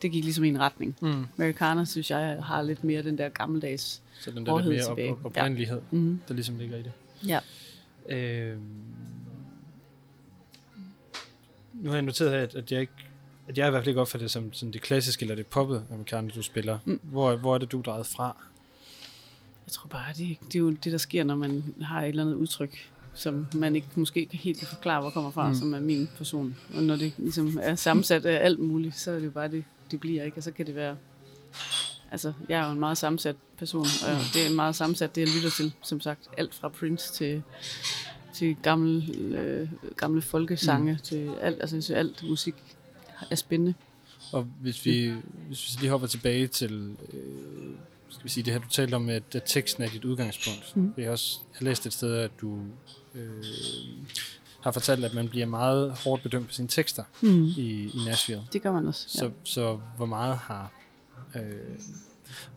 Det 0.02 0.12
gik 0.12 0.24
ligesom 0.24 0.44
i 0.44 0.48
en 0.48 0.60
retning. 0.60 0.96
Mm. 1.02 1.26
Amerikaner, 1.38 1.86
synes 1.86 2.12
jeg, 2.12 2.38
har 2.44 2.62
lidt 2.62 2.84
mere 2.84 3.04
den 3.04 3.18
der 3.18 3.30
gammeldags. 3.30 4.02
Så 4.22 4.32
den 4.32 4.46
der 4.46 4.58
lidt 4.70 4.98
mere 4.98 5.12
op, 5.12 5.26
oprindelighed, 5.26 5.78
ja. 5.92 5.98
Mm. 5.98 6.20
der 6.28 6.34
ligesom 6.34 6.58
ligger 6.58 6.78
i 6.78 6.82
det. 6.82 6.92
Ja. 7.28 7.40
Øh, 8.10 8.58
nu 11.74 11.90
har 11.90 11.96
jeg 11.96 12.02
noteret 12.02 12.32
her, 12.32 12.40
at, 12.40 12.56
at 12.56 12.72
jeg 12.72 12.82
ikke 12.82 12.94
at 13.48 13.58
jeg 13.58 13.68
i 13.68 13.70
hvert 13.70 13.82
fald 13.82 13.88
ikke 13.88 14.02
opfatter 14.02 14.26
det 14.26 14.32
som 14.32 14.54
sådan 14.54 14.74
det 14.74 14.82
klassiske 14.82 15.24
eller 15.24 15.36
det 15.36 15.48
poppede 15.48 15.84
amerikaner, 15.92 16.30
du 16.30 16.42
spiller. 16.42 16.80
Mm. 16.86 17.00
Hvor, 17.04 17.36
hvor 17.36 17.54
er 17.54 17.58
det, 17.58 17.72
du 17.72 17.82
drejet 17.86 18.06
fra? 18.06 18.36
Jeg 19.68 19.72
tror 19.72 19.88
bare, 19.88 20.14
det, 20.18 20.38
det 20.48 20.56
er 20.56 20.60
jo 20.60 20.70
det, 20.70 20.92
der 20.92 20.98
sker, 20.98 21.24
når 21.24 21.36
man 21.36 21.76
har 21.82 22.02
et 22.02 22.10
eller 22.10 22.24
andet 22.24 22.36
udtryk, 22.36 22.92
som 23.14 23.48
man 23.56 23.76
ikke 23.76 23.88
måske 23.96 24.20
ikke 24.20 24.38
helt 24.38 24.60
kan 24.60 24.68
forklare, 24.68 25.02
hvor 25.02 25.10
kommer 25.10 25.32
fra, 25.32 25.50
mm. 25.50 25.56
som 25.56 25.74
er 25.74 25.80
min 25.80 26.10
person. 26.18 26.56
Og 26.76 26.84
når 26.84 26.96
det 26.96 27.14
ligesom 27.18 27.60
er 27.62 27.76
sammensat 27.76 28.26
af 28.26 28.46
alt 28.46 28.60
muligt, 28.60 28.98
så 28.98 29.12
er 29.12 29.16
det 29.16 29.26
jo 29.26 29.32
bare 29.32 29.52
det, 29.52 29.64
det 29.92 30.00
bliver, 30.00 30.24
ikke? 30.24 30.38
Og 30.38 30.44
så 30.44 30.52
kan 30.52 30.66
det 30.66 30.76
være... 30.76 30.96
Altså, 32.12 32.34
jeg 32.50 32.62
er 32.62 32.66
jo 32.66 32.72
en 32.72 32.80
meget 32.80 32.98
sammensat 32.98 33.36
person, 33.58 33.82
og 33.82 34.18
det 34.34 34.44
er 34.46 34.50
en 34.50 34.56
meget 34.56 34.76
sammensat, 34.76 35.16
det 35.16 35.22
jeg 35.22 35.30
lytter 35.36 35.50
til, 35.50 35.74
som 35.84 36.02
sagt. 36.02 36.28
Alt 36.38 36.56
fra 36.56 36.70
Prince 36.70 37.14
til, 37.14 37.44
til 38.34 38.56
gamle, 38.64 39.04
øh, 39.38 39.70
gamle 39.98 40.22
folkesange, 40.22 40.92
mm. 40.92 41.00
til 41.00 41.32
alt, 41.42 41.62
altså 41.62 41.68
synes, 41.68 41.90
alt 41.90 42.24
musik 42.24 42.56
er 43.32 43.36
spændende. 43.36 43.74
Og 44.34 44.48
hvis 44.62 44.86
vi, 44.86 45.14
hvis 45.48 45.76
vi 45.76 45.82
lige 45.82 45.90
hopper 45.92 46.08
tilbage 46.08 46.48
til, 46.48 46.96
øh, 47.14 47.72
skal 48.10 48.24
vi 48.24 48.30
sige, 48.30 48.44
det 48.44 48.54
her, 48.54 48.60
du 48.60 48.70
talte 48.70 48.96
om, 48.96 49.10
at, 49.10 49.36
at 49.36 49.44
teksten 49.46 49.84
er 49.84 49.90
dit 49.90 50.06
udgangspunkt. 50.06 50.78
Mm. 50.78 50.94
Jeg 50.98 51.06
har 51.06 51.12
også 51.12 51.40
jeg 51.60 51.66
læst 51.66 51.86
et 51.86 51.94
sted, 51.94 52.16
at 52.16 52.32
du 52.42 52.60
øh, 53.16 53.44
har 54.62 54.72
fortalt, 54.72 55.06
at 55.06 55.14
man 55.14 55.30
bliver 55.30 55.46
meget 55.46 55.92
hårdt 55.92 56.24
bedømt 56.24 56.48
på 56.48 56.54
sine 56.54 56.68
tekster 56.68 57.04
Mm. 57.22 57.46
i, 57.46 57.92
i 57.94 58.00
Nashville. 58.06 58.44
Det 58.54 58.62
gør 58.62 58.72
man 58.72 58.88
også. 58.88 59.06
Så, 59.10 59.32
så 59.44 59.80
hvor 59.98 60.06
meget 60.06 60.38
har 60.38 60.72
øh, 61.36 61.42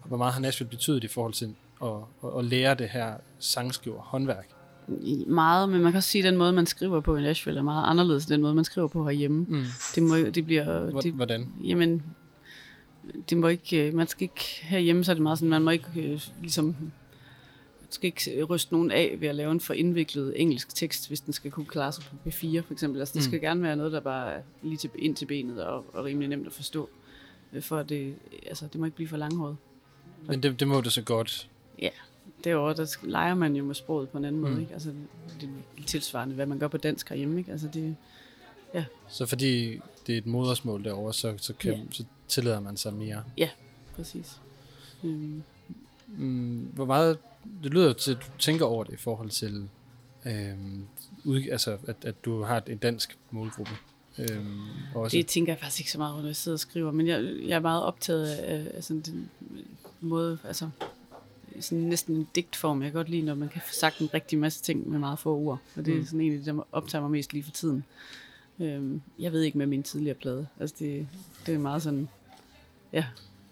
hvor 0.05 0.17
meget 0.17 0.33
har 0.35 0.41
Nashville 0.41 0.71
betydet 0.71 1.05
i 1.05 1.09
forhold 1.09 1.33
til 1.33 1.55
at, 1.83 1.89
at, 2.25 2.31
at 2.39 2.45
lære 2.45 2.75
det 2.75 2.89
her 2.89 3.15
sangskriver 3.39 4.01
håndværk? 4.01 4.49
Meget, 5.27 5.69
men 5.69 5.83
man 5.83 5.93
kan 5.93 5.97
også 5.97 6.09
sige, 6.09 6.23
at 6.27 6.31
den 6.31 6.39
måde, 6.39 6.53
man 6.53 6.67
skriver 6.67 7.01
på 7.01 7.17
i 7.17 7.23
Nashville 7.23 7.59
er 7.61 7.65
meget 7.65 7.87
anderledes 7.91 8.25
end 8.25 8.33
den 8.33 8.41
måde, 8.43 8.55
man 8.55 8.65
skriver 8.65 8.89
på 8.89 9.05
herhjemme. 9.05 9.47
Mm. 9.49 9.65
Det, 9.95 10.03
må, 10.03 10.17
det 10.17 10.45
bliver... 10.47 10.91
Hvor, 10.91 11.01
Det, 11.01 11.13
hvordan? 11.13 11.49
jamen, 11.65 12.03
det 13.31 13.39
må 13.39 13.49
ikke... 13.49 13.87
øh, 13.89 13.95
Man 13.95 14.07
skal 14.07 14.23
ikke... 14.23 14.45
Herhjemme 14.63 15.05
så 15.05 15.13
er 15.13 15.15
det 15.15 15.23
meget 15.23 15.39
sådan, 15.39 15.51
man 15.51 15.63
må 15.63 15.71
ikke 15.71 15.87
øh, 15.97 16.21
ligesom... 16.41 16.77
Skal 17.91 18.07
ikke 18.07 18.45
ryste 18.45 18.73
nogen 18.73 18.91
af 18.91 19.17
ved 19.21 19.29
at 19.29 19.35
lave 19.35 19.53
en 19.53 19.61
for 19.61 19.75
indviklet 19.75 20.41
engelsk 20.41 20.75
tekst, 20.75 21.09
hvis 21.09 21.21
den 21.21 21.33
skal 21.33 21.51
kunne 21.51 21.67
klare 21.67 21.93
sig 21.93 22.05
på 22.05 22.17
B4 22.29 22.61
for 22.61 22.73
eksempel. 22.73 23.01
Altså, 23.01 23.13
det 23.15 23.21
Mm. 23.23 23.29
skal 23.29 23.41
gerne 23.41 23.63
være 23.63 23.77
noget, 23.77 23.93
der 23.93 24.01
bare 24.01 24.33
er 24.33 24.41
lige 24.63 24.77
til, 24.77 24.91
ind 24.99 25.17
til 25.17 25.27
benet 25.27 25.65
og, 25.65 25.85
og 25.93 26.05
rimelig 26.05 26.29
nemt 26.29 26.47
at 26.47 26.53
forstå. 26.53 26.89
Øh, 27.55 27.63
For 27.63 27.83
det, 27.83 28.15
altså, 28.47 28.67
det 28.67 28.81
må 28.81 28.85
ikke 28.85 28.95
blive 28.97 29.09
for 29.09 29.17
langhåret. 29.17 29.57
Men 30.27 30.43
det, 30.43 30.61
det 30.61 30.69
må 30.69 30.81
det 30.81 30.93
så 30.93 31.03
godt. 31.03 31.51
Derovre, 32.45 32.75
der 32.75 32.97
leger 33.03 33.35
man 33.35 33.57
jo 33.57 33.65
med 33.65 33.75
sproget 33.75 34.09
på 34.09 34.19
en 34.19 34.25
anden 34.25 34.43
Mm. 34.43 34.49
måde. 34.51 34.61
Ikke? 34.61 34.73
Altså, 34.73 34.93
det 35.41 35.49
er 35.79 35.83
tilsvarende, 35.87 36.35
hvad 36.35 36.47
man 36.47 36.59
gør 36.59 36.69
på 36.69 36.77
dansk 36.77 37.09
herhjemme. 37.09 37.39
Ikke? 37.39 37.53
Altså, 37.53 37.69
det, 37.75 37.97
Så 39.09 39.27
fordi 39.27 39.81
det 40.07 40.15
er 40.15 40.19
et 40.19 40.27
modersmål 40.27 40.85
derovre, 40.85 41.15
så, 41.15 41.35
så, 41.39 41.55
kan, 41.55 41.73
Ja. 41.73 41.81
så 41.91 42.05
tillader 42.29 42.61
man 42.61 42.77
sig 42.77 42.95
mere. 42.95 43.23
præcis. 43.97 44.41
Øhm, 45.05 45.43
Mm, 46.07 46.69
hvor 46.75 46.85
meget, 46.85 47.19
det 47.63 47.75
lyder 47.75 47.93
til, 47.93 48.11
at 48.15 48.19
du 48.21 48.27
tænker 48.39 48.65
over 48.65 48.85
det 48.85 48.93
i 48.93 48.97
forhold 48.97 49.31
til 49.31 49.69
Øhm, 50.27 50.85
ud, 51.25 51.43
altså, 51.53 51.79
at, 51.87 51.97
at 52.05 52.25
du 52.25 52.43
har 52.43 52.63
en 52.67 52.79
dansk 52.79 53.19
målgruppe. 53.31 53.73
Øhm, 54.19 54.61
også. 54.95 55.17
Det 55.17 55.27
tænker 55.27 55.53
jeg 55.53 55.61
faktisk 55.61 55.81
ikke 55.81 55.91
så 55.91 55.99
meget 55.99 56.17
når 56.19 56.27
jeg 56.27 56.37
sidder 56.37 56.57
og 56.57 56.61
skriver, 56.61 56.91
men 56.93 57.07
jeg, 57.07 57.23
jeg 57.47 57.57
er 57.57 57.61
meget 57.61 57.83
optaget 57.83 58.27
af, 58.27 58.71
af 58.75 58.85
sådan 58.85 59.01
den 59.01 59.31
måde, 60.01 60.39
altså 60.45 60.71
sådan 61.61 61.79
næsten 61.85 62.17
en 62.17 62.29
digtform. 62.35 62.83
Jeg 62.83 62.91
kan 62.93 62.99
godt 62.99 63.09
lide, 63.09 63.23
når 63.23 63.35
man 63.35 63.49
kan 63.49 63.61
få 63.67 63.73
sagt 63.75 63.99
en 63.99 64.15
rigtig 64.15 64.39
masse 64.39 64.63
ting 64.63 64.89
med 64.91 64.99
meget 64.99 65.19
få 65.19 65.37
ord, 65.37 65.59
og 65.77 65.85
det 65.87 65.95
er 65.95 65.99
Mm. 65.99 66.05
sådan 66.05 66.21
en 66.21 66.33
af 66.33 66.39
de, 66.39 66.45
der 66.45 66.67
optager 66.73 67.03
mig 67.03 67.11
mest 67.11 67.33
lige 67.33 67.43
for 67.43 67.51
tiden. 67.51 67.85
Øhm, 68.61 69.03
jeg 69.19 69.33
ved 69.33 69.43
ikke 69.43 69.59
med 69.59 69.67
min 69.67 69.83
tidligere 69.83 70.15
plade. 70.15 70.47
Altså 70.61 70.77
det, 70.79 71.09
det 71.47 71.55
er 71.55 71.59
meget 71.59 71.83
sådan, 71.83 72.09
ja, 72.93 73.05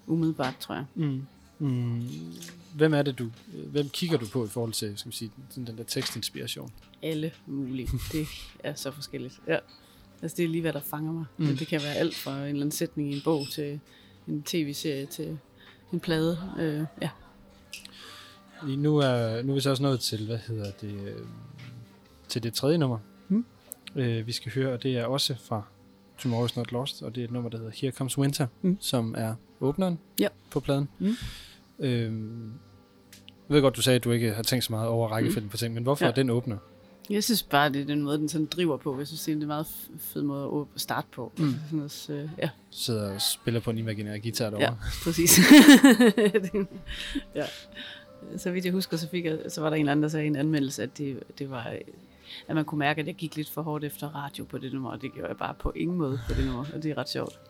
umiddelbart, 0.07 0.57
tror 0.61 0.75
jeg. 0.75 0.85
Mm. 0.95 1.23
Mm. 1.59 2.03
Hvem 2.75 2.95
er 2.95 3.03
det, 3.03 3.19
du, 3.19 3.31
hvem 3.67 3.89
kigger 3.89 4.19
du 4.19 4.27
på 4.27 4.45
i 4.45 4.49
forhold 4.49 4.73
til, 4.73 4.99
skal 4.99 5.11
vi 5.13 5.17
sige, 5.17 5.31
sådan 5.51 5.65
den 5.67 5.79
der 5.79 5.85
tekstinspiration? 5.85 6.73
Alle 7.03 7.33
mulige. 7.47 7.89
Det 8.13 8.27
er 8.59 8.75
så 8.75 8.91
forskelligt. 8.91 9.41
Ja. 9.49 9.59
Altså 10.23 10.37
det 10.37 10.45
er 10.45 10.49
lige, 10.49 10.61
hvad 10.63 10.73
der 10.73 10.81
fanger 10.81 11.13
mig. 11.13 11.25
Mm. 11.37 11.47
Mm. 11.47 11.57
Det 11.57 11.67
kan 11.67 11.81
være 11.83 11.95
alt 11.95 12.15
fra 12.15 12.37
en 12.37 12.43
eller 12.43 12.51
anden 12.51 12.71
sætning 12.71 13.13
i 13.13 13.17
en 13.17 13.23
bog 13.25 13.47
til 13.53 13.81
en 14.29 14.43
tv-serie 14.43 15.07
til 15.07 15.39
en 15.93 16.01
plade. 16.01 16.39
Øh, 16.59 16.85
ja. 17.03 17.11
Lige 18.67 18.77
nu 18.77 18.97
er, 18.97 19.43
nu 19.43 19.51
er 19.51 19.55
vi 19.55 19.61
så 19.61 19.71
også 19.71 19.83
nået 19.83 20.01
til, 20.01 20.27
hvad 20.27 20.39
hedder 20.39 20.71
det, 20.81 20.95
øh, 21.09 21.27
til 22.29 22.43
det 22.43 22.55
tredje 22.55 22.79
nummer, 22.79 22.99
Mm. 23.29 23.45
øh, 23.97 24.27
vi 24.27 24.33
skal 24.33 24.53
høre, 24.53 24.73
og 24.73 24.83
det 24.83 24.97
er 24.99 25.05
også 25.05 25.35
fra 25.45 25.63
Tomorrow's 26.19 26.53
Not 26.57 26.73
Lost, 26.73 27.03
og 27.03 27.15
det 27.15 27.21
er 27.21 27.25
et 27.25 27.31
nummer, 27.31 27.51
der 27.51 27.59
hedder 27.59 27.73
Here 27.75 27.93
Comes 27.93 28.19
Winter, 28.19 28.47
Mm. 28.63 28.77
som 28.81 29.15
er 29.19 29.35
åbneren 29.61 29.99
Ja. 30.19 30.29
på 30.51 30.61
pladen. 30.61 30.89
Mm. 30.99 31.15
Øhm, 31.79 32.53
jeg 33.49 33.55
ved 33.55 33.63
godt, 33.63 33.77
du 33.77 33.83
sagde, 33.83 33.97
at 33.97 34.05
du 34.05 34.11
ikke 34.11 34.33
har 34.35 34.43
tænkt 34.43 34.65
så 34.65 34.73
meget 34.73 34.89
over 34.89 35.09
rækkefølgen 35.09 35.51
på 35.51 35.57
ting, 35.57 35.75
men 35.75 35.83
hvorfor 35.83 36.05
Mm. 36.05 36.07
Ja. 36.07 36.11
er 36.11 36.15
den 36.15 36.31
åbner? 36.31 36.57
Jeg 37.11 37.25
synes 37.25 37.43
bare, 37.43 37.69
det 37.73 37.81
er 37.81 37.85
den 37.85 38.03
måde, 38.03 38.19
den 38.19 38.29
sådan 38.29 38.47
driver 38.47 38.77
på. 38.77 38.99
Jeg 38.99 39.07
synes, 39.07 39.23
det 39.23 39.33
er 39.33 39.37
en 39.37 39.47
meget 39.47 39.67
fed 39.99 40.23
måde 40.23 40.67
at 40.75 40.81
starte 40.81 41.07
på. 41.15 41.33
Mm. 41.39 41.45
Sådan 41.65 41.79
noget, 41.79 42.07
øh, 42.11 42.29
ja, 42.39 42.51
Sidder 42.71 43.15
og 43.15 43.21
spiller 43.21 43.61
på 43.61 43.71
en 43.71 43.79
imaginær 43.79 44.19
guitar 44.19 44.51
derovre. 44.51 44.65
ja, 44.65 44.75
præcis. 45.05 45.39
Ja. 47.35 47.45
Så 48.37 48.51
vidt 48.51 48.65
jeg 48.65 48.73
husker, 48.73 48.97
så, 48.97 49.09
fik 49.09 49.25
jeg, 49.25 49.39
så 49.49 49.61
var 49.61 49.69
der 49.71 49.77
en 49.77 49.81
eller 49.81 49.93
anden, 49.93 50.03
der 50.03 50.09
sagde 50.09 50.25
i 50.25 50.29
en 50.29 50.37
anmeldelse, 50.37 50.83
at 50.83 50.99
det, 50.99 51.23
det 51.39 51.51
var, 51.51 51.75
at 52.49 52.55
man 52.57 52.65
kunne 52.65 52.79
mærke, 52.79 53.01
at 53.01 53.07
jeg 53.07 53.15
gik 53.15 53.37
lidt 53.37 53.51
for 53.51 53.63
hårdt 53.63 53.85
efter 53.85 54.09
radio 54.09 54.45
på 54.45 54.59
det 54.59 54.73
nummer, 54.73 54.91
og 54.91 55.03
det 55.03 55.13
gjorde 55.13 55.29
jeg 55.29 55.37
bare 55.37 55.55
på 55.55 55.73
ingen 55.77 55.97
måde 55.99 56.21
på 56.29 56.35
det 56.35 56.47
nummer, 56.47 56.65
og 56.75 56.83
det 56.83 56.91
er 56.91 56.99
ret 56.99 57.09
sjovt. 57.09 57.41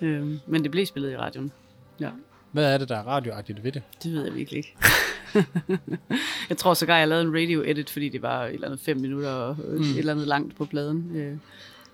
Øhm, 0.00 0.40
men 0.46 0.62
det 0.62 0.70
blev 0.70 0.86
spillet 0.86 1.12
i 1.12 1.16
radioen. 1.16 1.52
Ja, 2.00 2.10
Hvad 2.52 2.74
er 2.74 2.78
det, 2.78 2.88
der 2.88 2.96
er 2.96 3.02
radioagtigt 3.02 3.64
ved 3.64 3.72
det? 3.72 3.82
det 4.02 4.12
ved 4.12 4.24
jeg 4.24 4.34
virkelig 4.34 4.56
ikke. 4.58 4.76
jeg 6.50 6.56
tror 6.56 6.74
sågar, 6.74 6.98
jeg 6.98 7.08
lavede 7.08 7.24
en 7.24 7.34
radio 7.34 7.62
edit, 7.66 7.90
fordi 7.90 8.08
det 8.08 8.22
var 8.22 8.44
et 8.44 8.54
eller 8.54 8.66
andet 8.66 8.80
fem 8.80 8.96
minutter 8.96 9.30
og 9.30 9.56
mm. 9.58 9.74
Mm. 9.74 9.82
et 9.82 9.98
eller 9.98 10.12
andet 10.12 10.26
langt 10.28 10.56
på 10.56 10.64
pladen. 10.64 11.16
Øh, 11.16 11.36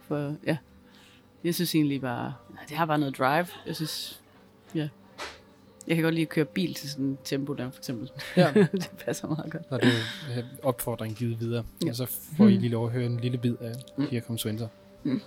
for 0.08 0.34
ja, 0.46 0.56
jeg 1.44 1.54
synes 1.54 1.74
egentlig 1.74 2.00
bare, 2.00 2.34
det 2.68 2.76
har 2.76 2.86
bare 2.86 2.98
noget 2.98 3.18
drive. 3.18 3.46
Jeg 3.66 3.76
synes, 3.76 4.20
ja. 4.74 4.88
Jeg 5.86 5.96
kan 5.96 6.02
godt 6.02 6.14
lide 6.14 6.22
at 6.22 6.28
køre 6.28 6.44
bil 6.44 6.74
til 6.74 6.90
sådan 6.90 7.04
en 7.04 7.18
tempo 7.24 7.52
der, 7.54 7.70
for 7.70 7.78
eksempel. 7.78 8.10
Ja. 8.36 8.52
det 8.72 8.90
passer 9.04 9.28
meget 9.28 9.52
godt. 9.52 9.62
Og 9.70 9.82
det 9.82 9.92
er 10.32 10.38
en 10.38 10.44
opfordring 10.62 11.16
givet 11.16 11.40
videre. 11.40 11.64
Ja. 11.84 11.90
Og 11.90 11.96
så 11.96 12.06
får 12.36 12.46
I 12.46 12.56
lige 12.56 12.68
lov 12.68 12.86
at 12.86 12.92
høre 12.92 13.06
en 13.06 13.20
lille 13.20 13.38
bid 13.38 13.54
af 13.60 13.72
Mm. 13.96 14.06
Here 14.10 14.20
Comes 14.20 14.46
Winter. 14.46 14.68
Here 15.04 15.20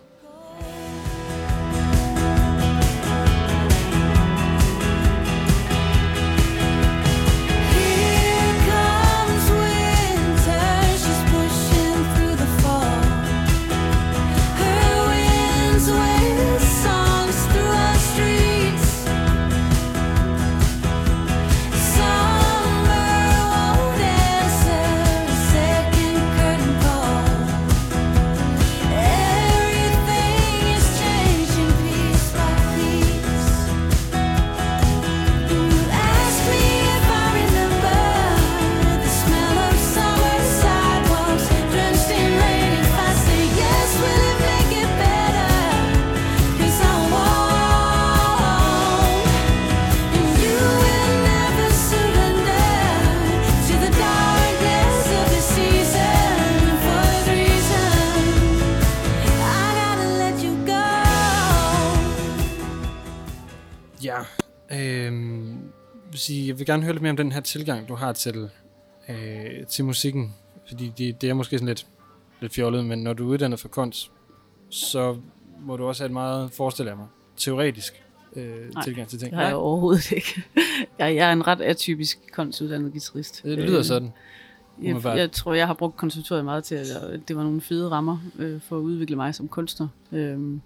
mere 67.09 67.23
om 67.23 67.25
den 67.25 67.31
her 67.31 67.41
tilgang, 67.41 67.87
du 67.87 67.95
har 67.95 68.13
til, 68.13 68.49
øh, 69.09 69.65
til 69.69 69.85
musikken. 69.85 70.33
Fordi 70.67 70.93
det, 70.97 71.21
det 71.21 71.29
er 71.29 71.33
måske 71.33 71.57
sådan 71.57 71.67
lidt, 71.67 71.87
lidt 72.41 72.53
fjollet, 72.53 72.85
men 72.85 72.99
når 73.03 73.13
du 73.13 73.23
er 73.27 73.33
uddannet 73.33 73.59
for 73.59 73.67
kunst, 73.67 74.11
så 74.69 75.17
må 75.59 75.77
du 75.77 75.87
også 75.87 76.03
have 76.03 76.05
et 76.05 76.13
meget, 76.13 76.51
forestiller 76.51 76.95
mig, 76.95 77.07
teoretisk 77.37 78.03
øh, 78.35 78.73
Nej, 78.73 78.83
tilgang 78.83 79.07
til 79.07 79.19
ting. 79.19 79.35
Har 79.35 79.43
jeg 79.43 79.55
overhovedet 79.55 80.11
ikke. 80.11 80.43
Jeg, 80.99 81.15
jeg 81.15 81.29
er 81.29 81.33
en 81.33 81.47
ret 81.47 81.61
atypisk 81.61 82.19
konstuddannet 82.31 82.91
guitarist. 82.91 83.43
det 83.43 83.57
lyder 83.57 83.79
Øh, 83.79 83.85
sådan. 83.85 84.13
Jeg, 84.81 85.01
jeg 85.05 85.31
tror, 85.31 85.53
jeg 85.53 85.67
har 85.67 85.73
brugt 85.73 85.97
konservatoriet 85.97 86.45
meget 86.45 86.63
til, 86.63 86.75
at 86.75 86.87
det 87.27 87.35
var 87.35 87.43
nogle 87.43 87.61
fede 87.61 87.89
rammer 87.89 88.17
øh, 88.39 88.61
for 88.61 88.77
at 88.77 88.81
udvikle 88.81 89.15
mig 89.15 89.35
som 89.35 89.47
kunstner. 89.47 89.87
Øhm, 90.11 90.61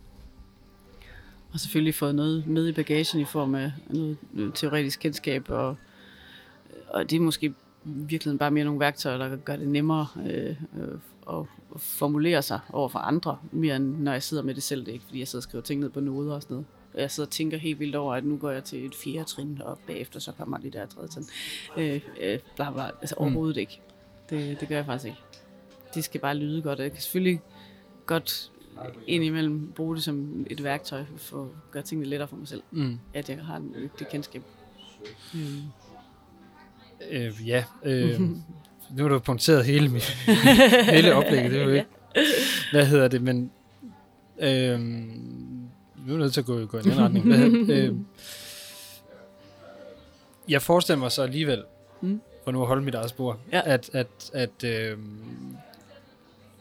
og 1.54 1.60
selvfølgelig 1.60 1.96
fået 1.96 2.16
noget 2.16 2.48
med 2.48 2.68
i 2.68 2.72
bagagen 2.72 3.20
i 3.20 3.26
form 3.26 3.56
af 3.56 3.72
noget 3.90 4.18
teoretisk 4.56 5.00
kendskab, 5.00 5.50
og, 5.50 5.78
og 6.94 7.10
det 7.10 7.16
er 7.16 7.20
måske 7.20 7.54
virkelig 7.86 8.40
bare 8.40 8.52
mere 8.52 8.66
nogle 8.66 8.80
værktøjer, 8.80 9.18
der 9.18 9.36
gør 9.36 9.56
det 9.56 9.68
nemmere 9.68 10.08
øh, 10.26 10.56
øh, 10.80 11.00
at, 11.30 11.46
formulere 11.78 12.42
sig 12.42 12.60
over 12.74 12.90
for 12.90 13.00
andre, 13.00 13.38
mere 13.52 13.76
end 13.76 13.98
når 13.98 14.12
jeg 14.12 14.24
sidder 14.24 14.44
med 14.44 14.56
det 14.56 14.64
selv. 14.64 14.82
Det 14.82 14.88
er 14.90 14.94
ikke, 14.94 15.06
fordi 15.06 15.20
jeg 15.20 15.28
sidder 15.28 15.40
og 15.40 15.44
skriver 15.44 15.62
ting 15.62 15.80
ned 15.82 15.90
på 15.90 16.00
noder 16.00 16.34
og 16.36 16.42
sådan 16.42 16.54
noget. 16.54 16.68
Og 16.94 17.02
Jeg 17.02 17.12
sidder 17.12 17.28
og 17.28 17.32
tænker 17.32 17.58
helt 17.58 17.80
vildt 17.80 17.96
over, 17.96 18.16
at 18.16 18.26
nu 18.26 18.38
går 18.38 18.52
jeg 18.52 18.64
til 18.64 18.86
et 18.86 18.96
fjerde 18.96 19.24
trin, 19.24 19.62
og 19.66 19.80
bagefter 19.88 20.20
så 20.20 20.32
kommer 20.32 20.58
det 20.58 20.74
der 20.74 20.86
tredje 20.86 21.08
trin. 21.08 21.24
Øh, 21.78 22.02
øh, 22.22 22.40
bla 22.56 22.72
bla. 22.72 22.84
Altså 22.86 23.16
overhovedet 23.18 23.58
ikke. 23.58 23.82
Det, 24.30 24.60
det 24.60 24.68
gør 24.68 24.76
jeg 24.76 24.86
faktisk 24.86 25.06
ikke. 25.08 25.20
Det 25.96 26.04
skal 26.04 26.22
bare 26.22 26.36
lyde 26.36 26.62
godt, 26.62 26.80
jeg 26.80 26.92
kan 26.92 27.02
selvfølgelig 27.02 27.42
godt 28.06 28.52
indimellem 29.08 29.72
bruge 29.76 29.96
det 29.96 30.04
som 30.04 30.46
et 30.50 30.64
værktøj 30.64 31.04
for 31.18 31.42
at 31.44 31.50
gøre 31.72 31.84
tingene 31.84 32.10
lettere 32.10 32.28
for 32.28 32.36
mig 32.36 32.48
selv, 32.48 32.64
Mm. 32.72 33.00
at 33.14 33.30
jeg 33.30 33.38
har 33.46 33.58
en- 33.58 33.76
det 34.00 34.10
kendskab. 34.10 34.44
Mm. 35.34 35.40
Øh, 37.12 37.34
ja, 37.48 37.64
øh, 37.84 38.20
nu 38.92 39.04
har 39.04 39.08
du 39.10 39.20
punkteret 39.20 39.66
hele, 39.66 39.90
mit, 39.90 40.04
hele 40.94 41.16
oplægget. 41.16 41.52
Det 41.52 41.60
er 41.62 41.64
jo 41.64 41.70
ikke, 41.70 41.86
hvad 42.72 42.86
hedder 42.86 43.08
det, 43.08 43.22
men 43.22 43.52
øh, 44.40 44.80
nu 44.80 46.08
er 46.08 46.08
jeg 46.08 46.18
nødt 46.18 46.34
til 46.34 46.40
at 46.42 46.46
gå, 46.46 46.66
gå 46.66 46.78
i 46.78 46.82
en 46.82 46.92
anden 46.92 47.04
retning. 47.06 47.26
Hvad 47.26 47.38
hedder, 47.38 47.90
øh, 47.90 47.96
jeg 50.50 50.62
forestiller 50.62 51.00
mig 51.00 51.12
så 51.12 51.22
alligevel, 51.24 51.64
Mm. 52.02 52.22
for 52.44 52.52
nu 52.52 52.62
at 52.62 52.68
holde 52.68 52.82
mit 52.82 52.96
eget 52.96 53.10
spor, 53.10 53.38
Ja. 53.52 53.62
at, 53.66 53.90
at, 53.94 54.08
at 54.34 54.64
øh, 54.64 54.98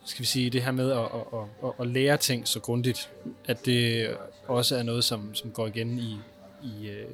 skal 0.04 0.20
vi 0.20 0.26
sige, 0.26 0.50
det 0.50 0.62
her 0.62 0.72
med 0.72 0.90
at, 0.92 0.98
at, 0.98 1.04
at, 1.32 1.38
at, 1.64 1.70
at 1.80 1.86
lære 1.86 2.16
ting 2.16 2.48
så 2.48 2.60
grundigt, 2.60 3.10
at 3.44 3.66
det 3.66 4.08
også 4.46 4.76
er 4.76 4.82
noget, 4.82 5.04
som, 5.04 5.34
som 5.34 5.50
går 5.50 5.66
igen 5.66 5.98
i, 5.98 6.16
i, 6.62 6.88
øh, 6.88 7.04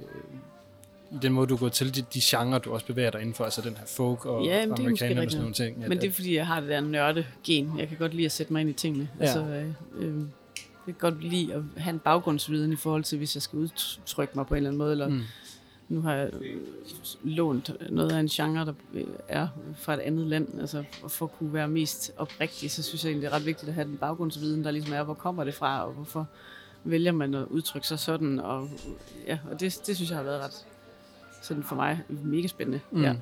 i 1.13 1.17
den 1.23 1.33
måde, 1.33 1.47
du 1.47 1.57
går 1.57 1.69
til 1.69 1.95
de, 1.95 2.03
de 2.15 2.21
genrer, 2.23 2.59
du 2.59 2.73
også 2.73 2.87
bevæger 2.87 3.11
dig 3.11 3.21
indenfor, 3.21 3.45
altså 3.45 3.61
den 3.61 3.77
her 3.77 3.87
folk 3.87 4.27
og 4.27 4.45
Ja, 4.45 4.65
er 4.67 4.73
amerikaner 4.73 5.25
og 5.25 5.31
sådan 5.31 5.41
nogle 5.41 5.55
ting. 5.55 5.79
Men 5.89 6.01
det 6.01 6.05
er 6.05 6.13
fordi, 6.13 6.37
jeg 6.37 6.47
har 6.47 6.61
det 6.61 6.69
der 6.69 6.81
nørde-gen. 6.81 7.79
Jeg 7.79 7.89
kan 7.89 7.97
godt 7.97 8.15
lide 8.15 8.25
at 8.27 8.33
sætte 8.33 8.53
mig 8.53 8.61
ind 8.61 8.71
i 8.71 8.73
tingene. 8.73 9.09
Ja. 9.21 9.25
Altså, 9.25 9.41
øh, 9.41 9.67
øh, 9.97 10.19
jeg 10.87 10.95
kan 10.99 11.11
godt 11.11 11.25
lide 11.25 11.55
at 11.55 11.63
have 11.77 11.93
en 11.93 11.99
baggrundsviden 11.99 12.73
i 12.73 12.77
forhold 12.77 13.05
til, 13.05 13.19
hvis 13.19 13.37
jeg 13.37 13.43
skal 13.43 13.59
udtrykke 13.59 14.33
mig 14.37 14.47
på 14.47 14.55
en 14.55 14.57
eller 14.57 14.71
anden 14.71 14.79
måde, 14.79 14.93
eller 14.93 15.09
mm, 15.09 15.21
Nu 15.89 16.01
har 16.01 16.15
jeg 16.15 16.31
lånt 17.25 17.71
noget 17.91 18.13
af 18.13 18.21
en 18.21 18.29
genre, 18.29 18.65
der 18.67 18.73
er 19.29 19.49
fra 19.77 19.95
et 19.95 20.01
andet 20.01 20.27
land. 20.27 20.61
Altså, 20.61 20.85
for 21.09 21.27
at 21.27 21.33
kunne 21.33 21.53
være 21.53 21.69
mest 21.69 22.13
oprigtig, 22.17 22.71
så 22.71 22.83
synes 22.83 23.05
jeg 23.05 23.11
egentlig, 23.11 23.27
det 23.31 23.35
er 23.35 23.39
ret 23.39 23.47
vigtigt 23.47 23.69
at 23.69 23.75
have 23.75 23.85
den 23.89 23.97
baggrundsviden, 23.97 24.65
der 24.65 24.71
ligesom 24.71 24.93
er, 24.93 25.03
hvor 25.03 25.15
kommer 25.15 25.45
det 25.45 25.55
fra, 25.55 25.87
og 25.87 25.93
hvorfor 25.93 26.27
vælger 26.85 27.13
man 27.13 27.35
at 27.35 27.45
udtrykke 27.51 27.87
sig 27.87 27.99
sådan. 27.99 28.41
Og, 28.41 28.69
ja, 29.27 29.39
og 29.51 29.61
det, 29.61 29.81
det 29.87 29.97
synes 29.97 30.11
jeg 30.11 30.17
har 30.17 30.25
været 30.25 30.41
ret 30.41 30.67
sådan 31.43 31.63
for 31.63 31.77
mig 31.77 32.01
mega 32.09 32.47
spændende. 32.47 32.81
Mm. 32.91 33.03
Ja. 33.03 33.15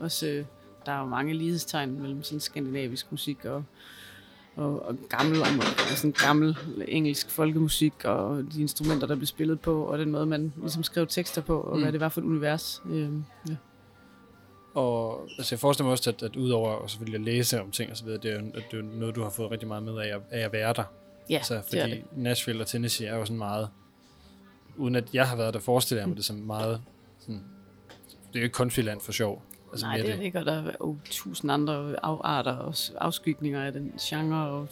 Også 0.00 0.26
øh, 0.26 0.44
der 0.86 0.92
er 0.92 1.00
jo 1.00 1.06
mange 1.06 1.34
lighedstegn 1.34 2.00
mellem 2.00 2.22
sådan 2.22 2.40
skandinavisk 2.40 3.10
musik 3.10 3.44
og, 3.44 3.64
og, 4.56 4.86
og 4.86 4.96
gammel, 5.08 5.40
og 5.40 5.48
sådan 5.96 6.12
gammel 6.12 6.56
engelsk 6.88 7.30
folkemusik, 7.30 8.04
og 8.04 8.44
de 8.54 8.60
instrumenter, 8.60 9.06
der 9.06 9.14
blev 9.14 9.26
spillet 9.26 9.60
på, 9.60 9.84
og 9.84 9.98
den 9.98 10.10
måde, 10.10 10.26
man 10.26 10.52
ligesom 10.60 10.82
skrev 10.82 11.06
tekster 11.06 11.42
på, 11.42 11.60
og 11.60 11.76
mm. 11.76 11.82
hvad 11.82 11.92
det 11.92 12.00
var 12.00 12.08
for 12.08 12.20
et 12.20 12.24
univers. 12.24 12.82
Øhm, 12.90 13.24
ja. 13.48 13.56
Og 14.74 15.28
altså, 15.38 15.54
jeg 15.54 15.60
forestiller 15.60 15.86
mig 15.86 15.92
også, 15.92 16.10
at, 16.10 16.22
at 16.22 16.36
udover 16.36 16.84
at 16.84 16.90
selvfølgelig 16.90 17.18
at 17.18 17.24
læse 17.24 17.60
om 17.60 17.70
ting 17.70 17.90
og 17.90 17.96
så 17.96 18.04
videre, 18.04 18.20
det 18.20 18.30
er, 18.30 18.40
jo, 18.40 18.46
at 18.54 18.62
det 18.70 18.78
er 18.78 18.82
noget, 18.82 19.14
du 19.14 19.22
har 19.22 19.30
fået 19.30 19.50
rigtig 19.50 19.68
meget 19.68 19.82
med 19.82 19.98
af, 19.98 20.16
af 20.30 20.40
at 20.40 20.52
være 20.52 20.72
der. 20.72 20.84
Ja, 21.30 21.36
altså, 21.36 21.54
det 21.54 21.64
fordi 21.68 21.90
det. 21.90 22.04
Nashville 22.16 22.62
og 22.62 22.66
Tennessee 22.66 23.08
er 23.08 23.16
jo 23.16 23.24
sådan 23.24 23.38
meget, 23.38 23.68
uden 24.76 24.94
at 24.94 25.14
jeg 25.14 25.28
har 25.28 25.36
været 25.36 25.54
der, 25.54 25.60
forestiller 25.60 26.02
jeg 26.02 26.08
mig 26.08 26.16
det 26.16 26.24
som 26.24 26.36
meget, 26.36 26.80
sådan, 27.18 27.42
det 28.34 28.38
er 28.38 28.42
jo 28.42 28.44
ikke 28.44 28.54
countryland 28.54 29.00
for 29.00 29.12
sjov. 29.12 29.42
Altså, 29.72 29.86
Nej, 29.86 29.96
det 29.96 30.10
er 30.10 30.16
det 30.16 30.24
ikke, 30.24 30.38
og 30.38 30.44
der 30.44 30.52
er 30.52 30.72
jo 30.80 30.96
tusind 31.10 31.52
andre 31.52 31.96
afarter 32.02 32.52
og 32.52 32.74
afskygninger 33.00 33.64
af 33.64 33.72
den 33.72 33.92
genre, 34.00 34.48
og 34.48 34.68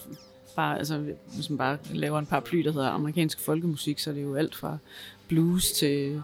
bare, 0.55 0.77
altså, 0.77 1.05
hvis 1.35 1.49
man 1.49 1.57
bare 1.57 1.77
laver 1.93 2.19
en 2.19 2.25
paraply, 2.25 2.57
der 2.63 2.71
hedder 2.71 2.89
amerikansk 2.89 3.39
folkemusik, 3.39 3.99
så 3.99 4.09
er 4.09 4.13
det 4.13 4.23
jo 4.23 4.35
alt 4.35 4.55
fra 4.55 4.77
blues 5.27 5.71
til 5.71 6.23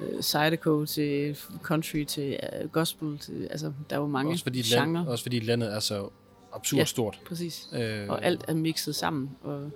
øh, 0.00 0.22
zydeco 0.22 0.84
til 0.84 1.38
country 1.62 2.04
til 2.04 2.38
øh, 2.62 2.68
gospel, 2.68 3.18
til, 3.18 3.48
altså, 3.50 3.72
der 3.90 3.96
er 3.96 4.00
jo 4.00 4.06
mange 4.06 4.32
også, 4.32 4.44
fordi 4.44 4.62
land, 4.62 4.90
genrer. 4.90 5.06
også 5.06 5.24
fordi 5.24 5.40
landet 5.40 5.74
er 5.74 5.80
så 5.80 6.08
absurd 6.52 6.78
Ja. 6.78 6.84
stort. 6.84 7.20
Præcis. 7.26 7.68
Øh, 7.72 8.08
Og 8.08 8.24
alt 8.24 8.44
er 8.48 8.54
mixet 8.54 8.94
sammen. 8.94 9.30
Og, 9.42 9.70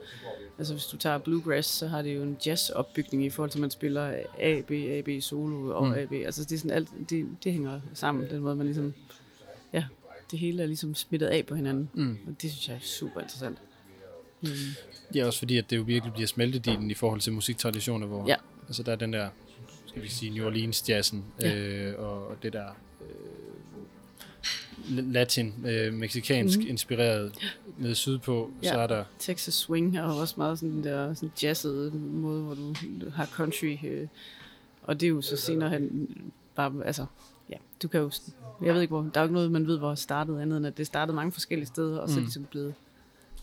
altså 0.59 0.75
hvis 0.75 0.85
du 0.87 0.97
tager 0.97 1.19
bluegrass, 1.19 1.69
så 1.69 1.87
har 1.89 2.03
det 2.03 2.17
jo 2.17 2.23
en 2.23 2.37
jazz-opbygning 2.47 3.25
i 3.25 3.31
forhold 3.31 3.51
til, 3.51 3.59
at 3.59 3.61
man 3.61 3.71
spiller 3.71 4.15
A, 4.41 4.61
B, 4.61 4.71
A, 4.71 5.01
B 5.01 5.09
solo 5.23 5.77
og 5.77 5.87
Mm. 5.87 5.93
A, 5.93 6.05
B. 6.05 6.13
Altså 6.13 6.45
det 6.45 6.53
er 6.53 6.59
sådan 6.59 6.71
alt, 6.71 6.89
det, 7.11 7.27
det 7.45 7.53
hænger 7.53 7.81
sammen, 7.95 8.31
den 8.31 8.41
måde 8.41 8.57
man 8.57 8.67
ligesom, 8.67 8.95
ja, 9.73 9.85
det 10.31 10.39
hele 10.39 10.63
er 10.63 10.67
ligesom 10.67 10.95
smittet 10.95 11.27
af 11.27 11.47
på 11.47 11.55
hinanden. 11.55 11.91
Mm. 11.95 12.19
Og 12.27 12.43
det 12.43 12.51
synes 12.51 12.69
jeg 12.69 12.75
er 12.77 12.81
super 12.81 13.21
interessant. 13.21 13.59
Mm. 14.41 14.49
Er 15.17 15.27
også 15.27 15.39
fordi, 15.39 15.59
at 15.59 15.71
det 15.71 15.77
jo 15.77 15.83
virkelig 15.83 16.13
bliver 16.13 16.27
smeltedilen 16.27 16.91
i 16.91 16.95
forhold 16.95 17.21
til 17.21 17.33
musiktraditioner, 17.33 18.07
hvor 18.07 18.25
Ja. 18.29 18.35
altså, 18.67 18.83
der 18.83 18.93
er 18.93 18.97
den 18.97 19.13
der, 19.13 19.29
skal 19.87 20.03
vi 20.03 20.09
sige, 20.09 20.31
New 20.35 20.47
Orleans 20.47 20.89
jazzen, 20.89 21.25
Ja. 21.41 21.55
øh, 21.57 21.99
og 21.99 22.37
det 22.43 22.53
der 22.53 22.67
øh, 23.01 23.07
latin, 24.89 25.55
øh, 25.67 25.93
meksikansk 25.95 26.59
Mhm. 26.59 26.67
inspireret 26.69 27.33
nede 27.79 27.95
sydpå, 27.95 28.51
Ja. 28.63 28.69
så 28.73 28.79
er 28.79 28.87
der, 28.87 29.05
Texas 29.19 29.55
Swing 29.55 29.97
er 29.97 30.03
også 30.03 30.35
meget 30.37 30.59
sådan 30.59 30.85
der 30.85 31.15
sådan 31.15 31.33
jazzet 31.43 31.95
måde, 31.95 32.43
hvor 32.43 32.55
du 32.55 32.75
har 33.15 33.27
country. 33.27 33.77
Øh, 33.85 34.07
og 34.83 35.01
det 35.01 35.07
er 35.07 35.11
jo 35.11 35.21
så 35.23 35.37
senere 35.37 35.71
hen 35.71 36.09
bare, 36.55 36.73
altså, 36.85 37.07
ja, 37.51 37.57
du 37.83 37.89
kan 37.89 38.01
jo, 38.01 38.11
jeg 38.65 38.75
ved 38.75 38.81
ikke 38.83 38.93
hvor, 38.93 39.01
der 39.15 39.21
er 39.21 39.21
jo 39.21 39.25
ikke 39.25 39.35
noget, 39.35 39.53
man 39.53 39.67
ved, 39.67 39.79
hvor 39.79 39.89
det 39.89 39.99
startede 39.99 40.43
andet, 40.43 40.57
end 40.57 40.67
at 40.67 40.79
det 40.79 40.87
startede 40.87 41.17
mange 41.17 41.33
forskellige 41.33 41.67
steder, 41.67 41.99
og 41.99 42.09
så 42.09 42.15
er 42.15 42.17
Mm. 42.17 42.21
det 42.21 42.25
ligesom 42.25 42.45
blevet 42.51 42.75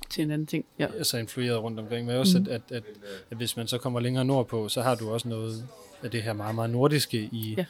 til 0.09 0.23
en 0.23 0.31
anden 0.31 0.47
ting. 0.47 0.65
Ja. 0.79 1.03
så 1.03 1.17
influeret 1.17 1.63
rundt 1.63 1.79
omkring, 1.79 2.07
men 2.07 2.15
også, 2.15 2.39
Mhm. 2.39 2.47
at, 2.49 2.61
at, 2.69 2.75
at, 2.77 2.83
at 3.31 3.37
hvis 3.37 3.57
man 3.57 3.67
så 3.67 3.77
kommer 3.77 3.99
længere 3.99 4.25
nordpå, 4.25 4.69
så 4.69 4.81
har 4.81 4.95
du 4.95 5.09
også 5.09 5.27
noget 5.27 5.65
af 6.03 6.11
det 6.11 6.23
her 6.23 6.33
meget, 6.33 6.55
meget 6.55 6.69
nordiske 6.69 7.17
i 7.31 7.53
Ja. 7.57 7.65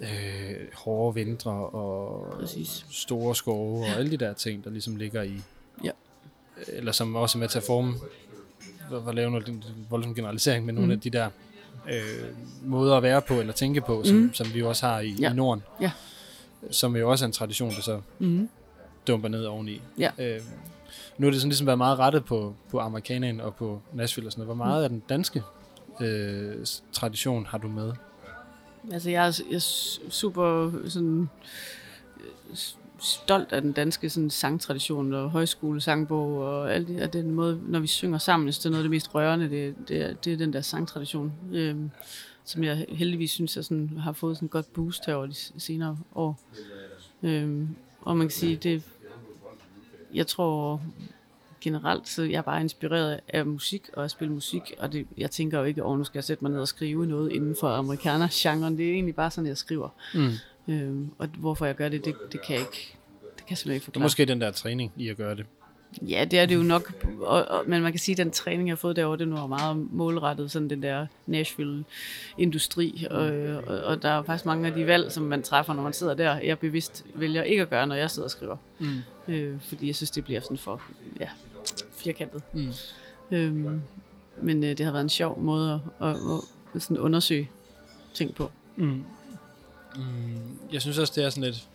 Øh, 0.00 0.56
hårde 0.74 1.14
vintre 1.14 1.50
og 1.52 2.26
Præcis. 2.40 2.86
store 2.90 3.34
skove 3.34 3.80
og 3.84 3.88
alle 3.88 4.10
de 4.10 4.16
der 4.16 4.32
ting, 4.32 4.64
der 4.64 4.70
ligesom 4.70 4.96
ligger 4.96 5.22
i, 5.22 5.40
Ja. 5.84 5.90
eller 6.68 6.92
som 6.92 7.16
også 7.16 7.38
er 7.38 7.40
med 7.40 7.48
til 7.48 7.58
at 7.58 7.64
forme, 7.64 7.94
hvor 8.88 9.12
lave 9.12 9.30
noget 9.30 9.48
en 9.48 9.64
voldsom 9.90 10.14
generalisering, 10.14 10.66
men 10.66 10.74
nogle 10.74 10.86
Mhm. 10.86 10.92
af 10.92 11.00
de 11.00 11.10
der 11.10 11.28
øh, 11.90 12.24
måder 12.64 12.96
at 12.96 13.02
være 13.02 13.22
på 13.22 13.34
eller 13.34 13.52
tænke 13.52 13.80
på, 13.80 14.04
som, 14.04 14.16
Mhm. 14.16 14.34
som 14.34 14.54
vi 14.54 14.58
jo 14.58 14.68
også 14.68 14.86
har 14.86 15.00
i, 15.00 15.16
Ja. 15.20 15.30
i 15.32 15.34
Norden, 15.34 15.62
Ja. 15.80 15.90
som 16.70 16.96
jo 16.96 17.10
også 17.10 17.24
er 17.24 17.26
en 17.26 17.32
tradition, 17.32 17.70
der 17.70 17.80
så 17.82 18.00
Mm-hmm. 18.18 18.48
dumper 19.08 19.28
ned 19.28 19.44
oveni. 19.44 19.80
Ja. 19.98 20.10
Øh, 20.18 20.40
nu 21.18 21.26
er 21.26 21.30
det 21.30 21.40
sådan 21.40 21.48
ligesom 21.48 21.66
været 21.66 21.78
meget 21.78 21.98
rettet 21.98 22.24
på, 22.24 22.54
på 22.70 22.78
amerikaneren 22.78 23.40
og 23.40 23.54
på 23.54 23.80
Nashville 23.92 24.28
og 24.28 24.32
sådan 24.32 24.46
noget. 24.46 24.56
Hvor 24.56 24.64
meget 24.64 24.82
af 24.82 24.88
den 24.88 25.02
danske 25.08 25.42
øh, 26.00 26.66
tradition 26.92 27.46
har 27.46 27.58
du 27.58 27.68
med? 27.68 27.92
Altså, 28.92 29.10
jeg 29.10 29.26
er, 29.28 29.40
jeg 29.50 29.56
er 29.56 29.60
super 30.10 30.72
sådan, 30.88 31.28
øh, 32.20 32.56
stolt 32.98 33.52
af 33.52 33.62
den 33.62 33.72
danske 33.72 34.10
sådan, 34.10 34.30
sangtradition 34.30 35.12
og 35.14 35.30
højskole, 35.30 35.80
sangbog 35.80 36.38
og 36.38 36.74
alt 36.74 36.88
det, 36.88 37.02
og 37.02 37.12
den 37.12 37.30
måde, 37.30 37.60
når 37.66 37.80
vi 37.80 37.86
synger 37.86 38.18
sammen, 38.18 38.52
så 38.52 38.58
det 38.58 38.66
er 38.66 38.70
noget 38.70 38.82
af 38.82 38.84
det 38.84 38.90
mest 38.90 39.14
rørende, 39.14 39.50
det, 39.50 39.74
det, 39.88 40.02
er, 40.02 40.14
det 40.14 40.32
er 40.32 40.36
den 40.36 40.52
der 40.52 40.60
sangtradition, 40.60 41.32
øhm, 41.52 41.90
som 42.44 42.64
jeg 42.64 42.86
heldigvis 42.88 43.30
synes, 43.30 43.56
jeg 43.56 43.64
sådan, 43.64 43.98
har 43.98 44.12
fået 44.12 44.36
sådan 44.36 44.46
et 44.46 44.50
godt 44.50 44.72
boost 44.72 45.06
her 45.06 45.14
over 45.14 45.26
de 45.26 45.34
senere 45.34 45.98
år. 46.14 46.40
Øhm, 47.22 47.68
og 48.00 48.16
man 48.16 48.26
kan 48.26 48.34
sige, 48.34 48.56
det, 48.56 48.82
jeg 50.14 50.26
tror 50.26 50.80
generelt, 51.66 52.08
så 52.08 52.22
jeg 52.22 52.38
er 52.38 52.42
bare 52.42 52.60
inspireret 52.60 53.20
af 53.28 53.46
musik 53.46 53.82
og 53.92 54.04
at 54.04 54.10
spille 54.10 54.34
musik, 54.34 54.62
og 54.78 54.92
det, 54.92 55.06
jeg 55.18 55.30
tænker 55.30 55.58
jo 55.58 55.64
ikke, 55.64 55.82
over, 55.82 55.96
nu 55.96 56.04
skal 56.04 56.18
jeg 56.18 56.24
sætte 56.24 56.44
mig 56.44 56.52
ned 56.52 56.60
og 56.60 56.68
skrive 56.68 57.06
noget 57.06 57.32
inden 57.32 57.56
for 57.60 57.68
amerikaner-genren. 57.68 58.78
Det 58.78 58.88
er 58.88 58.92
egentlig 58.92 59.14
bare 59.14 59.30
sådan, 59.30 59.48
jeg 59.48 59.56
skriver. 59.56 59.88
Mm. 60.14 60.30
Øhm, 60.74 61.10
og 61.18 61.28
hvorfor 61.38 61.66
jeg 61.66 61.74
gør 61.76 61.88
det, 61.88 62.04
det, 62.04 62.14
det 62.32 62.42
kan 62.46 62.54
jeg 62.54 62.60
ikke, 62.60 62.96
det 63.36 63.46
kan 63.46 63.50
jeg 63.50 63.58
simpelthen 63.58 63.74
ikke 63.74 63.80
Det 63.80 63.82
er 63.82 63.84
forklare. 63.84 64.04
måske 64.04 64.24
den 64.24 64.40
der 64.40 64.50
træning 64.50 64.92
i 64.96 65.08
at 65.08 65.16
gøre 65.16 65.34
det. 65.34 65.46
Ja, 66.02 66.24
det 66.30 66.38
er 66.38 66.46
det 66.46 66.54
jo 66.54 66.62
nok, 66.62 67.04
og, 67.20 67.44
og, 67.48 67.64
men 67.66 67.82
man 67.82 67.92
kan 67.92 67.98
sige, 67.98 68.12
at 68.12 68.18
den 68.18 68.30
træning, 68.30 68.68
jeg 68.68 68.72
har 68.72 68.76
fået 68.76 68.96
derovre, 68.96 69.18
det 69.18 69.28
nu 69.28 69.36
er 69.36 69.46
meget 69.46 69.76
målrettet, 69.92 70.50
sådan 70.50 70.70
den 70.70 70.82
der 70.82 71.06
Nashville-industri, 71.26 73.06
og, 73.10 73.26
og, 73.66 73.78
og 73.84 74.02
der 74.02 74.08
er 74.08 74.22
faktisk 74.22 74.46
mange 74.46 74.66
af 74.66 74.74
de 74.74 74.86
valg, 74.86 75.12
som 75.12 75.22
man 75.24 75.42
træffer, 75.42 75.74
når 75.74 75.82
man 75.82 75.92
sidder 75.92 76.14
der, 76.14 76.38
jeg 76.38 76.58
bevidst 76.58 77.04
vælger 77.14 77.42
ikke 77.42 77.62
at 77.62 77.70
gøre, 77.70 77.86
når 77.86 77.94
jeg 77.94 78.10
sidder 78.10 78.26
og 78.26 78.30
skriver. 78.30 78.56
Mm. 78.78 78.98
Øh, 79.28 79.60
fordi 79.60 79.86
jeg 79.86 79.94
synes, 79.96 80.10
det 80.10 80.24
bliver 80.24 80.40
sådan 80.40 80.56
for 80.58 80.82
ja, 81.20 81.28
firkantet. 82.06 82.42
Mm. 82.52 82.72
Øhm, 83.30 83.80
men 84.42 84.64
øh, 84.64 84.78
det 84.78 84.80
har 84.86 84.92
været 84.92 85.02
en 85.02 85.08
sjov 85.08 85.40
måde 85.40 85.80
at, 86.00 86.08
at, 86.08 86.16
at 86.74 86.82
sådan 86.82 86.98
undersøge 86.98 87.50
ting 88.14 88.34
på. 88.34 88.50
Mm. 88.76 89.04
Mm. 89.96 90.04
Jeg 90.72 90.80
synes 90.80 90.98
også, 90.98 91.12
det 91.16 91.24
er 91.24 91.30
sådan 91.30 91.44
lidt... 91.44 91.68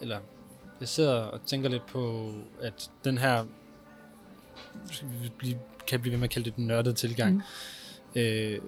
Eller, 0.00 0.18
jeg 0.80 0.88
sidder 0.88 1.14
og 1.14 1.40
tænker 1.46 1.68
lidt 1.68 1.86
på, 1.86 2.32
at 2.60 2.90
den 3.04 3.18
her... 3.18 3.44
blive- 5.38 5.58
Kan 5.86 6.00
blive 6.00 6.12
ved 6.12 6.18
med 6.18 6.24
at 6.24 6.30
kalde 6.30 6.44
det 6.50 6.56
den 6.56 6.66
nørdede 6.66 6.94
tilgang. 6.94 7.34
Mm. 8.14 8.20
Øh, 8.20 8.58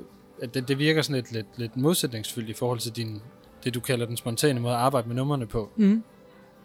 at 0.43 0.55
det, 0.55 0.69
det 0.69 0.79
virker 0.79 1.03
sådan 1.03 1.17
lidt, 1.17 1.33
lidt, 1.33 1.47
lidt 1.57 1.77
modsætningsfyldt 1.77 2.49
i 2.49 2.53
forhold 2.53 2.79
til 2.79 2.93
din, 2.97 3.23
det, 3.65 3.75
du 3.75 3.81
kalder 3.81 4.07
den 4.07 4.17
spontane 4.17 4.61
måde 4.61 4.75
at 4.75 4.81
arbejde 4.81 5.09
med 5.09 5.17
numrene 5.17 5.47
på. 5.47 5.71
Mm. 5.77 6.05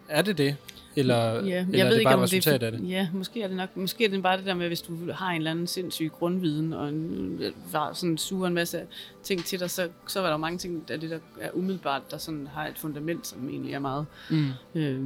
Er 0.08 0.22
det 0.22 0.38
det? 0.38 0.56
Eller, 0.96 1.16
Ja, 1.16 1.38
eller 1.40 1.48
jeg 1.56 1.64
er 1.80 1.84
ved 1.84 1.92
det 1.92 1.98
ikke, 1.98 2.04
bare 2.04 2.14
om 2.14 2.20
et 2.20 2.24
resultat 2.24 2.60
det 2.60 2.66
af 2.66 2.72
det? 2.72 2.88
Ja, 2.88 3.08
måske 3.12 3.42
er 3.42 3.48
det 3.48 3.56
nok. 3.56 3.76
Måske 3.76 4.04
er 4.04 4.08
det 4.08 4.22
bare 4.22 4.36
det 4.36 4.46
der 4.46 4.54
med, 4.54 4.66
hvis 4.66 4.82
du 4.82 5.12
har 5.12 5.30
en 5.30 5.36
eller 5.36 5.50
anden 5.50 5.66
sindssyg 5.66 6.10
grundviden, 6.18 6.72
og 6.72 6.88
en, 6.88 7.40
var 7.72 7.92
sådan 7.92 8.18
suger 8.18 8.46
en 8.46 8.54
masse 8.54 8.86
ting 9.22 9.44
til 9.44 9.60
dig, 9.60 9.70
så, 9.70 9.88
så 10.06 10.20
var 10.20 10.26
der 10.26 10.32
jo 10.32 10.38
mange 10.38 10.58
ting 10.58 10.84
af 10.90 11.00
det, 11.00 11.10
der 11.10 11.18
er 11.40 11.50
umiddelbart, 11.54 12.10
der 12.10 12.18
sådan 12.18 12.46
har 12.46 12.66
et 12.66 12.78
fundament, 12.78 13.26
som 13.26 13.48
egentlig 13.48 13.72
er 13.74 13.78
meget, 13.78 14.06
Mm. 14.30 14.48
øh, 14.74 15.04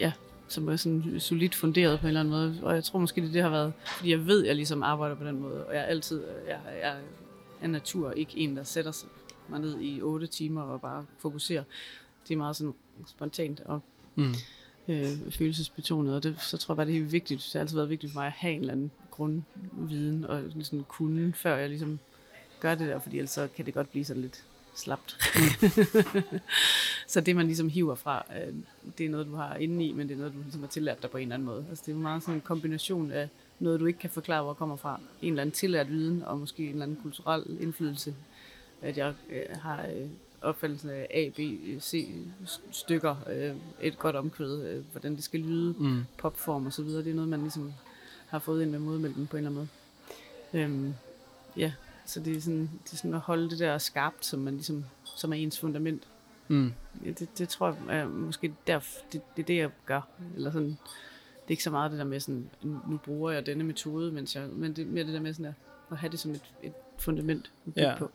ja, 0.00 0.12
som 0.48 0.68
er 0.68 0.76
sådan 0.76 1.14
solidt 1.20 1.54
funderet 1.54 2.00
på 2.00 2.06
en 2.06 2.08
eller 2.08 2.20
anden 2.20 2.34
måde. 2.34 2.58
Og 2.62 2.74
jeg 2.74 2.84
tror 2.84 2.98
måske, 2.98 3.20
det, 3.20 3.32
det 3.34 3.42
har 3.42 3.50
været, 3.50 3.72
fordi 3.96 4.10
jeg 4.10 4.26
ved, 4.26 4.42
at 4.42 4.46
jeg 4.48 4.56
ligesom 4.56 4.82
arbejder 4.82 5.14
på 5.16 5.24
den 5.24 5.40
måde, 5.40 5.64
og 5.66 5.74
jeg 5.74 5.80
er 5.80 5.86
altid, 5.86 6.22
jeg, 6.48 6.58
jeg 6.82 6.94
er 7.62 7.68
natur 7.68 8.10
ikke 8.10 8.32
en, 8.38 8.56
der 8.56 8.62
sætter 8.64 8.90
sig 8.92 9.08
mig 9.48 9.60
ned 9.60 9.80
i 9.80 10.02
otte 10.02 10.26
timer 10.26 10.62
og 10.62 10.80
bare 10.80 11.04
fokuserer. 11.18 11.62
Det 12.28 12.34
er 12.34 12.38
meget 12.38 12.56
sådan 12.56 12.74
spontant 13.06 13.60
og 13.64 13.80
Mm. 14.14 14.34
Øh, 14.88 15.30
følelsesbetonet, 15.30 16.14
og 16.14 16.22
det, 16.22 16.40
så 16.40 16.56
tror 16.56 16.72
jeg 16.72 16.76
bare, 16.76 16.86
det 16.86 16.96
er 16.96 17.02
vigtigt. 17.02 17.40
Det 17.44 17.52
har 17.52 17.60
altid 17.60 17.76
været 17.76 17.90
vigtigt 17.90 18.12
for 18.12 18.20
mig 18.20 18.26
at 18.26 18.32
have 18.32 18.54
en 18.54 18.60
eller 18.60 18.72
anden 18.72 18.90
grundviden 19.10 20.24
og 20.24 20.42
ligesom 20.42 20.84
kunne, 20.88 21.32
før 21.32 21.56
jeg 21.56 21.68
ligesom 21.68 21.98
gør 22.60 22.74
det 22.74 22.88
der, 22.88 22.98
fordi 22.98 23.16
ellers 23.16 23.30
så 23.30 23.48
kan 23.56 23.66
det 23.66 23.74
godt 23.74 23.90
blive 23.90 24.04
sådan 24.04 24.22
lidt 24.22 24.44
slapt. 24.74 25.16
så 27.12 27.20
det, 27.20 27.36
man 27.36 27.46
ligesom 27.46 27.68
hiver 27.68 27.94
fra, 27.94 28.24
øh, 28.36 28.54
det 28.98 29.06
er 29.06 29.10
noget, 29.10 29.26
du 29.26 29.34
har 29.34 29.54
inde 29.56 29.84
i, 29.84 29.92
men 29.92 30.08
det 30.08 30.14
er 30.14 30.18
noget, 30.18 30.34
du 30.34 30.42
ligesom 30.42 30.60
har 30.60 30.68
tillært 30.68 31.02
dig 31.02 31.10
på 31.10 31.16
en 31.16 31.22
eller 31.22 31.34
anden 31.34 31.46
måde. 31.46 31.66
Altså, 31.68 31.84
det 31.86 31.92
er 31.92 31.96
meget 31.96 32.22
sådan 32.22 32.34
en 32.34 32.40
kombination 32.40 33.10
af 33.10 33.28
noget, 33.58 33.80
du 33.80 33.86
ikke 33.86 33.98
kan 33.98 34.10
forklare, 34.10 34.42
hvor 34.42 34.54
kommer 34.54 34.76
fra. 34.76 35.00
En 35.22 35.32
eller 35.32 35.42
anden 35.42 35.52
tillært 35.52 35.88
viden, 35.88 36.22
og 36.22 36.38
måske 36.38 36.62
en 36.62 36.68
eller 36.68 36.82
anden 36.82 36.98
kulturel 37.02 37.56
indflydelse. 37.60 38.14
At 38.82 38.98
jeg 38.98 39.14
øh, 39.30 39.56
har 39.62 39.86
øh, 39.86 40.08
opfattelsen 40.42 40.90
af 40.90 41.06
A, 41.10 41.28
B, 41.28 41.38
C 41.80 42.08
stykker, 42.70 43.16
øh, 43.30 43.56
et 43.82 43.98
godt 43.98 44.16
omkvæd, 44.16 44.62
øh, 44.68 44.84
hvordan 44.92 45.16
det 45.16 45.24
skal 45.24 45.40
lyde, 45.40 45.74
Mm. 45.78 46.02
popform 46.18 46.66
og 46.66 46.72
så 46.72 46.82
videre. 46.82 47.04
Det 47.04 47.10
er 47.10 47.14
noget, 47.14 47.28
man 47.28 47.40
ligesom 47.40 47.72
har 48.28 48.38
fået 48.38 48.62
ind 48.62 48.70
med 48.70 48.78
modmælken 48.78 49.26
på 49.26 49.36
en 49.36 49.46
eller 49.46 49.60
anden 49.60 49.68
måde. 50.52 50.64
Øhm, 50.64 50.94
ja, 51.56 51.72
så 52.06 52.20
det 52.20 52.36
er, 52.36 52.40
sådan, 52.40 52.70
det 52.84 52.92
er 52.92 52.96
sådan 52.96 53.14
at 53.14 53.20
holde 53.20 53.50
det 53.50 53.58
der 53.58 53.78
skarpt, 53.78 54.24
som, 54.26 54.40
man 54.40 54.54
ligesom, 54.54 54.84
som 55.04 55.32
er 55.32 55.36
ens 55.36 55.58
fundament. 55.60 56.02
Mm. 56.48 56.72
Ja, 57.04 57.10
det, 57.10 57.38
det 57.38 57.48
tror 57.48 57.76
jeg 57.88 57.98
er 58.00 58.08
måske 58.08 58.54
der, 58.66 58.80
det, 59.12 59.20
det 59.36 59.42
er 59.42 59.46
det, 59.46 59.56
jeg 59.56 59.70
gør. 59.86 60.00
Eller 60.36 60.50
sådan, 60.50 60.68
det 60.68 60.74
er 61.46 61.50
ikke 61.50 61.62
så 61.64 61.70
meget 61.70 61.90
det 61.90 61.98
der 61.98 62.04
med 62.04 62.20
sådan, 62.20 62.50
nu 62.62 62.96
bruger 63.04 63.30
jeg 63.30 63.46
denne 63.46 63.64
metode, 63.64 64.12
mens 64.12 64.36
jeg, 64.36 64.48
men 64.48 64.72
det 64.76 64.82
er 64.82 64.86
mere 64.90 65.04
det 65.04 65.14
der 65.14 65.20
med 65.20 65.32
sådan 65.34 65.46
at, 65.46 65.54
at 65.90 65.96
have 65.96 66.10
det 66.10 66.18
som 66.18 66.30
et, 66.30 66.42
et 66.62 66.72
fundament 66.98 67.50
at 67.66 67.74
bygge 67.74 67.88
Ja. 67.88 67.96
på. 67.98 68.10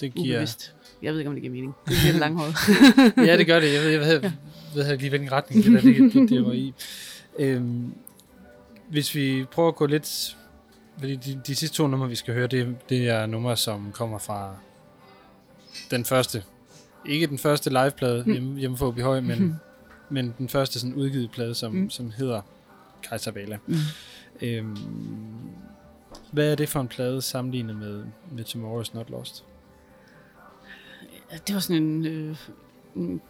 Det 0.00 0.14
giver... 0.14 0.36
ubevidst. 0.36 0.74
Jeg 1.02 1.12
ved 1.12 1.20
ikke, 1.20 1.28
om 1.28 1.34
det 1.34 1.42
giver 1.42 1.54
mening. 1.54 1.74
Det 1.88 1.94
lidt 2.04 2.16
langhåret. 2.16 2.54
ja, 3.28 3.36
det 3.36 3.46
gør 3.46 3.60
det. 3.60 3.74
Jeg 3.74 3.82
ved, 3.82 3.90
jeg 3.90 4.00
ved, 4.00 4.06
jeg 4.20 4.32
ved 4.74 4.86
jeg 4.86 4.96
lige, 4.98 5.08
hvilken 5.08 5.32
retning 5.32 5.64
det 5.64 5.72
der 5.72 5.80
det, 5.80 6.12
det, 6.14 6.28
det 6.30 6.44
var 6.46 6.52
i. 6.52 6.74
Øhm, 7.38 7.94
hvis 8.88 9.14
vi 9.14 9.44
prøver 9.50 9.68
at 9.68 9.76
gå 9.76 9.86
lidt... 9.86 10.36
Fordi 10.98 11.16
de, 11.16 11.40
de 11.46 11.54
sidste 11.54 11.76
to 11.76 11.86
numre, 11.86 12.08
vi 12.08 12.14
skal 12.14 12.34
høre, 12.34 12.46
det, 12.46 12.76
det 12.88 13.08
er 13.08 13.26
numre, 13.26 13.56
som 13.56 13.92
kommer 13.92 14.18
fra 14.18 14.54
den 15.90 16.04
første. 16.04 16.42
Ikke 17.08 17.26
den 17.26 17.38
første 17.38 17.70
liveplade 17.70 18.22
Mm. 18.26 18.32
hjemme, 18.32 18.58
hjemme 18.60 18.76
for 18.76 19.02
Høj, 19.02 19.20
men, 19.20 19.60
men 20.10 20.34
den 20.38 20.48
første 20.48 20.80
sådan 20.80 20.94
udgivet 20.94 21.30
plade, 21.30 21.54
som, 21.54 21.72
Mm. 21.72 21.90
som 21.90 22.10
hedder 22.10 22.40
Kaiser 23.08 23.30
Bala. 23.30 23.58
Mm. 23.66 23.74
Øhm, 24.42 24.76
hvad 26.32 26.50
er 26.52 26.54
det 26.54 26.68
for 26.68 26.80
en 26.80 26.88
plade 26.88 27.22
sammenlignet 27.22 27.76
med, 27.76 28.04
med 28.32 28.44
Tomorrow's 28.44 28.94
Not 28.94 29.10
Lost? 29.10 29.44
Det 31.46 31.54
var 31.54 31.60
sådan 31.60 31.82
en, 31.82 32.06
øh, 32.06 32.36
en, 32.96 33.20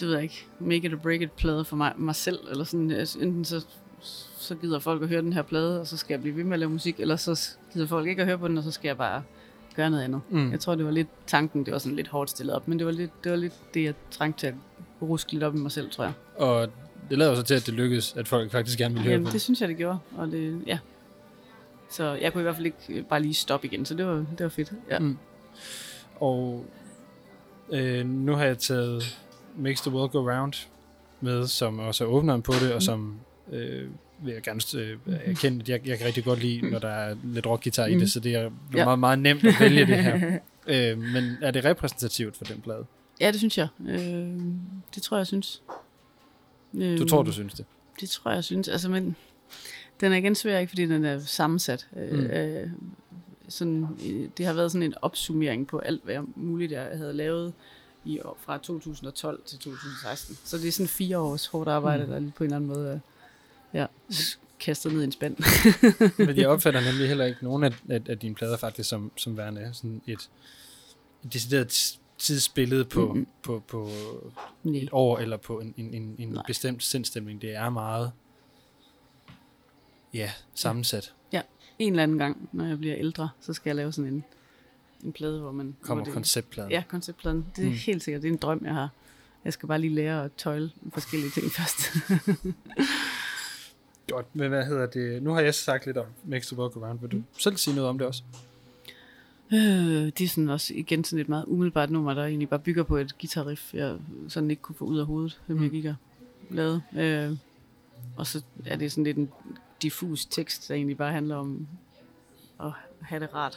det 0.00 0.08
ved 0.08 0.14
jeg 0.14 0.22
ikke, 0.22 0.46
make 0.58 0.86
it 0.86 0.94
or 0.94 0.96
break 0.96 1.20
it 1.20 1.32
plade 1.32 1.64
for 1.64 1.76
mig, 1.76 1.92
mig 1.96 2.14
selv, 2.14 2.38
eller 2.50 2.64
sådan, 2.64 2.90
altså, 2.90 3.18
enten 3.18 3.44
så, 3.44 3.66
så 4.38 4.54
gider 4.54 4.78
folk 4.78 5.02
at 5.02 5.08
høre 5.08 5.22
den 5.22 5.32
her 5.32 5.42
plade, 5.42 5.80
og 5.80 5.86
så 5.86 5.96
skal 5.96 6.14
jeg 6.14 6.20
blive 6.20 6.36
ved 6.36 6.44
med 6.44 6.52
at 6.52 6.58
lave 6.58 6.70
musik, 6.70 7.00
eller 7.00 7.16
så 7.16 7.50
gider 7.72 7.86
folk 7.86 8.08
ikke 8.08 8.22
at 8.22 8.26
høre 8.28 8.38
på 8.38 8.48
den, 8.48 8.58
og 8.58 8.64
så 8.64 8.70
skal 8.70 8.88
jeg 8.88 8.96
bare 8.96 9.22
gøre 9.76 9.90
noget 9.90 10.04
andet. 10.04 10.20
Mm. 10.30 10.50
Jeg 10.50 10.60
tror, 10.60 10.74
det 10.74 10.84
var 10.84 10.90
lidt 10.90 11.08
tanken, 11.26 11.64
det 11.64 11.72
var 11.72 11.78
sådan 11.78 11.96
lidt 11.96 12.08
hårdt 12.08 12.30
stillet 12.30 12.56
op, 12.56 12.68
men 12.68 12.78
det 12.78 12.86
var 12.86 12.92
lidt 12.92 13.24
det, 13.24 13.32
var 13.32 13.38
lidt 13.38 13.54
det 13.74 13.84
jeg 13.84 13.94
trængte 14.10 14.40
til 14.40 14.46
at 14.46 14.54
ruske 15.02 15.32
lidt 15.32 15.42
op 15.44 15.54
i 15.54 15.58
mig 15.58 15.72
selv, 15.72 15.90
tror 15.90 16.04
jeg. 16.04 16.12
Og 16.36 16.68
det 17.10 17.18
lader 17.18 17.34
så 17.34 17.42
til, 17.42 17.54
at 17.54 17.66
det 17.66 17.74
lykkedes, 17.74 18.14
at 18.16 18.28
folk 18.28 18.50
faktisk 18.50 18.78
gerne 18.78 18.94
vil 18.94 19.02
høre 19.02 19.12
Jamen, 19.12 19.24
på 19.24 19.28
det 19.28 19.32
det. 19.32 19.40
synes 19.40 19.60
jeg, 19.60 19.68
det 19.68 19.76
gjorde, 19.76 19.98
og 20.16 20.26
det, 20.30 20.62
ja. 20.66 20.78
Så 21.90 22.12
jeg 22.12 22.32
kunne 22.32 22.40
i 22.40 22.42
hvert 22.42 22.54
fald 22.54 22.66
ikke 22.66 22.78
øh, 22.88 23.04
bare 23.04 23.20
lige 23.22 23.34
stoppe 23.34 23.66
igen, 23.66 23.84
så 23.86 23.94
det 23.94 24.06
var, 24.06 24.14
det 24.14 24.40
var 24.40 24.48
fedt. 24.48 24.72
Ja. 24.90 24.98
Mm. 24.98 25.18
Og 26.20 26.66
øh, 27.70 28.06
nu 28.06 28.32
har 28.34 28.44
jeg 28.44 28.58
taget 28.58 29.18
Makes 29.56 29.80
the 29.80 29.90
World 29.90 30.10
Go 30.10 30.30
Round 30.30 30.52
med, 31.20 31.46
som 31.46 31.78
også 31.78 32.04
er 32.04 32.08
åbneren 32.08 32.42
på 32.42 32.52
det, 32.52 32.68
og 32.70 32.76
Mm. 32.76 32.80
som 32.80 33.16
øh, 33.52 33.88
vil 34.22 34.32
jeg 34.34 34.42
gerne 34.42 34.60
øh, 34.76 34.98
erkende, 35.24 35.60
at 35.62 35.68
jeg, 35.68 35.80
jeg 35.88 35.98
kan 35.98 36.06
rigtig 36.06 36.24
godt 36.24 36.38
lide, 36.42 36.70
når 36.70 36.78
der 36.78 36.88
er 36.88 37.16
lidt 37.24 37.46
rockgitar 37.46 37.86
i 37.86 37.94
Mm. 37.94 38.00
det, 38.00 38.10
så 38.12 38.20
det 38.20 38.34
er 38.34 38.50
Ja. 38.74 38.84
meget, 38.84 38.98
meget 38.98 39.18
nemt 39.18 39.44
at 39.44 39.54
vælge 39.60 39.86
det 39.86 39.96
her. 40.04 40.38
øh, 40.92 40.98
men 40.98 41.24
er 41.42 41.50
det 41.50 41.64
repræsentativt 41.64 42.36
for 42.36 42.44
den 42.44 42.60
plade? 42.60 42.84
Ja, 43.20 43.26
det 43.30 43.38
synes 43.38 43.58
jeg. 43.58 43.68
Øh, 43.88 43.98
det 44.94 45.02
tror 45.02 45.16
jeg, 45.16 45.26
synes. 45.26 45.62
Øh, 46.74 46.98
Du 46.98 47.04
tror, 47.04 47.22
du 47.22 47.32
synes 47.32 47.54
det? 47.54 47.64
Det 48.00 48.08
tror 48.10 48.30
jeg, 48.30 48.44
synes. 48.44 48.68
Altså, 48.68 48.88
men 48.88 49.16
den 50.00 50.12
er 50.12 50.16
igen 50.16 50.34
svær, 50.34 50.58
ikke 50.58 50.70
fordi 50.70 50.86
den 50.86 51.04
er 51.04 51.20
sammensat. 51.20 51.86
Øh, 51.96 52.18
Mm. 52.18 52.26
øh, 52.26 52.70
sådan, 53.52 53.86
øh, 54.06 54.28
det 54.38 54.46
har 54.46 54.52
været 54.52 54.72
sådan 54.72 54.82
en 54.82 54.94
opsummering 55.02 55.66
på 55.66 55.78
alt, 55.78 56.04
hvad 56.04 56.18
muligt 56.36 56.72
jeg 56.72 56.82
havde 56.96 57.12
lavet 57.12 57.52
i 58.04 58.20
fra 58.38 58.58
2012 58.58 59.42
til 59.46 59.58
2016. 59.58 60.38
Så 60.44 60.56
det 60.58 60.68
er 60.68 60.72
sådan 60.72 60.88
fire 60.88 61.18
års 61.18 61.46
hårdt 61.46 61.68
arbejde, 61.68 62.02
Mm. 62.02 62.08
mm. 62.08 62.12
der 62.12 62.18
lige 62.20 62.32
på 62.36 62.44
en 62.44 62.46
eller 62.48 62.56
anden 62.56 62.68
måde 62.70 63.00
ja, 63.74 63.86
kastet 64.60 64.92
ned 64.92 65.00
i 65.00 65.04
en 65.04 65.12
spand. 65.12 65.36
Men 66.26 66.36
jeg 66.36 66.48
opfatter 66.48 66.80
nemlig 66.80 67.08
heller 67.08 67.24
ikke 67.24 67.38
nogen 67.44 67.64
af, 67.64 67.72
af, 67.88 68.00
af 68.08 68.18
dine 68.18 68.34
plader 68.34 68.56
faktisk 68.56 68.88
som, 68.88 69.12
som 69.16 69.36
værende 69.36 69.70
sådan 69.72 70.02
et, 70.06 70.30
et 71.24 71.32
decideret 71.32 71.98
tidsbillede 72.18 72.84
på, 72.84 73.14
Mhm. 73.14 73.26
på, 73.42 73.62
på 73.68 73.88
Nej. 74.64 74.80
et 74.80 74.88
år 74.92 75.18
eller 75.18 75.36
på 75.36 75.60
en, 75.60 75.74
en, 75.76 75.94
en, 75.94 76.14
en 76.18 76.38
bestemt 76.46 76.82
sindstemning. 76.82 77.42
Det 77.42 77.54
er 77.54 77.70
meget 77.70 78.12
ja, 80.14 80.30
sammensat. 80.54 81.14
En 81.82 81.92
eller 81.92 82.02
anden 82.02 82.18
gang, 82.18 82.48
når 82.52 82.64
jeg 82.66 82.78
bliver 82.78 82.96
ældre, 82.98 83.28
så 83.40 83.52
skal 83.52 83.68
jeg 83.70 83.76
lave 83.76 83.92
sådan 83.92 84.12
en, 84.12 84.24
en 85.04 85.12
plade, 85.12 85.40
hvor 85.40 85.52
man... 85.52 85.76
Kommer 85.82 86.04
hvor 86.04 86.04
det, 86.04 86.14
konceptpladen. 86.14 86.70
Ja, 86.72 86.82
konceptpladen. 86.88 87.46
Det 87.56 87.62
er 87.62 87.66
Mm. 87.66 87.72
mm. 87.72 87.78
helt 87.86 88.02
sikkert. 88.02 88.22
Det 88.22 88.28
er 88.28 88.32
en 88.32 88.38
drøm, 88.38 88.60
jeg 88.64 88.74
har. 88.74 88.88
Jeg 89.44 89.52
skal 89.52 89.66
bare 89.66 89.78
lige 89.78 89.94
lære 89.94 90.24
at 90.24 90.30
tøjle 90.36 90.70
forskellige 90.92 91.30
ting 91.30 91.46
først. 91.58 91.80
Godt, 94.10 94.36
men 94.36 94.48
hvad 94.48 94.66
hedder 94.66 94.86
det? 94.86 95.22
Nu 95.22 95.30
har 95.32 95.40
jeg 95.40 95.54
sagt 95.54 95.86
lidt 95.86 95.96
om 95.96 96.06
Makes 96.24 96.46
the 96.46 96.58
World 96.58 96.72
Go 96.72 96.80
Round. 96.86 97.00
Vil 97.00 97.10
du 97.10 97.22
selv 97.38 97.56
sige 97.56 97.74
noget 97.74 97.90
om 97.90 97.98
det 97.98 98.06
også? 98.06 98.22
Øh, 99.52 99.58
det 99.58 100.20
er 100.20 100.28
sådan 100.28 100.48
også 100.48 100.74
igen 100.74 101.04
sådan 101.04 101.20
et 101.20 101.28
meget 101.28 101.44
umiddelbart 101.46 101.90
nummer, 101.90 102.14
der 102.14 102.24
egentlig 102.24 102.48
bare 102.48 102.60
bygger 102.60 102.82
på 102.82 102.96
et 102.96 103.18
guitarriff, 103.20 103.74
jeg 103.74 103.96
sådan 104.28 104.50
ikke 104.50 104.62
kunne 104.62 104.74
få 104.76 104.84
ud 104.84 104.98
af 104.98 105.06
hovedet, 105.06 105.40
som 105.46 105.56
Mm. 105.56 105.62
jeg 105.62 105.70
gik 105.70 105.84
og 105.84 105.94
lavede. 106.50 106.82
Øh, 106.96 107.36
og 108.16 108.26
så 108.26 108.42
er 108.66 108.76
det 108.76 108.92
sådan 108.92 109.04
lidt 109.04 109.16
en 109.16 109.30
diffus 109.82 110.26
tekst, 110.26 110.68
der 110.68 110.74
egentlig 110.74 110.96
bare 110.96 111.12
handler 111.12 111.36
om 111.36 111.68
at 112.60 112.72
have 113.00 113.20
det 113.20 113.34
rart, 113.34 113.56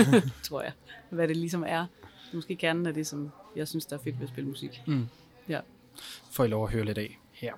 tror 0.42 0.62
jeg. 0.62 0.72
Hvad 1.10 1.28
det 1.28 1.36
ligesom 1.36 1.64
er. 1.66 1.86
Måske 2.32 2.56
kernen 2.56 2.86
af 2.86 2.94
det, 2.94 3.06
som 3.06 3.30
jeg 3.56 3.68
synes, 3.68 3.86
der 3.86 3.96
er 3.96 4.00
fedt 4.00 4.18
ved 4.18 4.26
at 4.26 4.32
spille 4.32 4.50
musik. 4.50 4.82
Mm. 4.86 5.06
Ja. 5.48 5.60
Får 6.30 6.44
I 6.44 6.48
lov 6.48 6.64
at 6.64 6.72
høre 6.72 6.84
lidt 6.84 6.98
af 6.98 7.18
her. 7.32 7.52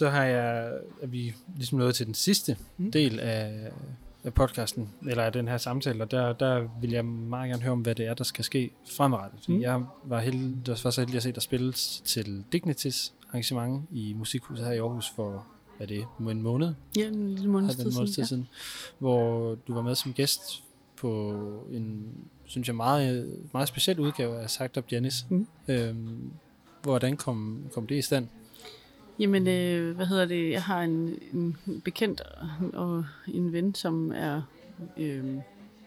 Så 0.00 0.08
har 0.10 0.24
jeg, 0.24 0.72
er 1.02 1.06
vi 1.06 1.34
ligesom 1.56 1.78
nået 1.78 1.94
til 1.94 2.06
den 2.06 2.14
sidste 2.14 2.56
Mm. 2.76 2.90
del 2.92 3.20
af, 3.20 3.70
af 4.24 4.34
podcasten, 4.34 4.88
eller 5.08 5.22
af 5.24 5.32
den 5.32 5.48
her 5.48 5.56
samtale, 5.58 6.04
og 6.04 6.10
der, 6.10 6.32
der 6.32 6.68
vil 6.80 6.90
jeg 6.90 7.04
meget 7.04 7.50
gerne 7.50 7.62
høre 7.62 7.72
om, 7.72 7.80
hvad 7.80 7.94
det 7.94 8.06
er, 8.06 8.14
der 8.14 8.24
skal 8.24 8.44
ske 8.44 8.70
fremadrettet. 8.96 9.40
Fordi 9.40 9.56
Mm. 9.56 9.62
jeg 9.62 9.82
var, 10.04 10.20
heldig, 10.20 10.66
der 10.66 10.80
var 10.84 10.90
så 10.90 11.00
heldig 11.00 11.16
at 11.16 11.22
se 11.22 11.32
dig 11.32 11.42
spille 11.42 11.72
til 12.04 12.44
Dignities 12.52 13.14
arrangement 13.28 13.84
i 13.90 14.12
Musikhuset 14.12 14.66
her 14.66 14.72
i 14.72 14.78
Aarhus 14.78 15.10
for, 15.16 15.46
hvad 15.76 15.88
er 15.90 15.94
det, 15.94 16.30
en 16.30 16.42
måned? 16.42 16.74
Ja, 16.96 17.06
en 17.08 17.28
lille 17.34 17.50
måneds 17.50 17.74
Har 17.74 17.82
tid 17.82 17.90
den 17.90 17.94
måneds 17.94 18.10
tid 18.14 18.24
siden. 18.24 18.26
siden, 18.26 18.48
hvor 18.98 19.54
du 19.54 19.74
var 19.74 19.82
med 19.82 19.94
som 19.94 20.12
gæst 20.12 20.62
på 20.96 21.32
en, 21.72 22.06
synes 22.44 22.68
jeg, 22.68 22.76
meget, 22.76 23.36
meget 23.52 23.68
speciel 23.68 24.00
udgave 24.00 24.40
af 24.40 24.50
Sagt 24.50 24.76
Up 24.76 24.92
Janis. 24.92 25.26
Mm. 25.28 25.46
Øhm, 25.68 26.30
hvordan 26.82 27.16
kom, 27.16 27.64
kom 27.74 27.86
det 27.86 27.94
i 27.94 28.02
stand? 28.02 28.28
Jamen, 29.20 29.48
øh, 29.48 29.96
hvad 29.96 30.06
hedder 30.06 30.24
det? 30.24 30.50
Jeg 30.50 30.62
har 30.62 30.82
en, 30.82 31.18
en 31.32 31.56
bekendt 31.84 32.22
og 32.72 33.04
en 33.28 33.52
ven, 33.52 33.74
som 33.74 34.12
er 34.14 34.42
øh, 34.96 35.24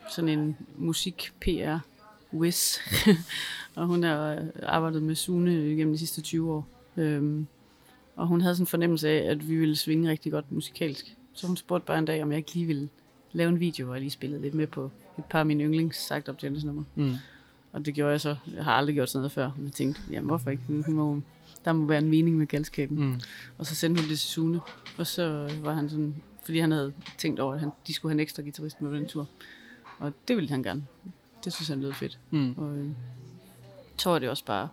sådan 0.10 0.30
en 0.30 0.58
musik-PR 0.78 1.78
whiz. 2.34 2.78
og 3.76 3.88
hun 3.88 4.04
har 4.04 4.46
arbejdet 4.64 5.04
med 5.04 5.16
Sune 5.16 5.52
gennem 5.52 5.94
de 5.94 5.98
sidste 5.98 6.22
20 6.22 6.52
år. 6.52 6.68
Øhm, 6.98 7.48
og 8.16 8.28
hun 8.28 8.42
havde 8.42 8.56
sådan 8.56 8.64
en 8.64 8.68
fornemmelse 8.68 9.10
af, 9.10 9.32
at 9.32 9.50
vi 9.50 9.56
ville 9.56 9.76
svinge 9.76 10.10
rigtig 10.10 10.32
godt 10.32 10.52
musikalsk. 10.52 11.16
Så 11.34 11.48
hun 11.48 11.58
spurgte 11.58 11.86
bare 11.86 12.00
en 12.00 12.06
dag, 12.06 12.24
om 12.24 12.32
jeg 12.32 12.38
ikke 12.38 12.54
lige 12.54 12.66
ville 12.66 12.90
lave 13.32 13.50
en 13.50 13.60
video, 13.60 13.86
hvor 13.86 13.94
jeg 13.94 14.02
lige 14.02 14.12
spillede 14.12 14.42
lidt 14.42 14.54
med 14.54 14.68
på 14.68 14.92
et 15.18 15.26
par 15.26 15.40
af 15.40 15.46
mine 15.46 15.64
yndlings 15.64 15.98
sagt 15.98 16.30
op 16.30 16.44
nummer. 16.44 16.84
Mm. 16.96 17.16
Og 17.72 17.86
det 17.86 17.94
gjorde 17.94 18.12
jeg 18.12 18.22
så. 18.22 18.36
Jeg 18.56 18.64
har 18.64 18.74
aldrig 18.74 18.96
gjort 18.96 19.10
sådan 19.10 19.20
noget 19.20 19.32
før. 19.32 19.52
Men 19.56 19.66
jeg 19.66 19.74
tænkte, 19.74 20.02
jamen 20.12 20.28
hvorfor 20.28 20.52
ikke? 20.52 20.64
Hun 20.68 20.96
må, 20.96 21.22
der 21.66 21.74
må 21.74 21.86
være 21.86 21.98
en 21.98 22.10
mening 22.10 22.38
med 22.38 22.48
galskaben. 22.48 23.00
Mm. 23.00 23.22
Og 23.58 23.66
så 23.66 23.76
sendte 23.76 24.02
hun 24.02 24.10
det 24.10 24.20
til 24.20 24.30
Sune. 24.30 24.60
Og 24.98 25.08
så 25.08 25.52
var 25.62 25.74
han 25.74 25.90
sådan, 25.90 26.16
fordi 26.46 26.60
han 26.60 26.72
havde 26.72 26.94
tænkt 27.18 27.40
over, 27.40 27.54
at 27.54 27.60
han, 27.60 27.70
de 27.88 27.94
skulle 27.94 28.10
have 28.10 28.16
en 28.16 28.20
ekstra 28.20 28.42
guitarist 28.44 28.82
med 28.82 28.90
på 28.90 28.96
den 28.96 29.08
tur. 29.08 29.28
Og 30.00 30.14
det 30.28 30.36
ville 30.36 30.50
han 30.50 30.64
gerne. 30.64 30.86
Det 31.44 31.54
synes 31.54 31.68
han 31.68 31.82
lød 31.82 31.94
fedt. 31.94 32.20
Mm. 32.32 32.54
Og 32.58 32.78
øh, 32.78 32.90
så 33.98 34.10
var 34.10 34.20
det 34.20 34.30
også 34.30 34.46
bare 34.46 34.70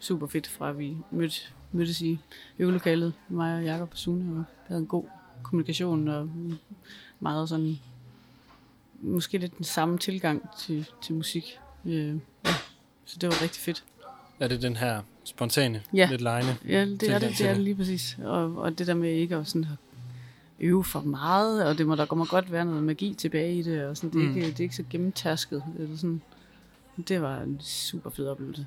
super 0.00 0.26
fedt, 0.26 0.46
fra 0.46 0.72
vi 0.72 0.96
mødte, 1.10 1.40
mødtes 1.72 2.00
i 2.00 2.18
øvelokalet, 2.58 3.12
mig 3.28 3.56
og 3.56 3.64
Jakob 3.64 3.88
og 3.92 3.98
Sune, 3.98 4.38
og 4.38 4.44
havde 4.66 4.80
en 4.80 4.86
god 4.86 5.04
kommunikation 5.42 6.08
og 6.08 6.30
meget 7.20 7.48
sådan, 7.48 7.78
måske 9.00 9.38
lidt 9.38 9.56
den 9.56 9.64
samme 9.64 9.98
tilgang 9.98 10.48
til, 10.58 10.86
til 11.02 11.14
musik. 11.14 11.58
Øh, 11.84 12.16
ja. 12.44 12.54
Så 13.04 13.18
det 13.20 13.28
var 13.28 13.42
rigtig 13.42 13.62
fedt. 13.62 13.84
Er 14.40 14.48
det 14.48 14.62
den 14.62 14.76
her 14.76 15.02
spontane, 15.24 15.82
Ja. 15.94 16.08
lidt 16.10 16.20
lejende? 16.20 16.56
Ja, 16.68 16.80
det 16.84 16.90
er 16.90 16.96
det, 16.96 17.02
det 17.02 17.10
er 17.12 17.18
det. 17.18 17.56
det 17.56 17.64
lige 17.64 17.74
præcis. 17.74 18.18
Og, 18.24 18.56
og 18.56 18.78
det 18.78 18.86
der 18.86 18.94
med 18.94 19.10
ikke 19.10 19.36
at 19.36 19.46
sådan 19.48 19.66
øve 20.60 20.84
for 20.84 21.00
meget, 21.00 21.66
og 21.66 21.78
det 21.78 21.86
må 21.86 21.94
der 21.96 22.06
kommer 22.06 22.24
godt 22.26 22.52
være 22.52 22.64
noget 22.64 22.82
magi 22.82 23.14
tilbage 23.18 23.54
i 23.58 23.62
det, 23.62 23.84
og 23.84 23.96
sådan, 23.96 24.10
det, 24.10 24.26
er 24.26 24.30
Mm. 24.30 24.36
ikke, 24.36 24.46
det 24.48 24.58
er 24.60 24.62
ikke 24.64 24.76
så 24.76 24.84
gennemtasket. 24.90 25.62
Eller 25.78 25.96
sådan. 25.96 26.22
Det 27.08 27.22
var 27.22 27.40
en 27.40 27.60
super 27.60 28.10
fed 28.10 28.26
oplevelse. 28.28 28.66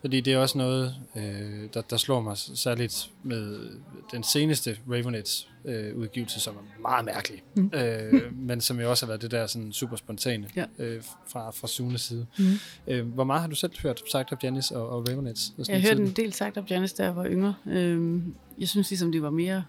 Fordi 0.00 0.20
det 0.20 0.32
er 0.32 0.38
også 0.38 0.58
noget, 0.58 0.94
øh, 1.16 1.68
der, 1.74 1.80
der 1.80 1.96
slår 1.96 2.20
mig 2.20 2.36
særligt 2.38 3.10
med 3.22 3.70
den 4.12 4.22
seneste 4.22 4.78
Ravenets 4.90 5.48
øh, 5.64 5.96
udgivelse, 5.96 6.40
som 6.40 6.54
er 6.56 6.80
meget 6.80 7.04
mærkelig. 7.04 7.42
Mm. 7.56 7.70
Øh, 7.74 8.32
men 8.48 8.60
som 8.60 8.80
jo 8.80 8.90
også 8.90 9.06
har 9.06 9.08
været 9.08 9.22
det 9.22 9.30
der 9.30 9.46
sådan 9.46 9.72
super 9.72 9.96
spontane 9.96 10.48
Ja. 10.56 10.64
øh, 10.78 11.02
fra, 11.28 11.50
fra 11.50 11.66
Sunes 11.68 12.00
side. 12.00 12.26
Mm. 12.38 12.44
Øh, 12.86 13.06
hvor 13.06 13.24
meget 13.24 13.40
har 13.40 13.48
du 13.48 13.54
selv 13.54 13.72
hørt 13.82 14.02
sagt 14.12 14.32
op 14.32 14.42
Janis 14.44 14.70
og, 14.70 14.88
og 14.88 15.08
Ravenets? 15.08 15.52
og 15.58 15.64
Jeg 15.68 15.82
hørte 15.82 16.02
en 16.02 16.12
del 16.12 16.32
sagt 16.32 16.56
op 16.56 16.70
Janis, 16.70 16.92
da 16.92 17.04
jeg 17.04 17.16
var 17.16 17.26
yngre. 17.26 17.54
Øhm, 17.66 18.34
jeg 18.58 18.68
synes 18.68 18.90
ligesom, 18.90 19.12
det 19.12 19.22
var 19.22 19.30
mere 19.30 19.64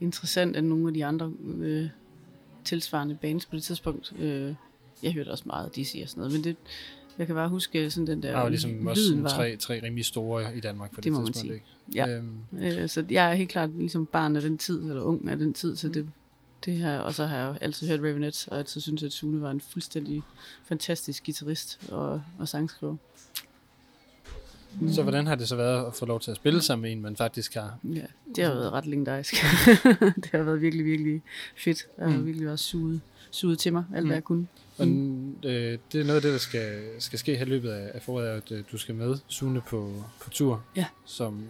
interessant 0.00 0.56
end 0.56 0.66
nogle 0.66 0.88
af 0.88 0.94
de 0.94 1.04
andre 1.04 1.32
øh, 1.58 1.88
tilsvarende 2.64 3.14
bands 3.14 3.46
på 3.46 3.56
det 3.56 3.62
tidspunkt. 3.62 4.12
Øh, 4.18 4.54
jeg 5.02 5.12
hørte 5.12 5.28
også 5.28 5.44
meget 5.46 5.76
DC 5.76 6.00
og 6.02 6.08
sådan 6.08 6.20
noget, 6.20 6.32
men 6.32 6.44
det, 6.44 6.56
jeg 7.18 7.26
kan 7.26 7.34
bare 7.36 7.48
huske 7.48 7.90
sådan 7.90 8.06
den 8.06 8.22
der 8.22 8.30
Der 8.32 8.38
var 8.40 8.48
ligesom 8.48 8.86
også 8.86 9.06
sådan 9.08 9.22
var. 9.22 9.28
tre, 9.30 9.56
tre 9.56 9.80
rimelig 9.82 10.04
store 10.04 10.56
i 10.56 10.60
Danmark 10.60 10.90
på 10.90 10.96
det, 10.96 11.04
Det 11.04 11.12
må 11.12 11.18
man 11.20 11.26
tidspunkt. 11.32 11.46
sige. 11.46 11.54
Ikke? 11.54 12.10
Ja. 12.10 12.16
Øhm, 12.16 12.82
Øh, 12.82 12.88
så 12.88 13.04
jeg 13.10 13.30
er 13.30 13.34
helt 13.34 13.50
klart 13.50 13.70
ligesom 13.70 14.06
barn 14.06 14.36
af 14.36 14.42
den 14.42 14.58
tid, 14.58 14.82
eller 14.82 15.02
ung 15.02 15.28
af 15.30 15.36
den 15.38 15.54
tid, 15.54 15.76
så 15.76 15.88
det, 15.88 16.08
det 16.64 16.74
her, 16.74 16.98
og 16.98 17.14
så 17.14 17.26
har 17.26 17.36
jeg 17.36 17.58
altid 17.60 17.88
hørt 17.88 18.00
Ravenets, 18.00 18.48
og 18.48 18.58
altid 18.58 18.80
synes 18.80 19.02
at 19.02 19.12
Sune 19.12 19.40
var 19.42 19.50
en 19.50 19.60
fuldstændig 19.60 20.22
fantastisk 20.64 21.24
guitarist 21.24 21.80
og, 21.88 22.22
og 22.38 22.48
sangskriver. 22.48 22.96
Så 24.92 25.02
hvordan 25.02 25.26
har 25.26 25.34
det 25.34 25.48
så 25.48 25.56
været 25.56 25.86
at 25.86 25.94
få 25.94 26.06
lov 26.06 26.20
til 26.20 26.30
at 26.30 26.36
spille 26.36 26.62
sammen 26.62 26.82
med 26.82 26.92
en, 26.92 27.02
man 27.02 27.16
faktisk 27.16 27.54
har? 27.54 27.78
Ja, 27.84 28.00
det 28.36 28.44
har 28.44 28.54
været 28.54 28.72
ret 28.72 28.86
legendarisk. 28.86 29.34
det 30.22 30.30
har 30.32 30.42
været 30.42 30.60
virkelig, 30.60 30.86
virkelig 30.86 31.22
fedt. 31.56 31.86
Jeg 31.98 32.06
har 32.10 32.18
Mm. 32.18 32.26
virkelig 32.26 32.48
også 32.50 32.64
suget, 32.64 33.00
suget 33.30 33.58
til 33.58 33.72
mig, 33.72 33.84
alt 33.94 34.02
Mm. 34.02 34.08
hvad 34.08 34.16
jeg 34.16 34.24
kunne. 34.24 34.46
Og 34.78 34.86
øh, 34.86 35.78
det 35.92 36.00
er 36.00 36.04
noget 36.04 36.16
af 36.16 36.22
det, 36.22 36.32
der 36.32 36.38
skal, 36.38 36.80
skal 36.98 37.18
ske 37.18 37.36
her 37.36 37.44
i 37.46 37.48
løbet 37.48 37.70
af, 37.70 37.90
af 37.94 38.02
foråret, 38.02 38.26
at 38.26 38.52
øh, 38.52 38.64
du 38.72 38.78
skal 38.78 38.94
med 38.94 39.16
Sune 39.28 39.60
på, 39.68 39.92
på 40.20 40.30
tur. 40.30 40.62
Ja. 40.76 40.84
Som, 41.06 41.42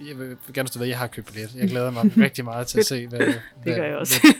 øh, 0.00 0.08
jeg 0.08 0.18
vil 0.18 0.36
gerne 0.54 0.68
stå 0.68 0.78
ved, 0.78 0.86
jeg 0.86 0.98
har 0.98 1.06
købt 1.06 1.26
billet. 1.32 1.54
Jeg 1.54 1.68
glæder 1.68 1.90
mig 1.90 2.12
rigtig 2.26 2.44
meget 2.44 2.66
til 2.66 2.78
at 2.78 2.86
se, 2.86 3.06
hvad, 3.06 3.18
det 3.18 3.40
Det 3.64 3.76
gør 3.76 3.84
jeg 3.84 3.96
også. 3.96 4.20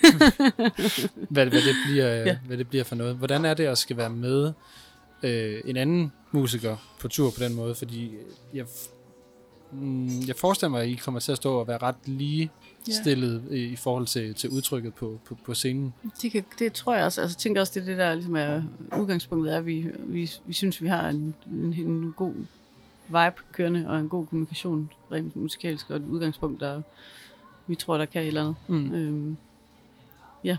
hvad, 1.31 1.47
hvad, 1.47 1.61
det 1.61 1.75
bliver, 1.87 2.07
ja. 2.07 2.37
hvad 2.47 2.59
det 2.59 2.69
bliver 2.69 2.85
for 2.85 2.95
noget. 2.97 3.17
Hvordan 3.17 3.45
er 3.45 3.55
det 3.55 3.65
at 3.67 3.79
skal 3.79 3.97
være 3.97 4.11
med 4.11 4.53
øh, 5.23 5.61
en 5.64 5.77
anden 5.77 6.12
musiker 6.33 6.77
på 7.01 7.09
tur 7.09 7.31
på 7.31 7.37
den 7.45 7.55
måde? 7.55 7.75
Fordi 7.75 8.12
jeg, 8.55 8.64
f- 8.64 8.91
mm, 9.73 10.21
jeg 10.27 10.37
forestiller 10.37 10.71
mig, 10.71 10.83
at 10.83 10.89
I 10.89 10.95
kommer 10.95 11.21
til 11.21 11.33
at 11.33 11.37
stå 11.39 11.59
og 11.59 11.69
være 11.69 11.79
ret 11.79 11.97
lige 12.05 12.51
Ja. 12.89 12.93
stillet 12.93 13.43
i, 13.51 13.64
i 13.64 13.77
forhold 13.77 14.07
til, 14.07 14.35
til 14.35 14.51
udtrykket 14.51 14.95
på, 14.95 15.21
på, 15.25 15.39
på 15.45 15.55
scenen. 15.55 15.95
Det, 16.23 16.33
kan, 16.33 16.45
det 16.59 16.73
tror 16.73 16.95
jeg 16.95 17.05
også. 17.05 17.21
Altså, 17.21 17.35
jeg 17.35 17.39
tænker 17.41 17.61
også, 17.61 17.73
det 17.75 17.81
er 17.81 17.85
det 17.85 17.99
der 17.99 18.14
ligesom 18.14 18.37
er 18.37 18.62
udgangspunktet 18.99 19.53
er, 19.55 19.59
at 19.59 19.67
vi, 19.67 19.87
vi, 19.99 20.31
vi 20.47 20.53
synes, 20.53 20.83
vi 20.83 20.89
har 20.89 21.09
en, 21.09 21.35
en, 21.47 21.75
en 21.75 22.12
god 22.17 22.35
vibe 23.09 23.43
kørende, 23.53 23.85
og 23.89 24.01
en 24.01 24.09
god 24.09 24.27
kommunikation 24.27 24.91
rent 25.12 25.37
musikalsk, 25.37 25.91
og 25.91 25.97
et 25.97 26.03
udgangspunkt, 26.11 26.61
der 26.61 26.83
vi 27.67 27.75
tror, 27.75 27.99
der 27.99 28.05
kan 28.05 28.23
et 28.23 28.29
eller 28.29 28.41
andet. 28.43 28.57
Mm. 28.69 28.95
Øhm, 28.95 29.37
ja, 30.45 30.57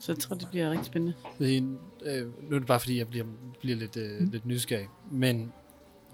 så 0.00 0.12
jeg 0.12 0.18
tror, 0.18 0.36
det 0.36 0.48
bliver 0.50 0.70
rigtig 0.70 0.86
spændende. 0.86 1.14
Fordi, 1.36 1.56
øh, 2.04 2.26
nu 2.50 2.54
er 2.54 2.58
det 2.58 2.66
bare 2.66 2.80
fordi, 2.80 2.98
jeg 2.98 3.08
bliver, 3.08 3.24
bliver 3.60 3.76
lidt, 3.76 3.96
øh, 3.96 4.20
mm. 4.20 4.30
lidt 4.30 4.46
nysgerrig. 4.46 4.88
Men 5.10 5.52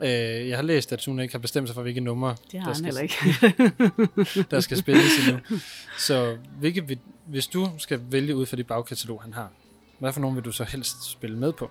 øh, 0.02 0.08
jeg 0.48 0.56
har 0.56 0.62
læst, 0.62 0.92
at 0.92 1.02
Sune 1.02 1.22
ikke 1.22 1.34
har 1.34 1.38
bestemt 1.38 1.68
sig 1.68 1.74
for, 1.74 1.82
hvilke 1.82 2.00
numre, 2.00 2.36
Det 2.52 2.60
har 2.60 2.66
der, 2.66 2.74
skal, 2.74 2.84
heller 2.84 3.00
ikke. 3.00 3.14
der 4.50 4.60
skal 4.60 4.76
spilles 4.76 5.28
endnu. 5.28 5.40
Så 5.98 6.36
hvilke, 6.58 6.88
vil- 6.88 6.98
hvis 7.26 7.46
du 7.46 7.68
skal 7.78 8.00
vælge 8.10 8.36
ud 8.36 8.46
fra 8.46 8.56
det 8.56 8.66
bagkatalog, 8.66 9.22
han 9.22 9.32
har, 9.34 9.52
hvad 9.98 10.12
for 10.12 10.20
nogle 10.20 10.34
vil 10.34 10.44
du 10.44 10.52
så 10.52 10.64
helst 10.64 11.10
spille 11.10 11.38
med 11.38 11.52
på? 11.52 11.70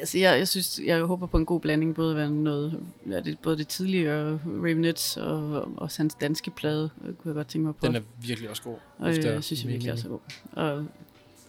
altså, 0.00 0.18
jeg, 0.18 0.38
jeg 0.38 0.48
synes, 0.48 0.80
jeg 0.84 1.00
håber 1.00 1.26
på 1.26 1.36
en 1.36 1.46
god 1.46 1.60
blanding, 1.60 1.94
både 1.94 2.14
hvad 2.14 2.28
noget, 2.28 2.80
ja, 3.10 3.20
det, 3.20 3.38
både 3.38 3.58
det 3.58 3.68
tidligere 3.68 4.40
Ravenets 4.46 5.16
og, 5.16 5.52
og 5.52 5.72
også 5.76 5.98
hans 5.98 6.14
danske 6.14 6.50
plade, 6.50 6.90
øh, 7.04 7.14
kunne 7.14 7.28
jeg 7.28 7.34
godt 7.34 7.46
tænke 7.46 7.66
mig 7.66 7.76
på. 7.76 7.86
Den 7.86 7.96
er 7.96 8.00
virkelig 8.20 8.50
også 8.50 8.62
god. 8.62 8.76
Og 8.98 9.10
efter 9.10 9.32
jeg 9.32 9.44
synes 9.44 9.62
jeg 9.64 9.70
virkelig 9.72 9.92
også 9.92 10.06
er 10.06 10.10
god. 10.10 10.20
Og, 10.52 10.86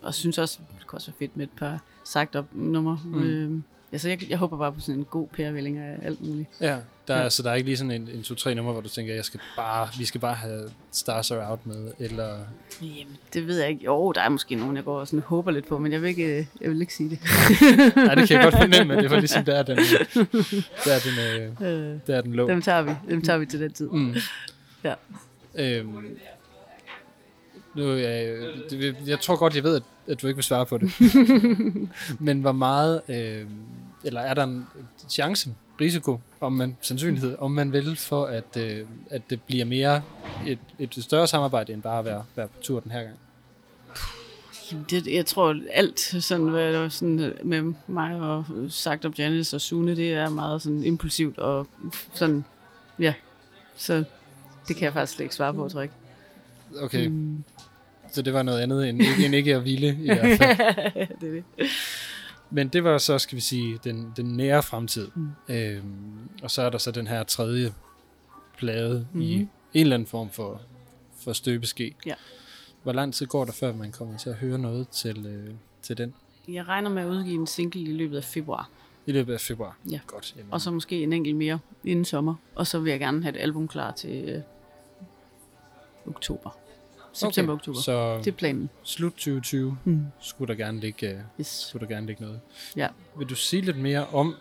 og 0.04 0.14
synes 0.14 0.38
også, 0.38 0.60
det 0.80 0.88
kunne 0.88 0.98
også 0.98 1.12
være 1.12 1.16
fedt 1.20 1.38
med 1.38 1.46
et 1.46 1.52
par 1.60 1.80
sagt 2.06 2.36
op 2.36 2.46
numre. 2.54 3.00
Mm. 3.06 3.24
Øhm, 3.24 3.64
altså 3.92 4.10
jeg, 4.10 4.30
jeg 4.30 4.38
håber 4.38 4.58
bare 4.58 4.72
på 4.74 4.80
sådan 4.80 4.96
en 5.00 5.06
god 5.06 5.28
pærevælling 5.28 5.78
af 5.78 6.00
alt 6.04 6.22
muligt. 6.28 6.50
Ja, 6.62 6.78
der 7.08 7.14
er, 7.16 7.22
Ja. 7.24 7.30
så 7.30 7.44
der 7.44 7.52
er 7.52 7.56
ikke 7.56 7.68
lige 7.70 7.78
sådan 7.78 7.92
en, 7.92 8.10
en 8.14 8.24
to-tre 8.24 8.56
numre, 8.56 8.72
hvor 8.74 8.82
du 8.82 8.90
tænker, 8.90 9.14
jeg 9.16 9.26
skal 9.26 9.40
bare, 9.56 9.88
vi 9.98 10.06
skal 10.06 10.22
bare 10.22 10.34
have 10.36 10.70
Stars 10.92 11.32
Are 11.32 11.50
Out 11.52 11.66
med, 11.66 11.92
eller... 12.00 12.38
Jamen, 12.82 13.18
det 13.34 13.48
ved 13.48 13.60
jeg 13.60 13.70
ikke. 13.70 13.86
Jo, 13.86 14.12
der 14.12 14.22
er 14.22 14.30
måske 14.30 14.56
nogen, 14.56 14.76
jeg 14.76 14.84
går 14.84 15.00
og 15.00 15.08
sådan 15.08 15.20
håber 15.22 15.52
lidt 15.52 15.68
på, 15.68 15.78
men 15.78 15.92
jeg 15.92 16.02
vil 16.02 16.08
ikke, 16.10 16.48
jeg 16.62 16.70
vil 16.72 16.82
ikke 16.82 16.94
sige 16.94 17.10
det. 17.10 17.20
Nej, 17.96 18.16
det 18.16 18.28
kan 18.28 18.38
jeg 18.38 18.44
godt 18.44 18.56
fornemme, 18.58 18.96
det 19.02 19.12
var 19.12 19.20
ligesom 19.20 19.46
der, 19.46 19.64
den, 19.64 19.78
der, 20.86 21.00
den, 21.00 21.42
øh, 21.62 21.94
Øh, 21.94 22.00
der 22.08 22.22
den 22.22 22.34
lå. 22.34 22.48
dem 22.48 22.62
tager 22.62 22.82
vi. 22.82 22.92
Dem 23.10 23.22
tager 23.22 23.38
vi 23.40 23.46
til 23.46 23.60
den 23.60 23.74
tid. 23.74 23.90
Mm. 23.90 24.16
Ja. 24.84 24.94
Øhm, 25.56 26.08
nu, 27.76 27.84
øh, 27.84 28.54
det, 28.70 28.96
jeg 29.06 29.20
tror 29.20 29.36
godt, 29.36 29.56
jeg 29.56 29.64
ved, 29.64 29.76
at, 29.76 29.84
at 30.08 30.22
du 30.22 30.28
ikke 30.28 30.38
vil 30.38 30.44
svare 30.44 30.66
på 30.66 30.78
det. 30.78 30.92
Men 32.26 32.42
hvor 32.42 32.52
meget, 32.52 33.02
øh, 33.10 33.46
eller 34.04 34.22
er 34.22 34.34
der 34.34 34.44
en 34.44 34.68
chance, 35.10 35.50
risiko, 35.82 36.20
om 36.42 36.54
man, 36.54 36.78
sandsynlighed, 36.82 37.36
om 37.40 37.52
man 37.52 37.72
vil, 37.72 37.96
for 37.96 38.26
at, 38.26 38.58
øh, 38.58 38.86
at 39.10 39.22
det 39.30 39.42
bliver 39.42 39.66
mere 39.66 40.02
et, 40.48 40.60
et 40.80 41.04
større 41.04 41.28
samarbejde, 41.28 41.74
end 41.74 41.82
bare 41.82 42.00
at 42.00 42.06
være, 42.06 42.24
være 42.36 42.48
på 42.48 42.62
tur 42.62 42.80
den 42.80 42.92
her 42.92 43.04
gang? 43.04 43.16
Det, 44.90 45.08
jeg 45.08 45.26
tror, 45.26 45.56
alt 45.72 46.00
sådan, 46.00 46.46
hvad 46.46 46.90
sådan 46.90 47.34
med 47.44 47.74
mig 47.88 48.16
og 48.16 48.46
sagt 48.70 49.06
op 49.06 49.20
Janice 49.20 49.58
og 49.58 49.62
Sune, 49.62 49.96
det 49.96 50.14
er 50.14 50.30
meget 50.30 50.62
sådan 50.62 50.84
impulsivt 50.84 51.38
og 51.38 51.68
sådan, 52.14 52.46
ja. 53.00 53.14
Så 53.76 54.04
det 54.68 54.76
kan 54.76 54.86
jeg 54.86 54.94
faktisk 54.94 55.14
slet 55.14 55.24
ikke 55.24 55.36
svare 55.36 55.54
på, 55.54 55.70
tror 55.70 55.80
jeg 55.80 55.84
ikke. 55.84 55.96
Okay, 56.84 57.08
mm. 57.08 57.44
Så 58.14 58.22
det 58.22 58.34
var 58.34 58.44
noget 58.44 58.60
andet 58.60 58.90
end 58.90 59.02
ikke, 59.02 59.26
end 59.26 59.36
ikke 59.36 59.56
at 59.56 59.62
hvile 59.62 59.88
i 60.02 60.06
hvert 60.06 60.38
fald. 60.38 60.58
det 61.22 61.30
er 61.30 61.32
det. 61.32 61.44
Men 62.50 62.68
det 62.68 62.84
var 62.84 62.98
så, 62.98 63.20
skal 63.20 63.36
vi 63.36 63.42
sige, 63.42 63.80
den, 63.84 64.14
den 64.18 64.26
nære 64.38 64.64
fremtid. 64.64 65.08
Mm. 65.16 65.22
Mm. 65.48 65.54
Øhm, 65.56 65.84
og 66.44 66.52
så 66.52 66.62
er 66.62 66.70
der 66.70 66.78
så 66.78 66.92
den 66.92 67.08
her 67.08 67.24
tredje 67.24 67.74
plade 68.58 69.08
mm. 69.14 69.22
i 69.22 69.38
Mhm. 69.38 69.50
en 69.74 69.82
eller 69.82 69.96
anden 69.96 70.08
form 70.08 70.30
for, 70.30 70.62
for 71.20 71.34
støbeske. 71.34 71.96
Ja. 72.06 72.14
Hvor 72.84 72.92
lang 72.94 73.14
tid 73.14 73.26
går 73.26 73.46
der, 73.46 73.52
før 73.52 73.74
man 73.74 73.92
kommer 73.92 74.18
til 74.18 74.30
at 74.30 74.36
høre 74.36 74.58
noget 74.60 74.90
til, 74.90 75.26
øh, 75.26 75.54
til 75.82 75.98
den? 75.98 76.14
Jeg 76.48 76.68
regner 76.68 76.90
med 76.90 77.02
at 77.02 77.08
udgive 77.10 77.36
en 77.36 77.48
single 77.48 77.82
i 77.82 77.94
løbet 77.94 78.18
af 78.18 78.24
februar. 78.24 78.70
I 79.06 79.12
løbet 79.12 79.34
af 79.34 79.42
februar? 79.42 79.78
Ja. 79.92 80.00
Godt. 80.08 80.34
Jamen. 80.38 80.54
Og 80.54 80.62
så 80.62 80.72
måske 80.72 81.04
en 81.04 81.14
enkelt 81.14 81.36
mere 81.36 81.60
inden 81.84 82.06
sommer. 82.06 82.36
Og 82.56 82.68
så 82.68 82.80
vil 82.80 82.90
jeg 82.90 83.00
gerne 83.00 83.24
have 83.24 83.36
et 83.36 83.42
album 83.42 83.68
klar 83.68 83.92
til 83.92 84.30
øh, 84.30 84.42
oktober. 86.08 86.58
September, 87.14 87.54
okay. 87.54 87.60
oktober. 87.60 87.80
Så... 87.80 87.84
Så 87.84 88.18
Det 88.18 88.28
er 88.28 88.32
planen. 88.32 88.70
slut 88.84 89.12
2020 89.12 89.78
Mm. 89.84 90.02
skulle 90.22 90.54
der 90.54 90.64
gerne 90.66 90.80
ligge, 90.80 91.10
øh, 91.10 91.18
Yes. 91.40 91.48
skulle 91.48 91.88
der 91.88 91.94
gerne 91.96 92.08
ligge 92.08 92.24
noget. 92.24 92.40
Ja. 92.76 92.88
Vil 93.18 93.28
du 93.30 93.36
sige 93.36 93.62
lidt 93.62 93.78
mere 93.78 94.06
om... 94.06 94.36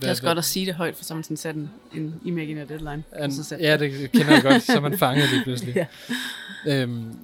Det 0.00 0.06
er 0.06 0.10
også 0.10 0.22
godt 0.22 0.38
at 0.38 0.44
sige 0.44 0.66
det 0.66 0.74
højt, 0.74 0.96
for 0.96 1.04
så 1.04 1.14
har 1.14 1.16
man 1.16 1.24
sådan 1.24 1.36
sat 1.36 1.54
en, 1.54 1.70
en 1.94 2.20
imaginær 2.24 2.64
deadline. 2.64 3.02
An, 3.12 3.32
så 3.32 3.56
ja, 3.60 3.76
det 3.76 4.12
kender 4.12 4.32
jeg 4.32 4.42
godt, 4.42 4.62
så 4.62 4.80
man 4.80 4.98
fanget 4.98 5.30
lige 5.30 5.42
pludselig. 5.44 5.74
Ja. 6.66 6.82
Øhm, 6.82 7.16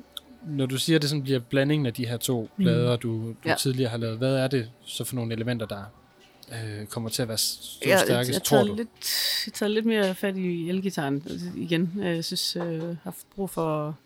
når 0.47 0.67
du 0.67 0.77
siger, 0.79 0.97
at 0.97 1.03
det 1.03 1.11
sådan 1.11 1.23
bliver 1.23 1.39
blandingen 1.39 1.87
af 1.87 1.95
de 1.95 2.07
her 2.07 2.17
to 2.17 2.51
Mm. 2.57 2.65
plader, 2.65 2.97
du, 2.97 3.09
du 3.29 3.35
ja. 3.45 3.51
Ja. 3.51 3.57
tidligere 3.57 3.91
har 3.91 3.97
lavet, 3.99 4.19
hvad 4.19 4.37
er 4.37 4.49
det 4.49 4.71
så 4.85 5.05
for 5.05 5.15
nogle 5.15 5.35
elementer, 5.35 5.67
der 5.67 5.83
øh, 6.53 6.87
kommer 6.87 7.11
til 7.11 7.23
at 7.23 7.29
være 7.29 7.39
s- 7.39 7.79
Jeg, 7.83 7.91
jeg, 7.91 7.99
stærkest, 7.99 8.33
jeg, 8.33 8.43
tror 8.43 8.57
har 8.59 8.65
du? 8.65 8.75
lidt, 8.75 8.89
jeg 9.47 9.53
har 9.53 9.57
taget 9.57 9.71
lidt 9.71 9.87
mere 9.87 10.15
fat 10.15 10.37
i 10.37 10.69
elgitaren 10.69 11.23
igen. 11.57 11.93
Jeg 11.97 12.25
synes, 12.25 12.57
jeg 12.57 12.65
har 12.65 12.97
haft 13.05 13.19
brug 13.35 13.51
for... 13.51 13.97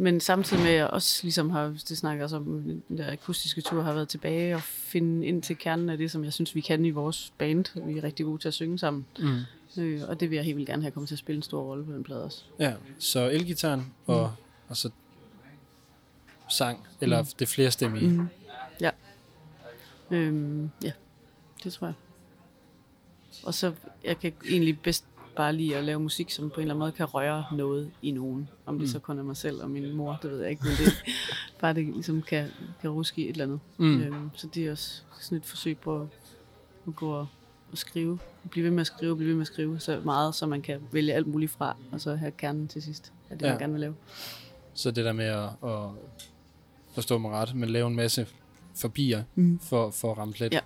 Men 0.00 0.20
samtidig 0.20 0.62
med, 0.62 0.70
at 0.70 0.76
jeg 0.76 0.86
også 0.86 1.20
ligesom 1.22 1.50
har, 1.50 1.64
det 1.88 1.98
snakker 1.98 2.24
også 2.24 2.36
om, 2.36 2.44
den 2.88 2.98
der 2.98 3.12
akustiske 3.12 3.60
tur, 3.60 3.82
har 3.82 3.92
været 3.92 4.08
tilbage 4.08 4.54
og 4.54 4.62
finde 4.62 5.26
ind 5.26 5.42
til 5.42 5.58
kernen 5.58 5.88
af 5.88 5.98
det, 5.98 6.10
som 6.10 6.24
jeg 6.24 6.32
synes, 6.32 6.54
vi 6.54 6.60
kan 6.60 6.84
i 6.84 6.90
vores 6.90 7.32
band. 7.38 7.86
Vi 7.86 7.98
er 7.98 8.04
rigtig 8.04 8.26
gode 8.26 8.38
til 8.42 8.48
at 8.48 8.54
synge 8.54 8.78
sammen. 8.78 9.06
Mm. 9.18 9.38
Øh, 9.82 10.02
og 10.08 10.20
det 10.20 10.30
vil 10.30 10.36
jeg 10.36 10.44
helt 10.44 10.56
vildt 10.56 10.68
gerne 10.68 10.82
have 10.82 10.90
kommet 10.90 11.08
til 11.08 11.14
at 11.14 11.18
spille 11.18 11.36
en 11.36 11.42
stor 11.42 11.62
rolle 11.62 11.84
på 11.84 11.92
den 11.92 12.02
plade 12.04 12.24
også. 12.24 12.42
Ja, 12.58 12.74
så 12.98 13.30
elgitaren 13.30 13.92
og, 14.06 14.26
Mm. 14.38 14.44
og 14.68 14.76
så 14.76 14.90
sang, 16.48 16.86
eller 17.00 17.20
Mm. 17.22 17.28
det 17.38 17.48
flerstemmige. 17.48 18.08
Mm. 18.08 18.26
Ja. 18.80 18.90
Øhm, 20.10 20.70
ja, 20.84 20.92
det 21.64 21.72
tror 21.72 21.86
jeg. 21.86 21.94
Og 23.42 23.54
så, 23.54 23.72
jeg 24.04 24.18
kan 24.20 24.32
egentlig 24.48 24.80
bedst 24.80 25.04
bare 25.36 25.52
lide 25.52 25.76
at 25.76 25.84
lave 25.84 26.00
musik, 26.00 26.30
som 26.30 26.50
på 26.50 26.54
en 26.56 26.60
eller 26.60 26.74
anden 26.74 26.78
måde 26.78 26.92
kan 26.92 27.06
røre 27.06 27.44
noget 27.52 27.90
i 28.02 28.10
nogen. 28.10 28.48
Om 28.66 28.74
det 28.78 28.82
Mm. 28.88 28.92
så 28.92 28.98
kun 28.98 29.18
er 29.18 29.22
mig 29.22 29.36
selv 29.36 29.62
og 29.62 29.70
min 29.70 29.92
mor, 29.96 30.18
det 30.22 30.30
ved 30.30 30.40
jeg 30.40 30.50
ikke, 30.50 30.62
men 30.64 30.72
det 30.72 31.02
bare 31.60 31.74
det 31.74 31.84
ligesom 31.84 32.22
kan, 32.22 32.48
kan 32.80 32.90
ruske 32.90 33.20
i 33.22 33.24
et 33.24 33.30
eller 33.30 33.44
andet. 33.44 33.60
Mm. 33.78 34.00
Øhm, 34.00 34.30
så 34.34 34.46
det 34.54 34.66
er 34.66 34.70
også 34.70 35.02
sådan 35.20 35.38
et 35.38 35.44
forsøg 35.46 35.78
på 35.78 36.00
at, 36.00 36.06
at 36.86 36.96
gå 36.96 37.10
og, 37.10 37.26
og 37.72 37.78
skrive. 37.78 38.18
Blive 38.50 38.64
ved 38.64 38.70
med 38.70 38.80
at 38.80 38.86
skrive, 38.86 39.16
blive 39.16 39.28
ved 39.28 39.34
med 39.36 39.42
at 39.42 39.46
skrive 39.46 39.80
så 39.80 40.00
meget, 40.04 40.34
så 40.34 40.46
man 40.46 40.62
kan 40.62 40.80
vælge 40.92 41.12
alt 41.14 41.26
muligt 41.26 41.50
fra, 41.52 41.76
og 41.92 42.00
så 42.00 42.14
have 42.14 42.30
kernen 42.32 42.68
til 42.68 42.82
sidst 42.82 43.12
af 43.30 43.38
det, 43.38 43.46
Ja. 43.46 43.50
man 43.52 43.58
gerne 43.58 43.72
vil 43.72 43.80
lave. 43.80 43.94
Så 44.74 44.90
det 44.90 45.04
der 45.04 45.12
med 45.12 45.24
at, 45.24 45.48
at 45.70 45.88
forstå 46.94 47.18
mig 47.18 47.30
ret, 47.30 47.54
men 47.54 47.68
lave 47.70 47.86
en 47.86 47.96
masse 47.96 48.26
forbier 48.76 49.22
Mm. 49.34 49.58
for, 49.58 49.90
for 49.90 50.12
at 50.12 50.18
ramme 50.18 50.34
plet. 50.34 50.52
Ja. 50.52 50.60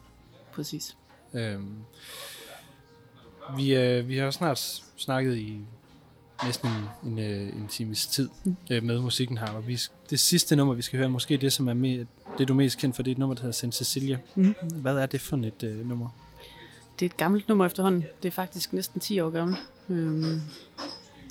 Præcis. 0.52 0.96
Øhm, 1.34 1.74
vi, 3.56 3.74
øh, 3.74 4.08
vi 4.08 4.16
har 4.16 4.30
snart 4.30 4.82
snakket 4.96 5.36
i 5.36 5.58
næsten 6.44 6.70
en, 7.04 7.10
en, 7.12 7.18
øh, 7.18 7.56
en 7.56 7.66
times 7.68 8.06
tid 8.06 8.28
Mm. 8.44 8.56
øh, 8.70 8.82
med 8.82 9.00
musikken 9.00 9.38
her, 9.38 9.46
og 9.50 9.68
vi, 9.68 9.78
det 10.10 10.20
sidste 10.20 10.56
nummer, 10.56 10.74
vi 10.74 10.82
skal 10.82 10.98
høre, 10.98 11.08
måske 11.08 11.36
det, 11.36 11.52
som 11.52 11.68
er 11.68 11.74
me, 11.74 12.06
det, 12.38 12.48
du 12.48 12.52
er 12.52 12.56
mest 12.56 12.78
kendt 12.78 12.96
for, 12.96 13.02
det 13.02 13.10
er 13.10 13.14
et 13.14 13.18
nummer, 13.18 13.34
der 13.34 13.42
hedder 13.42 13.52
Saint 13.52 13.74
Cecilia. 13.74 14.18
Mm. 14.34 14.54
Hvad 14.74 14.96
er 14.96 15.06
det 15.06 15.20
for 15.20 15.36
et 15.36 15.62
øh, 15.62 15.88
nummer? 15.88 16.08
Det 17.00 17.06
er 17.06 17.10
et 17.10 17.16
gammelt 17.16 17.48
nummer 17.48 17.66
efterhånden. 17.66 18.04
Det 18.22 18.28
er 18.28 18.32
faktisk 18.32 18.72
næsten 18.72 19.00
10 19.00 19.20
år 19.20 19.30
gammelt. 19.30 19.58
Øhm, 19.88 20.40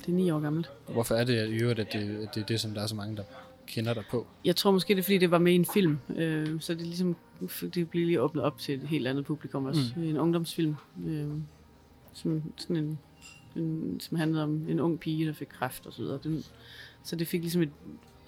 det 0.00 0.08
er 0.08 0.12
9 0.12 0.30
år 0.30 0.40
gammelt. 0.40 0.70
Hvorfor 0.88 1.14
er 1.14 1.24
det 1.24 1.48
i 1.48 1.52
øvrigt, 1.54 1.78
at 1.80 1.92
det, 1.92 1.98
at 2.22 2.34
det 2.34 2.40
er 2.42 2.46
det, 2.46 2.60
som 2.60 2.74
der 2.74 2.82
er 2.82 2.86
så 2.86 2.94
mange, 2.94 3.16
der 3.16 3.22
kender 3.66 3.94
dig 3.94 4.02
på? 4.10 4.26
Jeg 4.44 4.56
tror 4.56 4.70
måske, 4.70 4.94
det 4.94 4.98
er 4.98 5.02
fordi, 5.02 5.18
det 5.18 5.30
var 5.30 5.38
med 5.38 5.52
i 5.52 5.54
en 5.54 5.64
film. 5.64 5.98
Øh, 6.16 6.60
så 6.60 6.74
det 6.74 6.80
er 6.80 6.84
ligesom, 6.86 7.16
det 7.74 7.90
bliver 7.90 8.06
lige 8.06 8.20
åbnet 8.20 8.44
op 8.44 8.58
til 8.58 8.74
et 8.82 8.88
helt 8.88 9.06
andet 9.06 9.24
publikum 9.24 9.64
også. 9.64 9.80
Mm. 9.96 10.02
En 10.02 10.16
ungdomsfilm, 10.18 10.74
øh, 11.06 11.28
som, 12.14 12.42
sådan 12.56 12.76
en, 12.76 12.98
en, 13.56 14.00
som 14.00 14.16
handlede 14.16 14.42
om 14.42 14.68
en 14.68 14.80
ung 14.80 15.00
pige, 15.00 15.26
der 15.26 15.32
fik 15.32 15.48
kræft 15.48 15.86
og 15.86 15.92
så 15.92 16.02
videre. 16.02 16.18
Den, 16.24 16.44
så 17.02 17.16
det 17.16 17.26
fik 17.26 17.40
ligesom 17.40 17.62
et, 17.62 17.70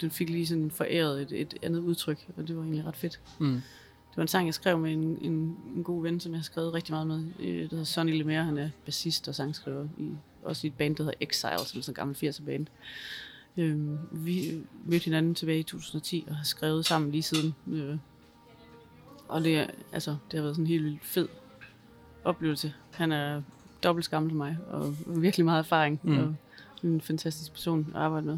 den 0.01 0.11
fik 0.11 0.29
lige 0.29 0.47
sådan 0.47 0.71
foræret 0.71 1.21
et, 1.21 1.31
et 1.41 1.53
andet 1.61 1.79
udtryk, 1.79 2.27
og 2.37 2.47
det 2.47 2.55
var 2.55 2.61
egentlig 2.61 2.85
ret 2.85 2.95
fedt. 2.95 3.19
Mm. 3.39 3.61
Det 4.09 4.17
var 4.17 4.21
en 4.21 4.27
sang, 4.27 4.45
jeg 4.45 4.53
skrev 4.53 4.79
med 4.79 4.93
en, 4.93 5.17
en, 5.21 5.57
en 5.75 5.83
god 5.83 6.01
ven, 6.01 6.19
som 6.19 6.31
jeg 6.31 6.39
har 6.39 6.43
skrevet 6.43 6.73
rigtig 6.73 6.93
meget 6.93 7.07
med. 7.07 7.23
Øh, 7.39 7.55
Der 7.61 7.67
hedder 7.69 7.83
Sonny 7.83 8.17
Lemire, 8.17 8.43
han 8.43 8.57
er 8.57 8.69
bassist 8.85 9.27
og 9.27 9.35
sangskriver. 9.35 9.87
I, 9.97 10.09
også 10.43 10.67
i 10.67 10.69
et 10.69 10.73
band, 10.73 10.95
der 10.95 11.03
hedder 11.03 11.17
Exile, 11.21 11.65
som 11.65 11.79
er 11.79 11.83
sådan 11.83 11.91
en 11.91 11.95
gammel 11.95 12.15
80'er 12.15 12.45
band. 12.45 12.67
Øhm, 13.57 13.97
vi 14.11 14.61
mødte 14.85 15.05
hinanden 15.05 15.35
tilbage 15.35 15.59
i 15.59 15.63
2010 15.63 16.25
og 16.29 16.35
har 16.35 16.43
skrevet 16.43 16.85
sammen 16.85 17.11
lige 17.11 17.23
siden. 17.23 17.55
Øh, 17.67 17.97
og 19.27 19.43
det, 19.43 19.57
er, 19.57 19.67
altså, 19.91 20.15
det 20.31 20.37
har 20.37 20.41
været 20.41 20.55
sådan 20.55 20.63
en 20.63 20.67
helt 20.67 20.83
vildt 20.83 21.05
fed 21.05 21.27
oplevelse. 22.23 22.73
Han 22.91 23.11
er 23.11 23.41
dobbelt 23.83 24.09
gammel 24.09 24.31
som 24.31 24.37
mig, 24.37 24.57
og 24.71 24.95
virkelig 25.07 25.45
meget 25.45 25.59
erfaring, 25.59 25.99
Mm. 26.03 26.17
og 26.17 26.35
en 26.83 27.01
fantastisk 27.01 27.51
person 27.53 27.87
at 27.95 28.01
arbejde 28.01 28.25
med. 28.25 28.37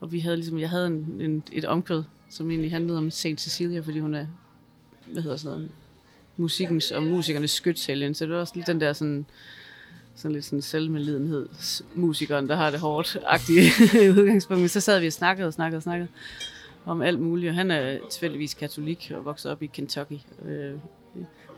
Og 0.00 0.12
vi 0.12 0.18
havde 0.18 0.36
ligesom, 0.36 0.58
jeg 0.58 0.70
havde 0.70 0.86
en, 0.86 1.16
en, 1.20 1.42
et 1.52 1.64
omkvæd, 1.64 2.02
som 2.30 2.50
egentlig 2.50 2.70
handlede 2.70 2.98
om 2.98 3.10
Saint 3.10 3.40
Cecilia, 3.40 3.80
fordi 3.80 3.98
hun 3.98 4.14
er, 4.14 4.26
hvad 5.12 5.22
hedder 5.22 5.36
sådan 5.36 5.56
noget, 5.58 5.70
musikkens 6.36 6.90
og 6.90 7.02
musikernes 7.02 7.50
skytshelgen. 7.50 8.14
Så 8.14 8.24
det 8.24 8.32
var 8.34 8.40
også 8.40 8.52
lidt 8.56 8.66
den 8.66 8.80
der 8.80 8.92
sådan, 8.92 9.26
sådan 10.14 10.32
lidt 10.32 10.44
sådan 10.44 10.62
selvmedlidenhed, 10.62 11.48
musikeren, 11.94 12.48
der 12.48 12.56
har 12.56 12.70
det 12.70 12.80
hårdt 12.80 13.18
agtige 13.26 13.70
udgangspunkt. 14.20 14.60
Men 14.60 14.68
så 14.68 14.80
sad 14.80 15.00
vi 15.00 15.06
og 15.06 15.12
snakkede 15.12 15.46
og 15.46 15.52
snakkede 15.52 15.78
og 15.78 15.82
snakkede 15.82 16.08
om 16.84 17.02
alt 17.02 17.20
muligt, 17.20 17.48
og 17.50 17.54
han 17.54 17.70
er 17.70 17.98
tilfældigvis 18.10 18.54
katolik 18.54 19.12
og 19.14 19.24
vokset 19.24 19.50
op 19.52 19.62
i 19.62 19.66
Kentucky. 19.66 20.18
Øh, 20.44 20.72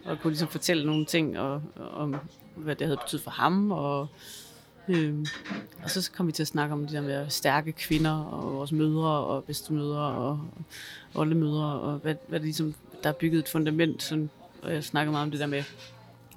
og 0.05 0.19
kunne 0.21 0.31
ligesom 0.31 0.49
fortælle 0.49 0.87
nogle 0.87 1.05
ting 1.05 1.39
og, 1.39 1.63
om, 1.77 2.17
hvad 2.57 2.77
det 2.77 2.87
havde 2.87 2.97
betydet 2.97 3.25
for 3.25 3.31
ham, 3.31 3.71
og 3.71 4.09
Øhm, 4.89 5.27
og 5.83 5.91
så 5.91 6.11
kom 6.13 6.27
vi 6.27 6.33
til 6.33 6.43
at 6.43 6.47
snakke 6.47 6.73
om 6.73 6.87
de 6.87 6.95
der 6.95 7.01
med 7.01 7.31
stærke 7.31 7.73
kvinder, 7.73 8.13
og 8.25 8.53
vores 8.55 8.73
mødre 8.73 9.09
og 9.09 9.45
bedstemødre 9.45 10.01
og 10.01 10.41
oldemødre, 11.15 11.81
og 11.81 11.99
hvad, 11.99 12.15
hvad 12.29 12.39
det 12.39 12.45
ligesom, 12.45 12.75
der 13.03 13.09
er 13.09 13.13
bygget 13.13 13.39
et 13.39 13.49
fundament, 13.49 14.03
sådan, 14.03 14.31
og 14.63 14.73
jeg 14.73 14.85
snakkede 14.85 15.13
meget 15.13 15.25
om 15.25 15.31
det 15.31 15.41
der 15.41 15.47
med 15.47 15.63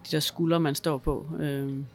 de 0.06 0.12
der 0.12 0.20
skuldre, 0.20 0.60
man 0.60 0.76
står 0.76 0.98
på. 0.98 1.28
Øhm, 1.40 1.86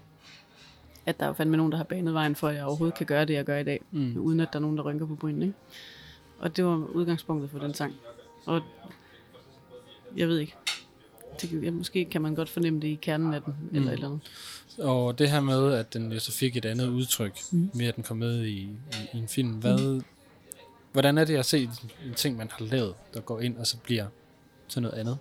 at 1.06 1.20
der 1.20 1.26
er 1.26 1.32
fandme 1.32 1.56
nogen, 1.56 1.72
der 1.72 1.78
har 1.78 1.84
banet 1.84 2.14
vejen 2.14 2.34
for, 2.34 2.48
at 2.48 2.54
jeg 2.54 2.64
overhovedet 2.64 2.98
kan 2.98 3.06
gøre 3.06 3.24
det, 3.24 3.34
jeg 3.34 3.44
gør 3.44 3.58
i 3.58 3.64
dag, 3.64 3.80
Mm. 3.90 4.16
uden 4.16 4.40
at 4.40 4.48
der 4.52 4.58
er 4.58 4.60
nogen, 4.60 4.76
der 4.76 4.82
rynker 4.82 5.06
på 5.06 5.14
brynen. 5.14 5.42
Ikke? 5.42 5.54
Og 6.38 6.56
det 6.56 6.64
var 6.64 6.76
udgangspunktet 6.76 7.50
for 7.50 7.58
den 7.58 7.74
sang. 7.74 7.94
Og 8.46 8.60
jeg 10.16 10.28
ved 10.28 10.38
ikke. 10.38 10.56
Det, 11.40 11.62
ja, 11.64 11.70
måske 11.70 12.04
kan 12.04 12.22
man 12.22 12.34
godt 12.34 12.48
fornemme 12.48 12.80
det 12.80 12.88
i 12.88 12.98
kernen 13.02 13.34
af 13.34 13.42
den, 13.42 13.54
mm. 13.70 13.76
eller 13.76 13.92
eller 13.92 14.06
andet. 14.06 14.20
Og 14.78 15.18
det 15.18 15.30
her 15.30 15.40
med, 15.40 15.72
at 15.72 15.94
den 15.94 16.12
jo 16.12 16.20
så 16.20 16.32
fik 16.32 16.56
et 16.56 16.64
andet 16.64 16.88
udtryk, 16.88 17.38
mm. 17.52 17.58
Mm. 17.58 17.70
med 17.74 17.86
at 17.86 17.96
den 17.96 18.04
kom 18.04 18.16
med 18.16 18.44
i, 18.44 18.50
i, 18.50 18.68
i 19.14 19.18
en 19.18 19.28
film. 19.28 19.50
Hvad, 19.50 20.02
hvordan 20.92 21.18
er 21.18 21.24
det 21.24 21.36
at 21.36 21.46
se 21.46 21.70
en 22.06 22.14
ting, 22.16 22.36
man 22.36 22.50
har 22.50 22.64
lavet, 22.64 22.94
der 23.14 23.20
går 23.20 23.40
ind 23.40 23.56
og 23.56 23.66
så 23.66 23.76
bliver 23.76 24.06
til 24.68 24.82
noget 24.82 24.94
andet? 24.94 25.18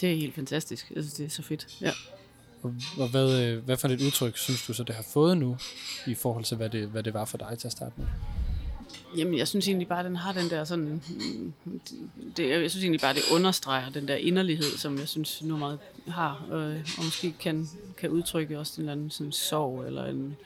Det 0.00 0.12
er 0.12 0.16
helt 0.16 0.34
fantastisk. 0.34 0.92
Jeg 0.94 1.02
synes, 1.02 1.14
det 1.14 1.26
er 1.26 1.30
så 1.30 1.42
fedt. 1.42 1.66
Ja. 1.80 1.92
Og, 2.62 2.74
og 2.98 3.08
hvad, 3.08 3.42
øh, 3.42 3.64
hvad 3.64 3.76
for 3.76 3.88
et 3.88 4.00
udtryk 4.00 4.36
synes 4.36 4.66
du 4.66 4.72
så, 4.72 4.82
det 4.84 4.94
har 4.94 5.02
fået 5.02 5.38
nu, 5.38 5.56
i 6.06 6.14
forhold 6.14 6.44
til, 6.44 6.56
hvad 6.56 6.70
det, 6.70 6.88
hvad 6.88 7.02
det 7.02 7.14
var 7.14 7.24
for 7.24 7.38
dig 7.38 7.58
til 7.58 7.68
at 7.68 7.72
starte 7.72 7.94
med? 7.96 8.06
Jamen, 9.16 9.38
jeg 9.38 9.48
synes 9.48 9.68
egentlig 9.68 9.88
bare, 9.88 9.98
at 9.98 10.04
den 10.04 10.16
har 10.16 10.32
den 10.32 10.50
der 10.50 10.64
sådan... 10.64 11.02
mm, 11.64 11.80
Det, 12.36 12.48
jeg 12.48 12.70
synes 12.70 12.84
egentlig 12.84 13.00
bare, 13.00 13.14
det 13.14 13.22
understreger 13.34 13.90
den 13.90 14.08
der 14.08 14.14
inderlighed, 14.14 14.78
som 14.78 14.98
jeg 14.98 15.08
synes 15.08 15.42
nummeret 15.42 15.78
har. 16.08 16.46
Og, 16.50 16.62
og 16.98 17.04
måske 17.04 17.34
kan, 17.40 17.68
kan 17.98 18.10
udtrykke 18.10 18.58
også 18.58 18.72
en 18.76 18.82
eller 18.82 18.92
anden 18.92 19.10
sådan 19.10 19.32
sorg, 19.32 19.86
eller 19.86 20.04
en 20.04 20.36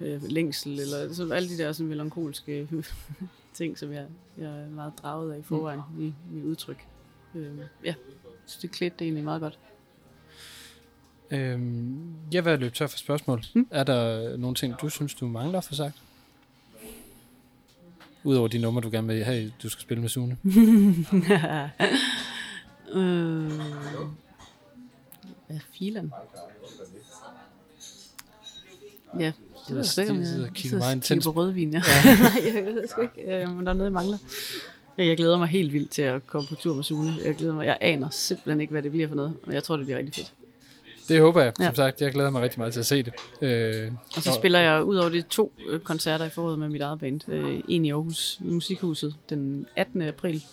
øh, 0.00 0.22
længsel, 0.22 0.80
eller 0.80 1.12
sådan, 1.12 1.32
alle 1.32 1.48
de 1.48 1.58
der 1.58 1.72
sådan 1.72 1.88
melankolske 1.88 2.68
ting, 3.54 3.78
som 3.78 3.92
jeg, 3.92 4.06
jeg 4.38 4.46
er 4.50 4.70
meget 4.70 4.92
draget 5.02 5.32
af 5.32 5.38
i 5.38 5.42
forvejen 5.42 5.80
i 6.00 6.12
mit 6.30 6.44
udtryk. 6.44 6.86
Øh, 7.34 7.58
ja, 7.84 7.94
så 8.46 8.58
det 8.62 8.70
klædte 8.70 8.96
det 8.98 9.04
egentlig 9.04 9.24
meget 9.24 9.40
godt. 9.40 9.58
Øhm, 11.30 12.14
jeg 12.32 12.44
vil 12.44 12.58
løbe 12.58 12.74
tør 12.74 12.86
for 12.86 12.98
spørgsmål. 12.98 13.44
Mm. 13.54 13.60
Mm. 13.60 13.68
Er 13.70 13.84
der 13.84 14.36
nogle 14.36 14.54
ting, 14.54 14.74
du 14.80 14.88
synes, 14.88 15.14
du 15.14 15.26
mangler 15.26 15.60
få 15.60 15.74
sagt? 15.74 16.03
Udover 18.24 18.48
de 18.48 18.58
numre, 18.58 18.80
du 18.80 18.90
gerne 18.90 19.06
vil 19.06 19.24
have, 19.24 19.52
du 19.62 19.68
skal 19.68 19.82
spille 19.82 20.00
med 20.00 20.08
Sune. 20.08 20.36
øh, 22.94 23.50
hvad 25.46 25.60
filen? 25.78 26.12
Ja, 29.18 29.32
det 29.68 29.76
var 29.76 29.82
sgu 29.82 30.00
ikke, 30.00 30.12
om 30.12 30.18
jeg 30.18 30.26
sidder 30.26 30.48
og 30.48 30.54
kigger 30.54 30.78
meget 30.78 31.22
på 31.24 31.30
rødvin. 31.30 31.72
Ja. 31.72 31.78
Nej, 32.04 32.54
jeg 32.54 32.64
ved 32.64 32.88
sgu 32.88 33.00
ikke, 33.00 33.42
øh, 33.42 33.50
men 33.50 33.66
der 33.66 33.72
er 33.72 33.76
noget, 33.76 33.84
jeg 33.84 33.92
mangler. 33.92 34.18
Jeg 34.98 35.16
glæder 35.16 35.38
mig 35.38 35.48
helt 35.48 35.72
vildt 35.72 35.90
til 35.90 36.02
at 36.02 36.26
komme 36.26 36.48
på 36.48 36.54
tur 36.54 36.74
med 36.74 36.84
Sune. 36.84 37.14
Jeg 37.24 37.34
glæder 37.34 37.54
mig. 37.54 37.66
Jeg 37.66 37.78
aner 37.80 38.10
simpelthen 38.10 38.60
ikke, 38.60 38.70
hvad 38.70 38.82
det 38.82 38.90
bliver 38.90 39.08
for 39.08 39.14
noget, 39.14 39.36
men 39.46 39.54
jeg 39.54 39.62
tror, 39.64 39.76
det 39.76 39.86
bliver 39.86 39.98
rigtig 39.98 40.14
fedt. 40.14 40.34
Det 41.08 41.20
håber 41.20 41.40
jeg, 41.42 41.52
som 41.56 41.64
Ja. 41.64 41.72
sagt. 41.74 42.00
Jeg 42.00 42.12
glæder 42.12 42.30
mig 42.30 42.42
rigtig 42.42 42.58
meget 42.60 42.72
til 42.72 42.80
at 42.80 42.86
se 42.86 43.02
det. 43.02 43.12
Øh, 43.42 43.92
Og 44.16 44.22
så 44.22 44.32
spiller 44.32 44.58
jeg 44.58 44.84
ud 44.84 44.96
over 44.96 45.08
de 45.08 45.22
to 45.22 45.52
øh, 45.68 45.80
koncerter 45.80 46.24
i 46.24 46.30
foråret 46.30 46.58
med 46.58 46.68
mit 46.68 46.80
eget 46.80 46.98
band. 47.00 47.20
Øh, 47.28 47.60
en 47.68 47.84
i 47.84 47.90
Aarhus 47.90 48.38
Musikhuset 48.40 49.14
den 49.30 49.66
18. 49.76 50.02
april, 50.02 50.44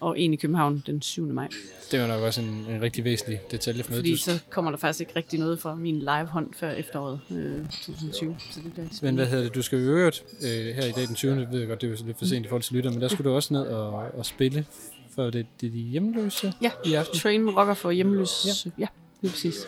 og 0.00 0.18
en 0.20 0.32
i 0.32 0.36
København 0.36 0.82
den 0.86 1.02
7. 1.02 1.26
maj. 1.26 1.48
Det 1.90 2.00
var 2.00 2.06
nok 2.06 2.20
også 2.22 2.40
en, 2.40 2.66
en 2.70 2.82
rigtig 2.82 3.04
væsentlig 3.04 3.40
detalje 3.50 3.82
for. 3.82 3.92
Fordi 3.94 4.16
så 4.16 4.38
kommer 4.50 4.70
der 4.70 4.78
faktisk 4.78 5.00
ikke 5.00 5.12
rigtig 5.16 5.38
noget 5.38 5.58
fra 5.60 5.74
min 5.74 5.98
livehånd 5.98 6.48
før 6.56 6.70
efteråret 6.70 7.20
øh, 7.30 7.68
2020. 7.70 8.36
Så 8.50 8.60
det 8.64 8.72
bliver 8.72 8.86
men 9.02 9.14
hvad 9.14 9.26
hedder 9.26 9.44
det? 9.44 9.54
Du 9.54 9.62
skal 9.62 9.78
jo 9.78 9.84
øvrigt 9.84 10.24
øh, 10.42 10.48
her 10.74 10.84
i 10.86 10.90
dag 10.92 11.06
den 11.06 11.14
20. 11.14 11.46
ved 11.50 11.58
jeg 11.58 11.68
godt, 11.68 11.80
det 11.80 11.86
er 11.86 11.90
jo 11.90 12.06
lidt 12.06 12.18
for 12.18 12.24
sent 12.24 12.46
i 12.46 12.48
forhold 12.48 12.62
til 12.62 12.76
lytter, 12.76 12.90
men 12.90 13.00
der 13.00 13.08
skulle 13.08 13.30
du 13.30 13.34
også 13.34 13.52
ned 13.54 13.60
og, 13.66 13.92
og 13.92 14.26
spille 14.26 14.66
for 15.14 15.30
det, 15.30 15.46
det 15.60 15.72
de 15.72 15.78
hjemløse 15.78 16.52
Ja, 16.62 16.70
i 16.86 16.94
aften. 16.94 17.18
Train 17.18 17.50
rocker 17.50 17.74
for 17.74 17.90
hjemløs. 17.90 18.46
Ja, 18.66 18.70
ja 18.78 18.86
lige 19.20 19.30
præcis. 19.32 19.66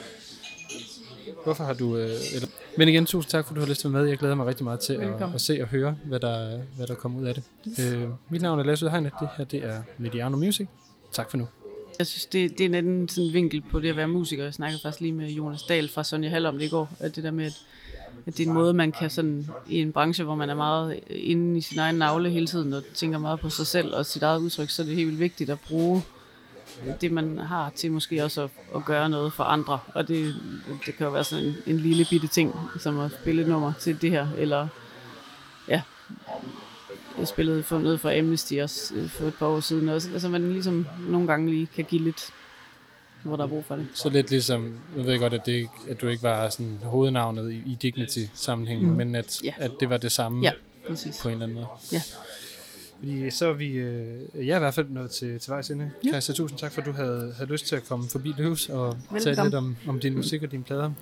Hvorfor 1.45 1.65
har 1.65 1.75
du... 1.75 1.97
Øh, 1.97 2.11
eller... 2.35 2.49
Men 2.79 2.89
igen, 2.89 3.07
tusind 3.07 3.31
tak, 3.31 3.47
for 3.47 3.55
du 3.55 3.61
har 3.61 3.69
lyst 3.69 3.81
til 3.81 3.89
at 3.89 3.93
med. 3.93 4.05
Jeg 4.05 4.19
glæder 4.19 4.35
mig 4.35 4.47
rigtig 4.47 4.65
meget 4.65 4.81
til 4.81 4.93
at, 4.93 5.35
at 5.35 5.41
se 5.41 5.59
og 5.63 5.69
høre, 5.69 5.97
hvad 6.05 6.21
der, 6.21 6.59
hvad 6.77 6.87
der 6.87 6.95
kommer 6.95 7.21
ud 7.21 7.27
af 7.27 7.35
det. 7.35 7.45
Øh, 7.79 8.09
mit 8.29 8.43
navn 8.43 8.59
er 8.59 8.65
Lasse 8.65 8.87
Udhegnet. 8.87 9.13
Det 9.21 9.29
her 9.37 9.45
det 9.45 9.65
er 9.65 9.83
Mediano 9.99 10.37
Music. 10.37 10.67
Tak 11.13 11.31
for 11.31 11.37
nu. 11.37 11.47
Jeg 11.99 12.07
synes, 12.07 12.27
det, 12.27 12.51
det 12.51 12.61
er 12.61 12.69
en 12.69 12.75
anden 12.75 13.09
sådan 13.09 13.33
vinkel 13.33 13.63
på 13.71 13.81
det 13.81 13.89
at 13.89 13.97
være 13.97 14.09
musiker. 14.09 14.45
Jeg 14.45 14.55
snakkede 14.55 14.83
faktisk 14.83 15.01
lige 15.01 15.13
med 15.13 15.29
Jonas 15.29 15.63
Dahl 15.63 15.89
fra 15.89 16.05
Sonja 16.05 16.29
Hall 16.29 16.47
om 16.47 16.59
det 16.59 16.65
i 16.65 16.69
går. 16.69 16.91
At 17.01 17.17
det 17.17 17.25
der 17.25 17.31
med, 17.31 17.45
at, 17.45 17.61
at 18.27 18.37
det 18.37 18.45
er 18.45 18.49
en 18.49 18.55
måde, 18.55 18.75
man 18.75 18.93
kan 18.93 19.11
sådan, 19.11 19.47
i 19.69 19.81
en 19.81 19.93
branche, 19.93 20.25
hvor 20.25 20.35
man 20.35 20.51
er 20.51 20.55
meget 20.55 21.01
inde 21.11 21.59
i 21.59 21.61
sin 21.61 21.79
egen 21.79 21.97
navle 21.97 22.31
hele 22.31 22.47
tiden, 22.47 22.73
og 22.73 22.83
tænker 22.95 23.19
meget 23.19 23.41
på 23.41 23.51
sig 23.51 23.67
selv 23.67 23.95
og 23.95 24.07
sit 24.07 24.23
eget 24.23 24.39
udtryk, 24.39 24.71
så 24.71 24.83
er 24.83 24.87
det 24.87 24.95
helt 24.97 25.07
vildt 25.07 25.21
vigtigt 25.21 25.51
at 25.51 25.59
bruge 25.69 26.03
det, 27.01 27.13
man 27.13 27.39
har 27.39 27.71
til 27.77 27.93
måske 27.93 28.25
også 28.25 28.43
at, 28.43 28.51
at 28.77 28.85
gøre 28.85 29.09
noget 29.09 29.33
for 29.33 29.45
andre. 29.45 29.79
Og 29.95 30.09
det, 30.09 30.35
det 30.87 30.97
kan 30.97 31.07
jo 31.07 31.13
være 31.13 31.25
sådan 31.25 31.45
en, 31.45 31.55
en 31.67 31.77
lille 31.81 32.07
bitte 32.11 32.27
ting, 32.27 32.55
som 32.81 33.01
at 33.01 33.11
spille 33.21 33.43
et 33.43 33.49
nummer 33.49 33.73
til 33.81 34.03
det 34.03 34.11
her, 34.11 34.29
eller 34.39 34.69
ja, 35.69 35.83
Jeg 37.19 37.29
spillede 37.29 37.63
for 37.63 37.79
noget 37.79 38.01
for 38.01 38.19
Amnesty 38.19 38.55
også 38.55 38.95
øh, 38.95 39.09
for 39.09 39.25
et 39.27 39.35
par 39.35 39.47
år 39.47 39.61
siden 39.61 39.89
også. 39.89 40.11
Altså 40.13 40.29
man 40.29 40.53
ligesom 40.53 40.87
nogle 41.09 41.27
gange 41.27 41.51
lige 41.51 41.67
kan 41.67 41.85
give 41.85 42.03
lidt, 42.03 42.31
hvor 43.23 43.37
der 43.37 43.45
er 43.45 43.49
brug 43.49 43.65
for 43.65 43.77
det. 43.77 43.87
Så 43.95 44.09
lidt 44.09 44.31
ligesom, 44.31 44.79
jeg 44.97 45.07
ved 45.07 45.19
godt, 45.19 45.35
at, 45.35 45.47
det, 45.47 45.53
ikke- 45.53 45.71
at 45.91 46.01
du 46.01 46.09
ikke 46.09 46.23
var 46.23 46.49
sådan 46.49 46.79
hovednavnet 46.83 47.53
i, 47.53 47.57
i 47.67 47.79
Dignity-sammenhængen, 47.83 48.91
mm. 48.91 48.97
men 48.97 49.15
at, 49.15 49.41
Ja. 49.45 49.53
at 49.57 49.71
det 49.81 49.91
var 49.91 49.97
det 49.97 50.13
samme 50.13 50.43
Ja, 50.43 50.53
præcis. 50.89 51.21
på 51.23 51.29
en 51.29 51.33
eller 51.33 51.45
anden 51.47 51.55
måde. 51.57 51.67
Ja. 51.93 52.03
Fordi 53.05 53.31
så 53.31 53.49
er 53.49 53.53
vi, 53.53 53.67
øh, 53.67 54.47
jeg 54.47 54.53
er 54.53 54.57
i 54.57 54.59
hvert 54.59 54.75
fald 54.75 54.89
nået 54.91 55.11
til, 55.11 55.41
til 55.41 55.51
vejs 55.51 55.71
ende. 55.71 55.91
Ja. 56.05 56.11
Christa, 56.11 56.33
tusind 56.33 56.59
tak 56.59 56.73
for, 56.73 56.81
at 56.81 56.87
du 56.87 56.93
havde, 56.93 57.35
havde 57.37 57.51
lyst 57.51 57.67
til 57.67 57.77
at 57.77 57.85
komme 57.85 58.09
forbi 58.09 58.35
hus 58.43 58.69
og 58.69 58.97
tale 59.23 59.43
lidt 59.43 59.55
om, 59.55 59.77
om 59.89 60.01
din 60.01 60.17
musik 60.17 60.43
og 60.43 60.51
dine 60.51 60.63
plader. 60.63 60.83
Jeg 60.83 60.93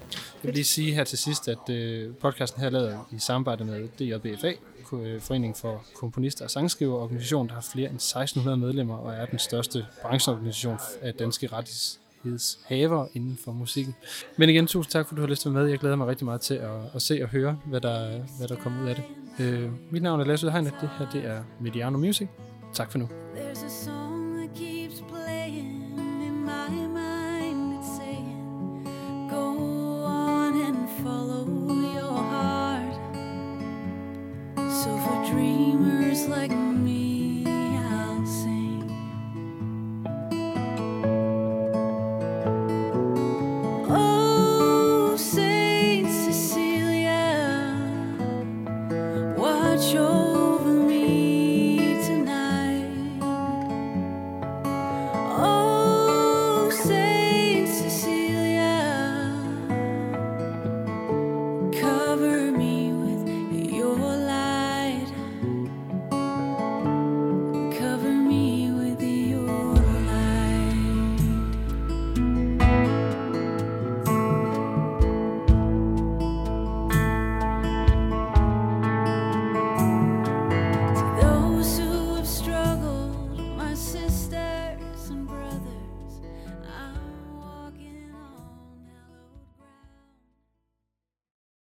vil 0.42 0.54
lige 0.54 0.64
sige 0.64 0.94
her 0.94 1.04
til 1.04 1.18
sidst, 1.18 1.48
at 1.48 1.70
øh, 1.70 2.14
podcasten 2.14 2.60
her 2.60 2.66
er 2.66 2.70
lavet 2.70 2.98
i 3.10 3.18
samarbejde 3.18 3.64
med 3.64 3.88
DJBFA, 3.98 4.52
øh, 4.92 5.20
Forening 5.20 5.56
for 5.56 5.84
Komponister 5.94 6.44
og 6.44 6.50
Sangskriver, 6.50 6.94
organisation, 6.94 7.48
der 7.48 7.54
har 7.54 7.66
flere 7.72 7.88
end 7.88 7.96
1600 7.96 8.56
medlemmer 8.56 8.96
og 8.96 9.12
er 9.12 9.26
den 9.26 9.38
største 9.38 9.86
brancheorganisation 10.02 10.78
af 11.02 11.14
danske 11.14 11.46
rettighedshavere 12.22 13.08
inden 13.14 13.38
for 13.44 13.52
musikken. 13.52 13.94
Men 14.36 14.48
igen, 14.48 14.66
tusind 14.66 14.90
tak, 14.90 15.06
for 15.06 15.12
at 15.12 15.16
du 15.16 15.22
har 15.22 15.28
lyst 15.28 15.42
til 15.42 15.48
at 15.48 15.54
være 15.54 15.62
med. 15.62 15.70
Jeg 15.70 15.78
glæder 15.78 15.96
mig 15.96 16.06
rigtig 16.06 16.24
meget 16.24 16.40
til 16.40 16.54
at, 16.54 16.70
at 16.94 17.02
se 17.02 17.20
og 17.22 17.28
høre, 17.28 17.58
hvad 17.64 17.80
der, 17.80 18.20
hvad 18.38 18.48
der 18.48 18.56
kommer 18.56 18.82
ud 18.82 18.88
af 18.88 18.94
det. 18.94 19.04
Øh, 19.46 19.70
mit 19.90 20.02
navn 20.02 20.20
er 20.20 20.24
Lasse 20.24 20.46
Udhegnet. 20.46 20.74
Det 20.80 20.90
her 20.98 21.10
det 21.10 21.24
er 21.24 21.42
Mediano 21.60 21.98
Music. 21.98 22.28
Tak 22.74 22.90
for 22.90 22.98
nu. 22.98 23.21